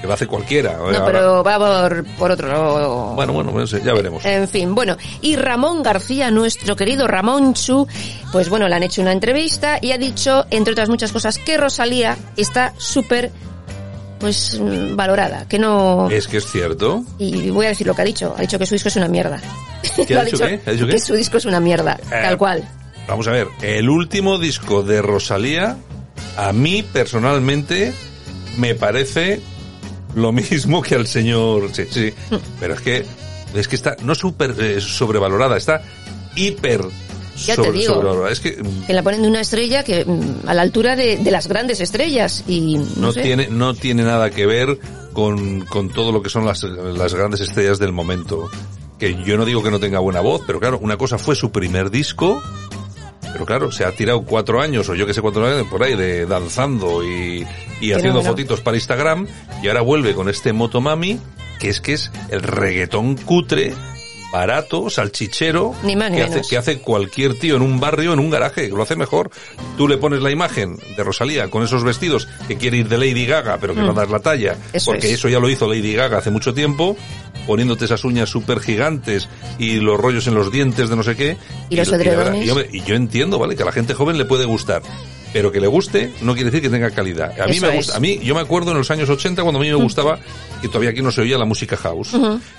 que 0.00 0.06
lo 0.08 0.12
hace 0.14 0.26
cualquiera. 0.26 0.72
no, 0.76 0.84
Ahora- 0.86 1.04
pero 1.06 1.44
va 1.44 1.58
por, 1.58 2.04
por 2.18 2.30
otro... 2.32 3.12
Bueno, 3.14 3.32
bueno, 3.32 3.52
no 3.52 3.66
sé, 3.66 3.80
ya 3.84 3.92
veremos. 3.92 4.24
En 4.24 4.48
fin, 4.48 4.74
bueno, 4.74 4.96
y 5.20 5.36
Ramón 5.36 5.82
García, 5.82 6.30
nuestro 6.30 6.74
querido 6.76 7.06
Ramón 7.06 7.54
Chu, 7.54 7.86
pues 8.32 8.48
bueno, 8.48 8.68
le 8.68 8.74
han 8.74 8.82
hecho 8.82 9.00
una 9.02 9.12
entrevista 9.12 9.78
y 9.80 9.92
ha 9.92 9.98
dicho, 9.98 10.44
entre 10.50 10.72
otras 10.72 10.88
muchas 10.88 11.12
cosas, 11.12 11.38
que 11.38 11.56
Rosalía 11.56 12.16
está 12.36 12.74
súper, 12.78 13.30
pues, 14.18 14.58
mm, 14.60 14.96
valorada, 14.96 15.46
que 15.48 15.58
no... 15.60 16.08
Es 16.10 16.26
que 16.26 16.38
es 16.38 16.46
cierto. 16.50 17.04
Y 17.18 17.50
voy 17.50 17.66
a 17.66 17.68
decir 17.70 17.86
lo 17.86 17.94
que 17.94 18.02
ha 18.02 18.04
dicho, 18.06 18.34
ha 18.36 18.40
dicho 18.40 18.58
que 18.58 18.66
su 18.66 18.74
disco 18.74 18.88
es 18.88 18.96
una 18.96 19.08
mierda. 19.08 19.40
¿Qué 20.06 20.14
Lo 20.14 20.20
ha 20.22 20.24
dicho 20.24 20.38
qué? 20.38 20.60
¿Ha 20.66 20.70
dicho 20.72 20.86
qué? 20.86 20.92
Que 20.94 21.00
su 21.00 21.14
disco 21.14 21.36
es 21.38 21.44
una 21.44 21.60
mierda, 21.60 21.98
Eh, 22.06 22.08
tal 22.22 22.36
cual. 22.38 22.68
Vamos 23.06 23.26
a 23.28 23.32
ver, 23.32 23.46
el 23.62 23.88
último 23.88 24.38
disco 24.38 24.82
de 24.82 25.00
Rosalía, 25.02 25.76
a 26.36 26.52
mí 26.52 26.82
personalmente, 26.82 27.92
me 28.56 28.74
parece 28.74 29.40
lo 30.14 30.32
mismo 30.32 30.82
que 30.82 30.94
al 30.94 31.06
señor. 31.06 31.70
Sí, 31.72 31.84
sí. 31.90 32.12
Pero 32.60 32.74
es 32.74 32.80
que, 32.80 33.04
es 33.54 33.68
que 33.68 33.76
está 33.76 33.96
no 34.02 34.14
súper 34.14 34.54
eh, 34.58 34.80
sobrevalorada, 34.80 35.56
está 35.56 35.82
hiper 36.36 36.82
Ya 37.46 37.56
te 37.56 37.72
digo. 37.72 37.94
sobrevalorada. 37.94 38.30
Es 38.32 38.40
que 38.40 38.56
Que 38.86 38.92
la 38.92 39.02
ponen 39.02 39.22
de 39.22 39.28
una 39.28 39.40
estrella 39.40 39.82
que 39.84 40.04
mm, 40.04 40.46
a 40.48 40.54
la 40.54 40.62
altura 40.62 40.96
de, 40.96 41.16
de 41.18 41.30
las 41.30 41.46
grandes 41.48 41.80
estrellas 41.80 42.44
y 42.46 42.78
no, 42.78 42.86
no 42.96 43.12
sé. 43.12 43.22
tiene 43.22 43.48
no 43.48 43.74
tiene 43.74 44.02
nada 44.04 44.30
que 44.30 44.46
ver 44.46 44.78
con, 45.12 45.60
con 45.66 45.90
todo 45.90 46.12
lo 46.12 46.22
que 46.22 46.30
son 46.30 46.44
las, 46.46 46.62
las 46.62 47.14
grandes 47.14 47.40
estrellas 47.40 47.78
del 47.78 47.92
momento 47.92 48.48
que 48.98 49.22
yo 49.24 49.36
no 49.36 49.44
digo 49.44 49.62
que 49.62 49.70
no 49.70 49.78
tenga 49.80 49.98
buena 49.98 50.20
voz 50.20 50.42
pero 50.46 50.58
claro 50.60 50.78
una 50.80 50.96
cosa 50.96 51.18
fue 51.18 51.34
su 51.34 51.50
primer 51.52 51.90
disco 51.90 52.40
pero 53.32 53.46
claro 53.46 53.72
se 53.72 53.84
ha 53.84 53.92
tirado 53.92 54.22
cuatro 54.22 54.60
años 54.60 54.88
o 54.88 54.94
yo 54.94 55.06
que 55.06 55.14
sé 55.14 55.20
cuatro 55.20 55.46
años 55.46 55.66
por 55.68 55.82
ahí 55.82 55.96
de 55.96 56.26
danzando 56.26 57.02
y, 57.04 57.46
y 57.80 57.90
no, 57.90 57.96
haciendo 57.96 58.22
no. 58.22 58.28
fotitos 58.28 58.60
para 58.60 58.76
Instagram 58.76 59.26
y 59.62 59.68
ahora 59.68 59.80
vuelve 59.80 60.14
con 60.14 60.28
este 60.28 60.52
Motomami 60.52 61.18
que 61.58 61.68
es 61.68 61.80
que 61.80 61.94
es 61.94 62.10
el 62.30 62.42
reggaetón 62.42 63.16
cutre 63.16 63.72
barato, 64.32 64.88
salchichero, 64.90 65.74
Ni 65.84 65.94
más 65.94 66.10
ni 66.10 66.16
que, 66.16 66.22
hace, 66.24 66.40
que 66.48 66.56
hace 66.56 66.78
cualquier 66.78 67.38
tío 67.38 67.56
en 67.56 67.62
un 67.62 67.78
barrio, 67.78 68.12
en 68.14 68.18
un 68.18 68.30
garaje, 68.30 68.62
que 68.68 68.74
lo 68.74 68.82
hace 68.82 68.96
mejor. 68.96 69.30
Tú 69.76 69.86
le 69.86 69.98
pones 69.98 70.22
la 70.22 70.30
imagen 70.30 70.76
de 70.96 71.04
Rosalía 71.04 71.48
con 71.48 71.62
esos 71.62 71.84
vestidos 71.84 72.26
que 72.48 72.56
quiere 72.56 72.78
ir 72.78 72.88
de 72.88 72.98
Lady 72.98 73.26
Gaga, 73.26 73.58
pero 73.60 73.74
que 73.74 73.80
Mm. 73.82 73.86
no 73.86 73.92
das 73.92 74.10
la 74.10 74.18
talla, 74.20 74.56
Eso 74.72 74.90
porque 74.92 75.08
es. 75.08 75.14
eso 75.18 75.28
ya 75.28 75.38
lo 75.38 75.48
hizo 75.50 75.68
Lady 75.68 75.92
Gaga 75.92 76.18
hace 76.18 76.30
mucho 76.30 76.54
tiempo, 76.54 76.96
poniéndote 77.46 77.84
esas 77.84 78.02
uñas 78.04 78.30
súper 78.30 78.60
gigantes 78.60 79.28
y 79.58 79.76
los 79.80 80.00
rollos 80.00 80.26
en 80.26 80.34
los 80.34 80.50
dientes 80.50 80.88
de 80.88 80.96
no 80.96 81.02
sé 81.02 81.14
qué. 81.16 81.36
Y 81.68 81.76
los 81.76 81.92
edredones. 81.92 82.46
y, 82.72 82.78
y 82.78 82.82
yo 82.84 82.94
entiendo, 82.94 83.38
¿vale? 83.38 83.54
Que 83.54 83.62
a 83.62 83.66
la 83.66 83.72
gente 83.72 83.94
joven 83.94 84.16
le 84.18 84.24
puede 84.24 84.44
gustar. 84.46 84.82
Pero 85.32 85.50
que 85.50 85.60
le 85.60 85.66
guste 85.66 86.10
no 86.22 86.34
quiere 86.34 86.50
decir 86.50 86.62
que 86.62 86.68
tenga 86.70 86.90
calidad. 86.90 87.38
A 87.40 87.46
mí 87.46 87.56
Eso 87.56 87.66
me 87.66 87.76
gusta, 87.76 87.96
a 87.96 88.00
mí, 88.00 88.18
yo 88.22 88.34
me 88.34 88.40
acuerdo 88.40 88.72
en 88.72 88.78
los 88.78 88.90
años 88.90 89.08
80 89.08 89.42
cuando 89.42 89.58
a 89.58 89.62
mí 89.62 89.68
me 89.68 89.74
gustaba, 89.76 90.18
que 90.60 90.68
todavía 90.68 90.90
aquí 90.90 91.00
no 91.02 91.10
se 91.10 91.22
oía 91.22 91.38
la 91.38 91.44
música 91.44 91.76
house. 91.76 92.12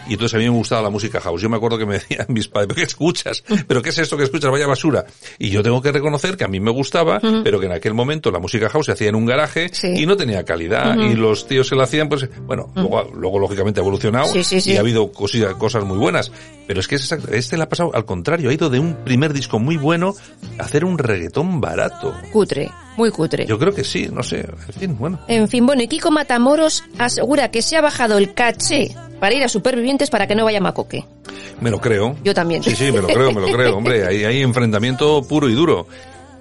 Y 0.08 0.14
entonces 0.14 0.34
a 0.34 0.38
mí 0.38 0.44
me 0.46 0.50
gustaba 0.50 0.82
la 0.82 0.90
música 0.90 1.20
house. 1.22 1.42
Yo 1.42 1.50
me 1.50 1.58
acuerdo 1.58 1.78
que 1.78 1.86
me 1.86 1.94
decían 1.96 2.26
mis 2.30 2.48
padres, 2.48 2.68
¿pero 2.68 2.76
qué 2.76 2.84
escuchas? 2.84 3.44
¿Pero 3.68 3.82
qué 3.82 3.90
es 3.90 3.98
esto 4.00 4.18
que 4.18 4.24
escuchas? 4.24 4.52
Vaya 4.52 4.68
basura. 4.68 5.06
Y 5.40 5.50
yo 5.50 5.62
tengo 5.64 5.82
que 5.82 5.92
reconocer 5.92 6.36
que 6.38 6.44
a 6.44 6.48
mí 6.48 6.60
me 6.60 6.72
gustaba, 6.72 7.20
pero 7.44 7.60
que 7.60 7.66
en 7.68 7.72
aquel 7.74 7.94
momento 7.94 8.32
la 8.32 8.40
música 8.40 8.70
house 8.70 8.88
se 8.88 8.92
hacía 8.94 9.10
en 9.10 9.16
un 9.16 9.26
garaje 9.26 9.70
y 9.84 10.06
no 10.06 10.18
tenía 10.18 10.44
calidad. 10.44 10.96
Y 10.98 11.14
los 11.16 11.48
tíos 11.48 11.70
que 11.70 11.76
la 11.76 11.84
hacían, 11.84 12.10
pues, 12.10 12.28
bueno, 12.46 12.72
luego, 12.76 13.04
luego 13.14 13.40
lógicamente 13.40 13.80
ha 13.80 13.84
evolucionado 13.84 14.26
Sí, 14.34 14.44
sí, 14.44 14.60
sí. 14.62 14.72
y 14.72 14.78
ha 14.78 14.80
habido 14.80 15.12
cosillas- 15.12 15.54
cosas 15.56 15.84
muy 15.84 15.98
buenas. 15.98 16.32
Pero 16.66 16.80
es 16.80 16.88
que 16.88 16.96
es 16.96 17.02
exacto, 17.04 17.32
este 17.34 17.58
le 17.58 17.64
ha 17.64 17.70
pasado 17.70 17.92
al 17.94 18.06
contrario, 18.06 18.50
ha 18.50 18.54
ido 18.54 18.70
de 18.70 18.80
un 18.80 18.96
primer 19.04 19.34
disco 19.34 19.60
muy 19.60 19.76
bueno 19.78 20.16
a 20.58 20.64
hacer 20.64 20.86
un 20.86 20.98
reggaetón 20.98 21.60
barato. 21.60 22.16
Cutre, 22.32 22.63
muy 22.98 23.10
cutre. 23.12 23.46
Yo 23.46 23.58
creo 23.58 23.74
que 23.74 23.84
sí, 23.84 24.08
no 24.12 24.22
sé, 24.24 24.40
en 24.42 24.74
fin, 24.80 24.98
bueno. 24.98 25.20
En 25.28 25.48
fin, 25.48 25.66
bueno, 25.66 25.82
y 25.82 25.88
Kiko 25.88 26.12
Matamoros 26.12 26.84
asegura 27.00 27.50
que 27.52 27.62
se 27.62 27.76
ha 27.78 27.82
bajado 27.82 28.18
el 28.18 28.34
caché 28.34 28.96
para 29.20 29.34
ir 29.36 29.44
a 29.44 29.50
Supervivientes 29.50 30.10
para 30.10 30.28
que 30.28 30.36
no 30.36 30.44
vaya 30.46 30.60
Macoque. 30.62 31.06
Me 31.62 31.72
lo 31.72 31.80
creo. 31.80 32.16
Yo 32.24 32.34
también. 32.34 32.62
Sí, 32.64 32.76
sí, 32.76 32.92
me 32.92 33.00
lo 33.02 33.08
creo, 33.08 33.32
me 33.32 33.42
lo 33.42 33.48
creo, 33.52 33.78
hombre. 33.78 34.06
Hay, 34.06 34.24
hay 34.26 34.42
enfrentamiento 34.42 35.22
puro 35.24 35.50
y 35.50 35.54
duro. 35.54 35.88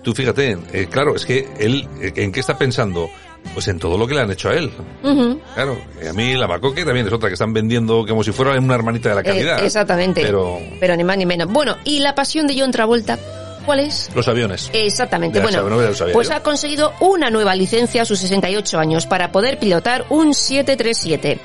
Tú 0.02 0.12
fíjate, 0.14 0.58
eh, 0.72 0.88
claro, 0.90 1.14
es 1.14 1.24
que 1.24 1.48
él, 1.60 1.88
eh, 2.00 2.12
¿en 2.16 2.32
qué 2.32 2.40
está 2.40 2.58
pensando? 2.58 3.08
Pues 3.54 3.66
en 3.68 3.78
todo 3.78 3.96
lo 3.98 4.06
que 4.06 4.14
le 4.14 4.20
han 4.20 4.30
hecho 4.30 4.48
a 4.50 4.54
él. 4.54 4.70
Ujú. 5.04 5.40
Claro, 5.54 5.76
y 6.02 6.06
a 6.06 6.12
mí 6.12 6.34
la 6.34 6.46
Macoque 6.48 6.84
también 6.84 7.06
es 7.06 7.12
otra 7.12 7.28
que 7.28 7.34
están 7.34 7.52
vendiendo 7.52 8.04
como 8.06 8.22
si 8.24 8.32
fuera 8.32 8.58
una 8.58 8.74
hermanita 8.74 9.08
de 9.10 9.14
la 9.16 9.20
Eh, 9.20 9.24
calidad. 9.24 9.64
exactamente. 9.64 10.22
Pero 10.22 10.58
Pero 10.80 10.96
ni 10.96 11.04
más 11.04 11.16
ni 11.18 11.26
menos. 11.26 11.48
Bueno, 11.52 11.76
y 11.84 12.00
la 12.00 12.14
pasión 12.14 12.46
de 12.46 12.58
John 12.58 12.70
Travolta, 12.72 13.18
¿cuál 13.64 13.80
es? 13.80 14.10
los 14.14 14.26
aviones. 14.28 14.70
Exactamente. 14.72 15.38
Ya 15.38 15.42
bueno, 15.42 15.68
no 15.68 15.76
pues 16.12 16.28
yo. 16.28 16.34
ha 16.34 16.40
conseguido 16.40 16.92
una 17.00 17.30
nueva 17.30 17.54
licencia 17.54 18.02
a 18.02 18.04
sus 18.04 18.18
68 18.20 18.78
años 18.78 19.06
para 19.06 19.32
poder 19.32 19.58
pilotar 19.58 20.04
un 20.10 20.34
737. 20.34 21.40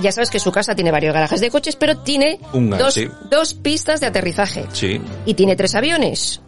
Ya 0.00 0.12
sabes 0.12 0.30
que 0.30 0.38
su 0.38 0.50
casa 0.52 0.74
tiene 0.74 0.90
varios 0.90 1.12
garajes 1.14 1.40
de 1.40 1.50
coches, 1.50 1.76
pero 1.76 1.98
tiene 1.98 2.38
Un, 2.52 2.70
dos, 2.70 2.94
sí. 2.94 3.08
dos 3.30 3.54
pistas 3.54 4.00
de 4.00 4.06
aterrizaje 4.06 4.66
Sí. 4.72 5.00
y 5.26 5.34
tiene 5.34 5.56
tres 5.56 5.74
aviones. 5.74 6.40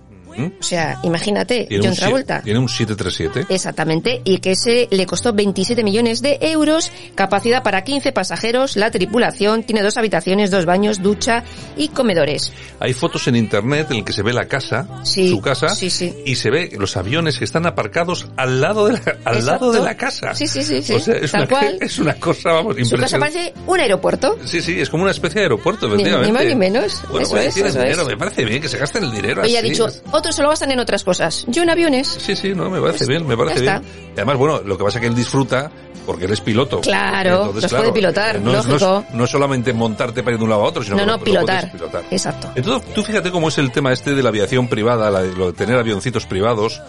O 0.59 0.63
sea, 0.63 0.99
imagínate, 1.03 1.67
Tiene 1.69 1.87
John 1.89 1.97
Travolta. 1.97 2.43
tiene 2.43 2.59
un 2.59 2.69
737. 2.69 3.47
Exactamente, 3.55 4.21
y 4.25 4.39
que 4.39 4.53
ese 4.53 4.89
le 4.91 5.07
costó 5.07 5.33
27 5.33 5.83
millones 5.85 6.23
de 6.23 6.39
euros, 6.41 6.91
capacidad 7.15 7.63
para 7.63 7.85
15 7.85 8.13
pasajeros, 8.13 8.77
la 8.77 8.91
tripulación, 8.91 9.63
tiene 9.63 9.83
dos 9.83 9.97
habitaciones, 9.97 10.51
dos 10.51 10.67
baños, 10.67 11.03
ducha 11.03 11.45
y 11.77 11.89
comedores. 11.89 12.53
Hay 12.81 12.93
fotos 12.93 13.27
en 13.29 13.37
internet 13.37 13.89
en 13.91 13.99
el 13.99 14.05
que 14.05 14.13
se 14.13 14.23
ve 14.23 14.33
la 14.33 14.47
casa, 14.47 14.87
Sí, 15.05 15.31
su 15.31 15.41
casa, 15.41 15.69
sí, 15.71 15.91
sí. 15.91 16.15
y 16.27 16.35
se 16.37 16.51
ve 16.51 16.71
los 16.79 16.97
aviones 16.97 17.39
que 17.39 17.45
están 17.45 17.67
aparcados 17.67 18.27
al 18.37 18.61
lado 18.61 18.87
de 18.87 18.93
la, 18.95 18.99
al 19.25 19.37
Exacto. 19.37 19.67
lado 19.67 19.73
de 19.73 19.81
la 19.81 19.97
casa. 19.97 20.35
Sí, 20.35 20.47
sí, 20.47 20.63
sí, 20.63 20.83
sí, 20.83 20.95
O 20.95 21.01
sea, 21.01 21.15
es, 21.17 21.33
tal 21.33 21.43
una, 21.43 21.49
cual. 21.51 21.79
es 21.81 21.99
una 21.99 22.15
cosa, 22.15 22.53
vamos, 22.53 22.75
Su 22.77 22.97
casa 22.97 23.17
impresionante. 23.17 23.35
parece 23.39 23.55
un 23.67 23.81
aeropuerto. 23.81 24.39
Sí, 24.45 24.61
sí, 24.63 24.81
es 24.81 24.91
como 24.91 25.03
una 25.05 25.13
especie 25.13 25.41
de 25.41 25.45
aeropuerto, 25.45 25.87
Ni- 25.89 25.97
ni 25.97 26.03
efectivamente. 26.03 26.33
más 26.33 26.45
ni 26.47 26.55
menos. 26.57 27.03
Bueno, 27.11 27.21
Eso 27.27 27.31
pues 27.37 27.47
es, 27.47 27.57
eso 27.57 27.79
dinero, 27.79 28.03
es. 28.03 28.09
me 28.09 28.17
parece 28.17 28.45
bien 28.45 28.61
que 28.63 28.69
se 28.69 28.79
gasten 28.79 29.05
el 29.05 29.13
dinero 29.13 29.43
Ella 29.45 29.59
ha 29.59 29.61
así. 29.63 29.71
dicho, 29.71 29.89
otros 30.25 30.37
se 30.37 30.43
lo 30.43 30.49
gastan 30.49 30.71
en 30.73 30.81
otras 30.81 31.05
cosas. 31.05 31.45
Yo 31.49 31.63
en 31.63 31.71
aviones. 31.71 32.09
Sí, 32.09 32.35
sí, 32.35 32.55
no, 32.55 32.71
me 32.71 32.81
parece 32.81 33.07
bien, 33.07 33.27
me 33.27 33.37
parece 33.37 33.61
bien. 33.61 33.83
Y 34.09 34.13
además, 34.17 34.37
bueno, 34.37 34.61
lo 34.65 34.77
que 34.79 34.85
pasa 34.85 34.99
es 34.99 35.03
que 35.03 35.07
él 35.09 35.15
disfruta 35.15 35.71
porque 36.07 36.25
él 36.27 36.33
es 36.33 36.41
piloto. 36.41 36.81
Claro, 36.81 37.53
los 37.55 37.73
puede 37.73 37.93
pilotar, 37.93 38.39
no, 38.41 38.51
es- 38.59 38.67
no 38.67 38.73
lógico. 38.75 39.05
es, 39.09 39.15
no 39.15 39.25
es 39.25 39.31
solamente 39.31 39.73
montarte 39.73 40.23
para 40.23 40.35
ir 40.35 40.39
de 40.39 40.45
un 40.45 40.51
lado 40.51 40.63
a 40.63 40.67
otro, 40.67 40.83
sino 40.83 40.97
No, 40.97 41.01
que 41.03 41.07
no, 41.07 41.13
lo- 41.13 41.19
lo 41.19 41.25
pilotar. 41.25 41.73
pilotar. 41.73 42.03
Exacto. 42.11 42.51
Entonces, 42.55 42.93
tú 42.95 43.03
fíjate 43.03 43.31
cómo 43.31 43.49
es 43.49 43.59
el 43.59 43.71
tema 43.73 43.93
este 43.93 44.15
de 44.15 44.23
la 44.23 44.29
aviación 44.31 44.69
privada, 44.69 45.11
la 45.11 45.23
de, 45.23 45.35
lo 45.35 45.47
de 45.47 45.53
tener 45.55 45.77
avioncitos 45.79 46.27
privados. 46.27 46.81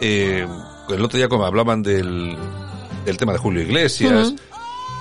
Eh, 0.00 0.46
el 0.88 1.04
otro 1.04 1.16
día 1.16 1.28
como 1.28 1.44
hablaban 1.44 1.82
del, 1.82 2.36
del 3.04 3.16
tema 3.16 3.32
de 3.32 3.38
Julio 3.38 3.62
Iglesias. 3.62 4.32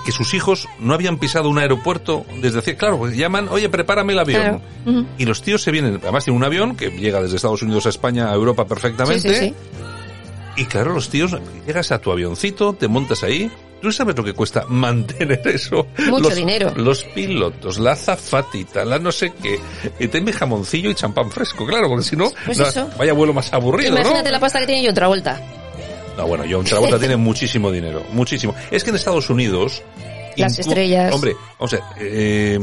Que 0.05 0.11
sus 0.11 0.33
hijos 0.33 0.67
no 0.79 0.93
habían 0.93 1.17
pisado 1.17 1.49
un 1.49 1.59
aeropuerto 1.59 2.25
desde 2.41 2.59
hace, 2.59 2.75
claro, 2.75 2.97
pues 2.97 3.15
llaman, 3.15 3.47
oye, 3.49 3.69
prepárame 3.69 4.13
el 4.13 4.19
avión. 4.19 4.61
Claro. 4.85 5.05
Y 5.17 5.25
los 5.25 5.41
tíos 5.41 5.61
se 5.61 5.71
vienen, 5.71 5.99
además 6.01 6.23
tiene 6.23 6.37
un 6.37 6.43
avión 6.43 6.75
que 6.75 6.89
llega 6.89 7.21
desde 7.21 7.35
Estados 7.35 7.61
Unidos 7.61 7.85
a 7.85 7.89
España, 7.89 8.29
a 8.29 8.33
Europa 8.33 8.65
perfectamente. 8.65 9.29
Sí, 9.29 9.35
sí, 9.35 9.45
sí. 9.47 9.53
Y 10.57 10.65
claro, 10.65 10.93
los 10.93 11.09
tíos, 11.09 11.37
llegas 11.65 11.91
a 11.91 11.99
tu 11.99 12.11
avioncito, 12.11 12.73
te 12.73 12.87
montas 12.87 13.23
ahí. 13.23 13.49
¿Tú 13.81 13.93
sabes 13.93 14.17
lo 14.17 14.23
que 14.25 14.33
cuesta 14.33 14.65
mantener 14.69 15.41
eso? 15.47 15.87
Mucho 16.09 16.23
los, 16.29 16.35
dinero. 16.35 16.73
Los 16.75 17.03
pilotos, 17.05 17.79
la 17.79 17.95
zafatita, 17.95 18.83
la 18.83 18.99
no 18.99 19.11
sé 19.11 19.31
qué. 19.41 19.59
Y 19.99 20.07
tenme 20.09 20.33
jamoncillo 20.33 20.89
y 20.89 20.95
champán 20.95 21.31
fresco, 21.31 21.65
claro, 21.65 21.87
porque 21.87 22.03
si 22.03 22.15
no, 22.15 22.29
Pues 22.45 22.57
no, 22.57 22.89
vaya 22.97 23.13
vuelo 23.13 23.33
más 23.33 23.53
aburrido, 23.53 23.91
Imagínate 23.91 24.25
¿no? 24.25 24.31
la 24.31 24.39
pasta 24.39 24.59
que 24.59 24.65
tiene 24.65 24.85
John 24.85 24.95
Travolta. 24.95 25.58
No, 26.19 26.27
bueno, 26.27 26.43
John 26.49 26.65
Travolta 26.65 26.99
tiene 26.99 27.15
muchísimo 27.15 27.71
dinero, 27.71 28.03
muchísimo. 28.11 28.53
Es 28.71 28.83
que 28.83 28.89
en 28.89 28.97
Estados 28.97 29.29
Unidos... 29.29 29.81
Las 30.35 30.59
estrellas. 30.59 31.13
Hombre, 31.13 31.33
o 31.57 31.67
sea, 31.67 31.79
eh, 31.97 32.59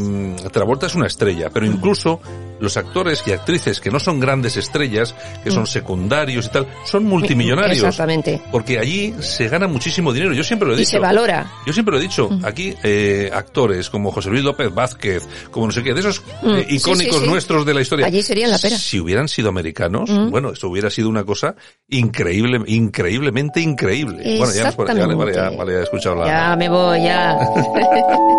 Travolta 0.52 0.84
es 0.86 0.94
una 0.94 1.06
estrella, 1.06 1.48
pero 1.48 1.64
incluso 1.64 2.20
los 2.60 2.76
actores 2.76 3.22
y 3.26 3.32
actrices 3.32 3.80
que 3.80 3.90
no 3.90 3.98
son 4.00 4.20
grandes 4.20 4.56
estrellas, 4.56 5.14
que 5.44 5.50
son 5.50 5.64
Mm. 5.64 5.66
secundarios 5.66 6.46
y 6.46 6.48
tal, 6.50 6.66
son 6.84 7.04
multimillonarios. 7.04 7.78
Exactamente. 7.78 8.40
Porque 8.50 8.78
allí 8.78 9.14
se 9.20 9.48
gana 9.48 9.66
muchísimo 9.68 10.12
dinero. 10.12 10.32
Yo 10.34 10.44
siempre 10.44 10.66
lo 10.68 10.74
he 10.74 10.76
Y 10.76 10.80
dicho. 10.80 10.90
se 10.92 10.98
valora. 10.98 11.50
Yo 11.66 11.72
siempre 11.72 11.92
lo 11.92 11.98
he 11.98 12.02
dicho. 12.02 12.28
Mm. 12.30 12.44
Aquí, 12.44 12.74
eh, 12.82 13.30
actores 13.32 13.90
como 13.90 14.10
José 14.12 14.30
Luis 14.30 14.44
López 14.44 14.72
Vázquez, 14.74 15.26
como 15.50 15.66
no 15.66 15.72
sé 15.72 15.82
qué, 15.82 15.92
de 15.94 16.00
esos 16.00 16.22
Mm. 16.42 16.50
eh, 16.56 16.66
icónicos 16.70 17.16
sí, 17.16 17.22
sí. 17.24 17.28
nuestros 17.28 17.66
de 17.66 17.74
la 17.74 17.80
historia. 17.80 18.06
Allí 18.06 18.22
serían 18.22 18.50
la 18.50 18.58
pera. 18.58 18.76
Si 18.78 18.98
hubieran 19.00 19.28
sido 19.28 19.48
americanos, 19.48 20.10
Mm. 20.10 20.30
bueno, 20.30 20.50
eso 20.52 20.68
hubiera 20.68 20.90
sido 20.90 21.08
una 21.08 21.24
cosa 21.24 21.54
increíble, 21.88 22.60
increíblemente 22.66 23.60
increíble. 23.60 24.36
Bueno, 24.38 24.52
ya, 24.54 24.64
nos 24.64 24.74
pone- 24.74 24.94
ya, 24.94 25.06
vale, 25.06 25.34
ya, 25.34 25.50
vale, 25.50 25.72
ya 25.72 25.78
he 25.80 25.82
escuchado 25.82 26.16
la... 26.16 26.26
Ya 26.26 26.56
me 26.56 26.68
voy, 26.68 27.02
ya. 27.02 27.36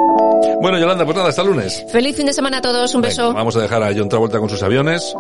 Bueno, 0.61 0.79
Yolanda, 0.79 1.05
pues 1.05 1.15
nada, 1.15 1.29
hasta 1.29 1.41
el 1.41 1.49
lunes. 1.49 1.85
Feliz 1.91 2.15
fin 2.15 2.25
de 2.25 2.33
semana 2.33 2.57
a 2.57 2.61
todos. 2.61 2.93
Un 2.95 3.01
beso. 3.01 3.33
Vamos 3.33 3.55
a 3.55 3.61
dejar 3.61 3.83
a 3.83 3.91
John 3.95 4.09
Travolta 4.09 4.39
con 4.39 4.49
sus 4.49 4.61
aviones. 4.63 5.13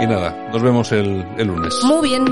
Y 0.00 0.06
nada, 0.06 0.48
nos 0.52 0.62
vemos 0.62 0.92
el, 0.92 1.26
el 1.38 1.46
lunes. 1.48 1.74
Muy 1.82 2.08
bien. 2.08 2.24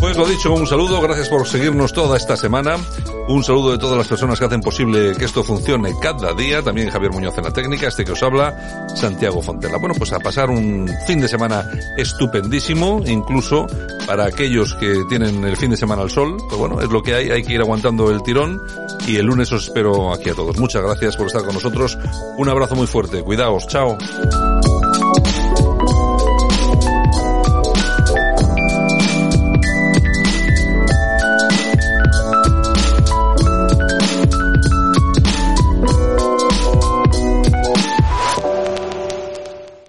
Pues 0.00 0.16
lo 0.16 0.26
dicho, 0.26 0.52
un 0.52 0.66
saludo, 0.66 1.00
gracias 1.00 1.28
por 1.28 1.46
seguirnos 1.46 1.92
toda 1.92 2.16
esta 2.16 2.36
semana. 2.36 2.76
Un 3.26 3.42
saludo 3.42 3.72
de 3.72 3.78
todas 3.78 3.96
las 3.96 4.06
personas 4.06 4.38
que 4.38 4.44
hacen 4.44 4.60
posible 4.60 5.14
que 5.16 5.24
esto 5.24 5.42
funcione 5.42 5.94
cada 6.00 6.34
día. 6.34 6.62
También 6.62 6.90
Javier 6.90 7.10
Muñoz 7.10 7.36
en 7.38 7.44
la 7.44 7.50
técnica, 7.50 7.88
este 7.88 8.04
que 8.04 8.12
os 8.12 8.22
habla, 8.22 8.86
Santiago 8.94 9.40
Fontela. 9.40 9.78
Bueno, 9.78 9.94
pues 9.96 10.12
a 10.12 10.20
pasar 10.20 10.50
un 10.50 10.90
fin 11.06 11.20
de 11.20 11.28
semana 11.28 11.68
estupendísimo, 11.96 13.02
incluso 13.06 13.66
para 14.06 14.26
aquellos 14.26 14.74
que 14.74 15.04
tienen 15.08 15.42
el 15.44 15.56
fin 15.56 15.70
de 15.70 15.76
semana 15.76 16.02
al 16.02 16.10
sol. 16.10 16.36
Pues 16.48 16.58
bueno, 16.58 16.80
es 16.80 16.90
lo 16.90 17.02
que 17.02 17.14
hay, 17.14 17.30
hay 17.30 17.42
que 17.42 17.54
ir 17.54 17.60
aguantando 17.60 18.10
el 18.10 18.22
tirón. 18.22 18.60
Y 19.06 19.16
el 19.16 19.26
lunes 19.26 19.50
os 19.52 19.64
espero 19.64 20.12
aquí 20.12 20.30
a 20.30 20.34
todos. 20.34 20.58
Muchas 20.58 20.82
gracias 20.82 21.16
por 21.16 21.26
estar 21.26 21.44
con 21.44 21.54
nosotros. 21.54 21.96
Un 22.36 22.48
abrazo 22.48 22.74
muy 22.74 22.86
fuerte. 22.86 23.22
Cuidaos. 23.22 23.66
Chao. 23.68 23.96